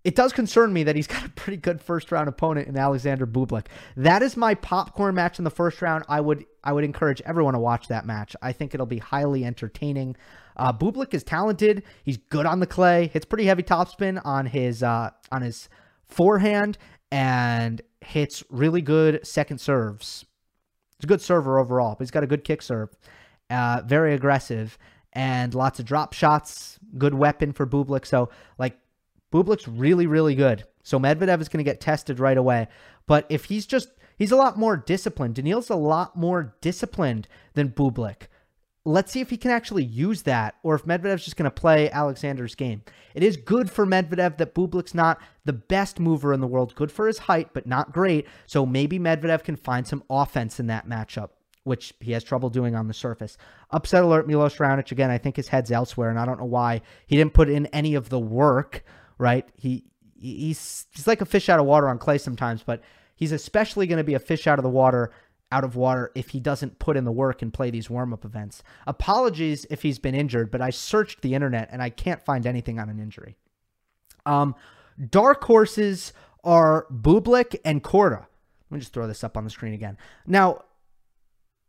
it 0.07 0.15
does 0.15 0.33
concern 0.33 0.73
me 0.73 0.85
that 0.85 0.95
he's 0.95 1.07
got 1.09 1.27
a 1.27 1.29
pretty 1.31 1.57
good 1.57 1.81
first 1.81 2.13
round 2.13 2.29
opponent 2.29 2.69
in 2.69 2.77
Alexander 2.79 3.27
Bublik. 3.27 3.67
That 3.97 4.23
is 4.23 4.37
my 4.37 4.55
popcorn 4.55 5.17
match 5.17 5.39
in 5.39 5.45
the 5.45 5.51
first 5.51 5.83
round. 5.83 6.05
I 6.09 6.21
would 6.21 6.47
I 6.63 6.73
would 6.73 6.85
encourage 6.85 7.21
everyone 7.23 7.55
to 7.55 7.61
watch 7.61 7.89
that 7.89 8.07
match. 8.07 8.37
I 8.41 8.53
think 8.53 8.73
it'll 8.73 8.87
be 8.87 8.99
highly 8.99 9.45
entertaining. 9.45 10.17
Uh, 10.57 10.73
Bublik 10.73 11.13
is 11.13 11.25
talented. 11.25 11.83
He's 12.05 12.19
good 12.19 12.47
on 12.47 12.61
the 12.61 12.67
clay. 12.67 13.09
Hits 13.09 13.27
pretty 13.27 13.47
heavy 13.47 13.65
topspin 13.65 14.25
on 14.25 14.47
his 14.47 14.83
uh, 14.83 15.11
on 15.33 15.43
his 15.43 15.69
forehand 16.07 16.79
and 17.11 17.83
hits 18.01 18.45
really 18.49 18.83
good 18.83 19.27
second 19.27 19.59
serves. 19.59 20.25
He's 20.99 21.05
a 21.05 21.09
good 21.09 21.21
server 21.21 21.59
overall, 21.59 21.97
but 21.99 22.05
he's 22.05 22.13
got 22.13 22.23
a 22.23 22.29
good 22.29 22.45
kick 22.45 22.63
serve. 22.63 22.91
Uh, 23.51 23.83
very 23.85 24.15
aggressive 24.15 24.79
and 25.13 25.53
lots 25.53 25.81
of 25.81 25.85
drop 25.85 26.13
shots. 26.13 26.79
Good 26.97 27.15
weapon 27.15 27.53
for 27.53 27.67
Bublik. 27.67 28.07
So 28.07 28.29
like 28.57 28.79
Bublik's 29.37 29.68
really, 29.68 30.07
really 30.07 30.34
good. 30.34 30.64
So 30.82 30.99
Medvedev 30.99 31.43
is 31.43 31.49
going 31.49 31.62
to 31.62 31.70
get 31.70 31.80
tested 31.80 32.18
right 32.18 32.39
away. 32.39 32.68
But 33.07 33.26
if 33.28 33.45
he's 33.45 33.66
just, 33.66 33.91
he's 34.16 34.32
a 34.32 34.37
lot 34.37 34.59
more 34.59 34.78
disciplined. 34.78 35.34
Daniil's 35.34 35.68
a 35.68 35.76
lot 35.76 36.16
more 36.16 36.57
disciplined 36.62 37.28
than 37.53 37.68
Bublik. 37.68 38.28
Let's 38.87 39.12
see 39.12 39.20
if 39.20 39.28
he 39.28 39.37
can 39.37 39.51
actually 39.51 39.84
use 39.84 40.22
that 40.22 40.55
or 40.62 40.74
if 40.76 40.84
Medvedev's 40.84 41.24
just 41.24 41.37
going 41.37 41.51
to 41.51 41.51
play 41.51 41.91
Alexander's 41.91 42.55
game. 42.55 42.82
It 43.14 43.22
is 43.22 43.37
good 43.37 43.70
for 43.70 43.84
Medvedev 43.84 44.39
that 44.39 44.55
Bublik's 44.55 44.95
not 44.95 45.20
the 45.45 45.53
best 45.53 46.01
mover 46.01 46.32
in 46.32 46.41
the 46.41 46.47
world. 46.47 46.74
Good 46.74 46.93
for 46.93 47.07
his 47.07 47.18
height, 47.18 47.51
but 47.53 47.66
not 47.66 47.93
great. 47.93 48.26
So 48.47 48.64
maybe 48.64 48.99
Medvedev 48.99 49.45
can 49.45 49.57
find 49.57 49.87
some 49.87 50.05
offense 50.09 50.59
in 50.59 50.68
that 50.68 50.89
matchup 50.89 51.30
which 51.64 51.93
he 51.99 52.12
has 52.12 52.22
trouble 52.22 52.49
doing 52.49 52.76
on 52.76 52.87
the 52.87 52.95
surface. 52.95 53.37
Upset 53.72 54.05
alert, 54.05 54.28
Milos 54.28 54.55
Raonic 54.55 54.93
again. 54.93 55.11
I 55.11 55.18
think 55.18 55.34
his 55.34 55.49
head's 55.49 55.72
elsewhere, 55.72 56.11
and 56.11 56.18
I 56.20 56.24
don't 56.24 56.39
know 56.39 56.45
why 56.45 56.80
he 57.09 57.16
didn't 57.16 57.34
put 57.34 57.49
in 57.49 57.66
any 57.66 57.97
of 57.97 58.09
the 58.09 58.20
work 58.20 58.84
right? 59.19 59.49
He 59.57 59.85
he's 60.19 60.87
he's 60.93 61.07
like 61.07 61.21
a 61.21 61.27
fish 61.27 61.49
out 61.49 61.61
of 61.61 61.67
water 61.67 61.89
on 61.89 61.99
clay 61.99 62.19
sometimes, 62.19 62.62
but 62.62 62.83
he's 63.14 63.33
especially 63.33 63.87
going 63.87 63.99
to 63.99 64.05
be 64.05 64.14
a 64.14 64.19
fish 64.19 64.47
out 64.47 64.59
of 64.59 64.62
the 64.62 64.71
water 64.71 65.12
out 65.53 65.64
of 65.64 65.77
water 65.77 66.11
if 66.14 66.31
he 66.31 66.41
doesn't 66.41 66.79
put 66.79 66.97
in 66.97 67.05
the 67.05 67.12
work 67.12 67.41
and 67.41 67.55
play 67.55 67.71
these 67.71 67.89
warm-up 67.89 68.25
events. 68.25 68.62
Apologies 68.87 69.64
if 69.71 69.83
he's 69.83 69.99
been 69.99 70.14
injured, 70.14 70.51
but 70.51 70.61
I 70.61 70.71
searched 70.71 71.23
the 71.23 71.35
internet 71.35 71.69
and 71.71 71.81
I 71.83 71.91
can't 71.91 72.25
find 72.25 72.47
anything 72.47 72.81
on 72.81 72.89
an 72.89 72.99
injury. 72.99 73.37
Um, 74.25 74.57
dark 75.11 75.45
horses 75.45 76.12
are 76.43 76.87
Bublik 76.93 77.57
and 77.64 77.83
Korda. 77.83 78.27
Let 78.71 78.75
me 78.75 78.81
just 78.81 78.93
throw 78.93 79.07
this 79.07 79.23
up 79.23 79.37
on 79.37 79.45
the 79.45 79.51
screen 79.51 79.73
again. 79.73 79.97
Now, 80.27 80.64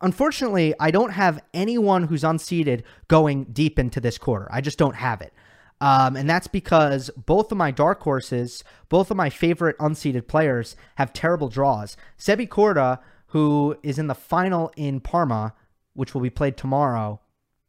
unfortunately, 0.01 0.73
I 0.79 0.89
don't 0.89 1.11
have 1.11 1.39
anyone 1.53 2.03
who's 2.03 2.23
unseeded 2.23 2.81
going 3.07 3.45
deep 3.45 3.77
into 3.77 4.01
this 4.01 4.17
quarter. 4.17 4.47
I 4.51 4.61
just 4.61 4.79
don't 4.79 4.95
have 4.95 5.21
it. 5.21 5.33
Um, 5.79 6.15
and 6.15 6.29
that's 6.29 6.47
because 6.47 7.11
both 7.15 7.51
of 7.51 7.57
my 7.57 7.71
dark 7.71 8.01
horses, 8.01 8.63
both 8.89 9.11
of 9.11 9.17
my 9.17 9.29
favorite 9.29 9.77
unseeded 9.77 10.27
players, 10.27 10.75
have 10.95 11.13
terrible 11.13 11.49
draws. 11.49 11.95
Sebi 12.17 12.47
Korda, 12.47 12.99
who 13.27 13.77
is 13.83 13.99
in 13.99 14.07
the 14.07 14.15
final 14.15 14.71
in 14.75 14.99
Parma, 14.99 15.53
which 15.93 16.13
will 16.13 16.21
be 16.21 16.29
played 16.29 16.57
tomorrow, 16.57 17.19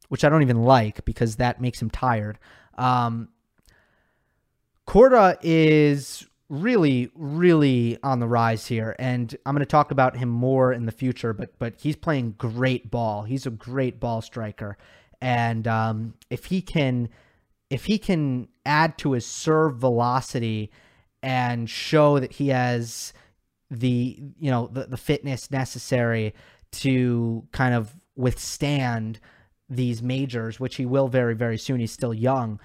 which 0.09 0.25
I 0.25 0.29
don't 0.29 0.43
even 0.43 0.63
like 0.63 1.05
because 1.05 1.37
that 1.37 1.61
makes 1.61 1.83
him 1.83 1.91
tired. 1.91 2.39
Um, 2.77 3.29
Korda 4.87 5.37
is 5.43 6.27
really, 6.49 7.11
really 7.15 7.99
on 8.03 8.21
the 8.21 8.29
rise 8.29 8.67
here, 8.67 8.97
and 8.99 9.37
I'm 9.45 9.55
going 9.55 9.61
to 9.61 9.67
talk 9.67 9.91
about 9.91 10.17
him 10.17 10.31
more 10.31 10.73
in 10.73 10.87
the 10.87 10.93
future. 10.93 11.35
But 11.35 11.59
but 11.59 11.75
he's 11.79 11.97
playing 11.97 12.37
great 12.39 12.91
ball. 12.91 13.25
He's 13.25 13.45
a 13.45 13.51
great 13.51 14.01
ball 14.01 14.23
striker, 14.23 14.79
and 15.21 15.69
um, 15.69 16.15
if 16.31 16.47
he 16.47 16.63
can, 16.63 17.11
if 17.71 17.85
he 17.87 17.99
can 17.99 18.49
add 18.65 18.99
to 18.99 19.13
his 19.13 19.27
serve 19.27 19.77
velocity 19.77 20.71
and 21.23 21.69
show 21.69 22.19
that 22.19 22.33
he 22.33 22.49
has 22.49 23.13
the 23.71 24.19
you 24.39 24.51
know 24.51 24.69
the, 24.73 24.87
the 24.87 24.97
fitness 24.97 25.51
necessary 25.51 26.35
to 26.71 27.47
kind 27.53 27.75
of 27.75 27.95
withstand 28.17 29.21
these 29.69 30.03
majors, 30.03 30.59
which 30.59 30.77
he 30.77 30.87
will 30.87 31.09
very 31.09 31.35
very 31.35 31.59
soon. 31.59 31.81
He's 31.81 31.93
still 31.93 32.15
young. 32.15 32.61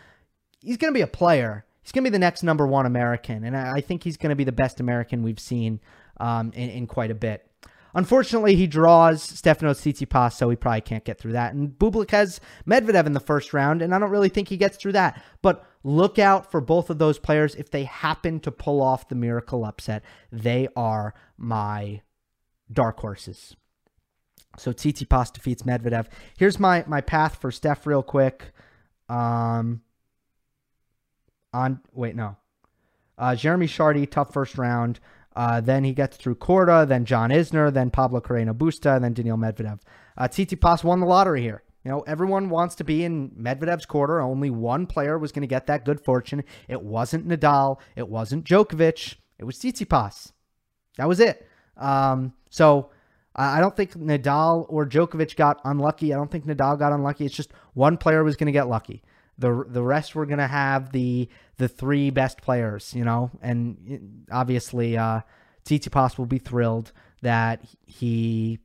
He's 0.62 0.78
going 0.78 0.94
to 0.94 0.98
be 0.98 1.02
a 1.02 1.08
player 1.08 1.66
he's 1.84 1.92
going 1.92 2.04
to 2.04 2.10
be 2.10 2.14
the 2.14 2.20
next 2.20 2.44
number 2.44 2.66
one 2.66 2.86
American, 2.86 3.44
and 3.44 3.56
I, 3.56 3.82
think 3.82 4.04
he's 4.04 4.18
going 4.18 4.30
to 4.30 4.36
be 4.36 4.46
the 4.46 4.52
best 4.52 4.80
American 4.80 5.22
we've 5.22 5.40
seen 5.40 5.80
um, 6.20 6.52
in, 6.56 6.70
in 6.70 6.88
quite 6.88 7.12
a 7.12 7.16
bit. 7.16 7.48
Unfortunately, 7.96 8.56
he 8.56 8.66
draws 8.66 9.22
Stefanos 9.22 9.80
Tsitsipas, 9.80 10.34
so 10.34 10.50
he 10.50 10.56
probably 10.56 10.82
can't 10.82 11.06
get 11.06 11.20
through 11.20 11.34
that. 11.34 11.54
And 11.54 11.70
Bublik 11.70 12.12
has 12.12 12.42
Medvedev 12.68 13.06
in 13.06 13.14
the 13.14 13.20
first 13.20 13.54
round, 13.54 13.82
and 13.82 13.94
I 13.94 14.00
don't 14.00 14.10
really 14.10 14.30
think 14.30 14.48
he 14.48 14.58
gets 14.58 14.78
through 14.78 14.94
that. 14.94 15.22
But 15.42 15.66
look 15.84 16.18
out 16.18 16.50
for 16.50 16.60
both 16.60 16.90
of 16.90 16.98
those 16.98 17.20
players. 17.20 17.54
If 17.56 17.70
they 17.70 17.84
happen 17.84 18.40
to 18.42 18.52
pull 18.52 18.82
off 18.82 19.10
the 19.10 19.16
miracle 19.16 19.64
upset, 19.64 20.04
they 20.32 20.68
are 20.76 21.14
my 21.38 22.02
dark 22.72 23.00
horses. 23.00 23.56
So 24.58 24.72
Tsitsipas 24.72 25.34
defeats 25.34 25.64
Medvedev. 25.64 26.08
Here's 26.38 26.60
my 26.60 26.84
my 26.88 27.02
path 27.02 27.40
for 27.42 27.52
Steph 27.52 27.86
real 27.86 28.04
quick. 28.04 28.52
Um, 29.10 29.82
on 31.54 31.82
wait 31.92 32.16
no, 32.16 32.38
uh, 33.18 33.36
Jeremy 33.36 33.68
Chardy 33.68 34.10
tough 34.10 34.32
first 34.34 34.58
round. 34.58 35.00
Uh, 35.36 35.62
then 35.62 35.84
he 35.84 35.94
gets 35.94 36.18
through 36.18 36.36
Korda, 36.36 36.88
then 36.88 37.06
John 37.06 37.30
Isner, 37.30 37.74
then 37.74 37.90
Pablo 37.90 38.22
Carreno 38.22 38.54
Busta, 38.54 38.96
and 38.96 39.04
then 39.04 39.14
Daniil 39.14 39.38
Medvedev. 39.38 39.80
Uh, 40.18 40.28
Tsitsipas 40.28 40.84
won 40.84 41.00
the 41.00 41.06
lottery 41.06 41.42
here. 41.42 41.64
You 41.84 41.92
know, 41.92 42.02
everyone 42.02 42.50
wants 42.50 42.76
to 42.76 42.84
be 42.84 43.04
in 43.04 43.32
Medvedev's 43.32 43.86
quarter. 43.86 44.22
Only 44.22 44.50
one 44.50 44.86
player 44.86 45.18
was 45.18 45.32
going 45.32 45.42
to 45.42 45.48
get 45.48 45.68
that 45.68 45.84
good 45.84 46.00
fortune. 46.00 46.44
It 46.68 46.82
wasn't 46.82 47.28
Nadal. 47.28 47.80
It 47.96 48.08
wasn't 48.08 48.46
Djokovic. 48.46 49.16
It 49.38 49.44
was 49.44 49.58
Tsitsipas. 49.58 50.32
That 50.98 51.08
was 51.08 51.20
it. 51.20 51.48
Um, 51.76 52.34
so 52.50 52.92
I 53.36 53.60
don't 53.60 53.76
think 53.76 53.96
Nadal 53.96 54.66
or 54.70 54.86
Djokovic 54.86 55.36
got 55.36 55.60
unlucky. 55.66 56.14
I 56.14 56.18
don't 56.18 56.32
think 56.32 56.46
Nadal 56.46 56.78
got 56.78 56.94
unlucky. 56.94 57.26
It's 57.26 57.36
just 57.36 57.52
one 57.74 57.98
player 57.98 58.24
was 58.24 58.36
going 58.36 58.46
to 58.48 58.54
get 58.54 58.70
lucky. 58.70 59.02
The 59.38 59.66
the 59.68 59.82
rest 59.82 60.16
we're 60.16 60.26
gonna 60.26 60.48
have 60.48 60.92
the 60.92 61.30
the 61.58 61.68
three 61.68 62.10
best 62.10 62.42
players, 62.42 62.94
you 62.94 63.04
know, 63.04 63.32
and 63.42 64.26
obviously 64.32 64.98
uh, 64.98 65.22
Tsitsipas 65.66 66.18
will 66.18 66.26
be 66.26 66.40
thrilled 66.40 66.92
that 67.22 67.64
he 67.86 68.60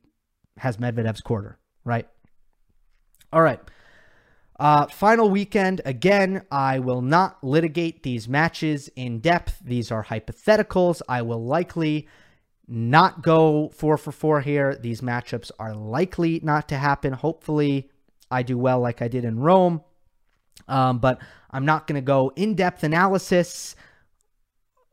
has 0.57 0.77
Medvedev's 0.77 1.21
quarter, 1.21 1.57
right? 1.85 2.07
All 3.31 3.41
right. 3.41 3.59
Uh, 4.59 4.87
final 4.87 5.29
weekend. 5.29 5.81
Again, 5.85 6.45
I 6.51 6.79
will 6.79 7.01
not 7.01 7.41
litigate 7.41 8.03
these 8.03 8.27
matches 8.27 8.89
in 8.95 9.19
depth. 9.19 9.59
These 9.63 9.89
are 9.89 10.03
hypotheticals. 10.03 11.01
I 11.07 11.21
will 11.21 11.45
likely 11.45 12.07
not 12.67 13.23
go 13.23 13.69
four 13.69 13.97
for 13.97 14.11
four 14.11 14.41
here. 14.41 14.75
These 14.75 14.99
matchups 14.99 15.51
are 15.59 15.73
likely 15.73 16.41
not 16.43 16.67
to 16.69 16.77
happen. 16.77 17.13
Hopefully, 17.13 17.89
I 18.29 18.43
do 18.43 18.57
well 18.57 18.81
like 18.81 19.01
I 19.01 19.07
did 19.07 19.23
in 19.23 19.39
Rome. 19.39 19.81
Um, 20.69 20.99
but 20.99 21.19
I'm 21.51 21.65
not 21.65 21.87
going 21.87 21.95
to 21.95 22.05
go 22.05 22.31
in 22.35 22.55
depth 22.55 22.83
analysis 22.83 23.75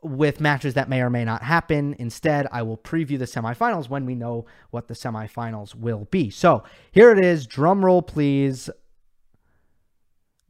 with 0.03 0.41
matches 0.41 0.75
that 0.75 0.89
may 0.89 1.01
or 1.01 1.11
may 1.11 1.25
not 1.25 1.43
happen. 1.43 1.95
Instead, 1.99 2.47
I 2.53 2.63
will 2.63 2.77
preview 2.79 3.19
the 3.19 3.25
semifinals 3.25 3.89
when 3.89 4.07
we 4.07 4.15
know 4.15 4.47
what 4.71 4.89
the 4.89 4.95
semifinals 4.95 5.75
will 5.75 6.07
be. 6.11 6.31
So 6.31 6.65
here 6.93 7.11
it 7.11 7.25
is. 7.25 7.47
Drum 7.47 7.85
roll, 7.85 8.03
please. 8.03 8.71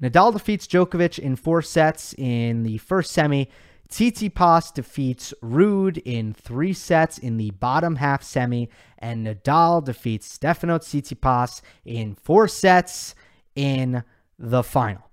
Nadal 0.03 0.33
defeats 0.33 0.67
Djokovic 0.67 1.19
in 1.19 1.37
four 1.37 1.63
sets 1.63 2.15
in 2.19 2.63
the 2.63 2.79
first 2.79 3.13
semi. 3.13 3.49
Tsitsipas 3.89 4.75
defeats 4.75 5.33
Ruud 5.43 6.03
in 6.05 6.35
three 6.35 6.73
sets 6.73 7.19
in 7.19 7.37
the 7.37 7.51
bottom 7.53 7.97
half 7.97 8.23
semi, 8.23 8.69
and 8.99 9.27
Nadal 9.27 9.85
defeats 9.85 10.37
Stefanos 10.37 10.81
Tsitsipas 10.81 11.63
in 11.85 12.15
four 12.15 12.49
sets 12.49 13.15
in 13.55 14.03
the 14.39 14.63
final. 14.63 15.06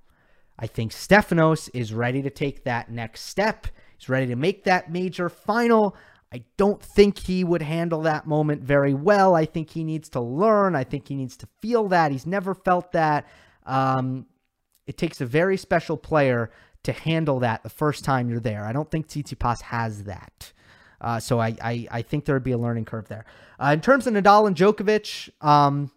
I 0.59 0.67
think 0.67 0.91
Stefanos 0.91 1.69
is 1.73 1.93
ready 1.93 2.21
to 2.21 2.29
take 2.29 2.63
that 2.63 2.91
next 2.91 3.21
step. 3.21 3.67
He's 3.97 4.09
ready 4.09 4.27
to 4.27 4.35
make 4.35 4.63
that 4.65 4.91
major 4.91 5.29
final. 5.29 5.95
I 6.31 6.43
don't 6.57 6.81
think 6.81 7.19
he 7.19 7.43
would 7.43 7.61
handle 7.61 8.01
that 8.01 8.25
moment 8.25 8.63
very 8.63 8.93
well. 8.93 9.35
I 9.35 9.45
think 9.45 9.69
he 9.69 9.83
needs 9.83 10.09
to 10.09 10.19
learn. 10.19 10.75
I 10.75 10.83
think 10.83 11.07
he 11.07 11.15
needs 11.15 11.37
to 11.37 11.47
feel 11.61 11.87
that. 11.89 12.11
He's 12.11 12.25
never 12.25 12.53
felt 12.53 12.91
that. 12.93 13.27
Um, 13.65 14.25
it 14.87 14.97
takes 14.97 15.21
a 15.21 15.25
very 15.25 15.57
special 15.57 15.95
player 15.95 16.51
to 16.83 16.91
handle 16.91 17.39
that 17.39 17.63
the 17.63 17.69
first 17.69 18.03
time 18.03 18.29
you're 18.29 18.39
there. 18.39 18.65
I 18.65 18.73
don't 18.73 18.89
think 18.89 19.07
Tsitsipas 19.07 19.61
has 19.61 20.03
that. 20.03 20.51
Uh, 20.99 21.19
so 21.19 21.39
I, 21.39 21.55
I, 21.61 21.87
I 21.91 22.01
think 22.01 22.25
there 22.25 22.35
would 22.35 22.43
be 22.43 22.51
a 22.51 22.57
learning 22.57 22.85
curve 22.85 23.07
there. 23.07 23.25
Uh, 23.59 23.71
in 23.73 23.81
terms 23.81 24.07
of 24.07 24.13
Nadal 24.13 24.47
and 24.47 24.55
Djokovic, 24.55 25.29
um, 25.45 25.91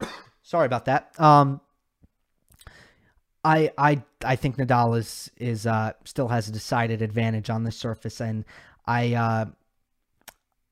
sorry 0.42 0.66
about 0.66 0.86
that. 0.86 1.18
Um, 1.20 1.60
I 3.44 3.72
I 3.76 4.02
I 4.24 4.36
think 4.36 4.56
Nadal 4.56 4.96
is 4.96 5.30
is 5.36 5.66
uh, 5.66 5.92
still 6.04 6.28
has 6.28 6.48
a 6.48 6.52
decided 6.52 7.02
advantage 7.02 7.50
on 7.50 7.64
the 7.64 7.72
surface, 7.72 8.20
and 8.20 8.44
I 8.86 9.14
uh, 9.14 9.46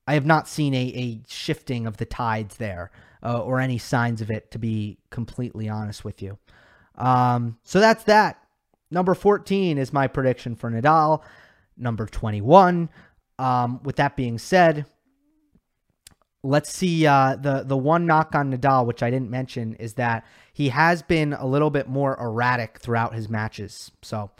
I 0.07 0.13
have 0.13 0.25
not 0.25 0.47
seen 0.47 0.73
a, 0.73 0.77
a 0.95 1.21
shifting 1.27 1.85
of 1.85 1.97
the 1.97 2.05
tides 2.05 2.57
there 2.57 2.91
uh, 3.23 3.41
or 3.41 3.59
any 3.59 3.77
signs 3.77 4.21
of 4.21 4.31
it. 4.31 4.51
To 4.51 4.59
be 4.59 4.97
completely 5.09 5.67
honest 5.67 6.05
with 6.05 6.21
you, 6.21 6.37
um, 6.95 7.57
so 7.63 7.79
that's 7.79 8.03
that. 8.05 8.39
Number 8.89 9.15
fourteen 9.15 9.77
is 9.77 9.91
my 9.91 10.07
prediction 10.07 10.55
for 10.55 10.71
Nadal. 10.71 11.23
Number 11.77 12.05
twenty 12.05 12.41
one. 12.41 12.89
Um, 13.39 13.81
with 13.83 13.95
that 13.95 14.15
being 14.15 14.37
said, 14.37 14.85
let's 16.43 16.71
see 16.71 17.05
uh, 17.05 17.35
the 17.35 17.63
the 17.63 17.77
one 17.77 18.05
knock 18.05 18.33
on 18.35 18.51
Nadal, 18.51 18.85
which 18.85 19.03
I 19.03 19.09
didn't 19.09 19.29
mention, 19.29 19.75
is 19.75 19.95
that 19.95 20.25
he 20.53 20.69
has 20.69 21.01
been 21.01 21.33
a 21.33 21.45
little 21.45 21.69
bit 21.69 21.87
more 21.87 22.17
erratic 22.19 22.79
throughout 22.79 23.13
his 23.13 23.29
matches. 23.29 23.91
So 24.01 24.31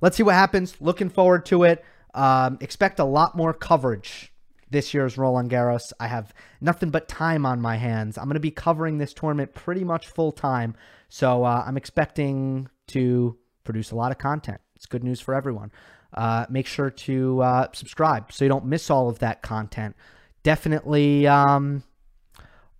let's 0.00 0.16
see 0.16 0.22
what 0.22 0.34
happens. 0.34 0.76
Looking 0.80 1.08
forward 1.08 1.46
to 1.46 1.64
it. 1.64 1.84
Um, 2.14 2.58
expect 2.60 2.98
a 2.98 3.04
lot 3.04 3.36
more 3.36 3.52
coverage 3.52 4.32
this 4.70 4.92
year's 4.92 5.16
Roland 5.16 5.50
Garros. 5.50 5.92
I 5.98 6.08
have 6.08 6.34
nothing 6.60 6.90
but 6.90 7.08
time 7.08 7.46
on 7.46 7.60
my 7.60 7.76
hands. 7.76 8.18
I'm 8.18 8.24
going 8.24 8.34
to 8.34 8.40
be 8.40 8.50
covering 8.50 8.98
this 8.98 9.14
tournament 9.14 9.54
pretty 9.54 9.84
much 9.84 10.08
full 10.08 10.32
time. 10.32 10.74
So 11.08 11.44
uh, 11.44 11.64
I'm 11.66 11.76
expecting 11.76 12.68
to 12.88 13.36
produce 13.64 13.90
a 13.90 13.96
lot 13.96 14.12
of 14.12 14.18
content. 14.18 14.60
It's 14.76 14.86
good 14.86 15.04
news 15.04 15.20
for 15.20 15.34
everyone. 15.34 15.72
Uh, 16.12 16.46
make 16.48 16.66
sure 16.66 16.90
to 16.90 17.42
uh, 17.42 17.66
subscribe 17.72 18.32
so 18.32 18.44
you 18.44 18.48
don't 18.48 18.64
miss 18.64 18.90
all 18.90 19.08
of 19.08 19.18
that 19.18 19.42
content 19.42 19.94
definitely 20.48 21.26
um, 21.26 21.82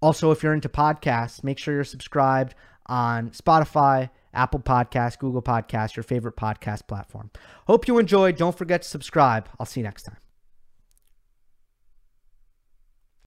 also 0.01 0.31
if 0.31 0.43
you're 0.43 0.55
into 0.55 0.71
podcasts 0.71 1.45
make 1.45 1.59
sure 1.59 1.75
you're 1.75 1.85
subscribed 1.85 2.55
on 2.87 3.29
spotify 3.29 4.09
apple 4.33 4.59
podcast 4.59 5.19
google 5.19 5.43
podcast 5.43 5.95
your 5.95 6.03
favorite 6.03 6.35
podcast 6.35 6.87
platform. 6.87 7.31
Hope 7.67 7.87
you 7.87 7.99
enjoyed. 7.99 8.37
Don't 8.37 8.57
forget 8.57 8.81
to 8.81 8.89
subscribe. 8.89 9.51
I'll 9.61 9.67
see 9.67 9.81
you 9.81 9.85
next 9.85 10.05
time 10.05 10.17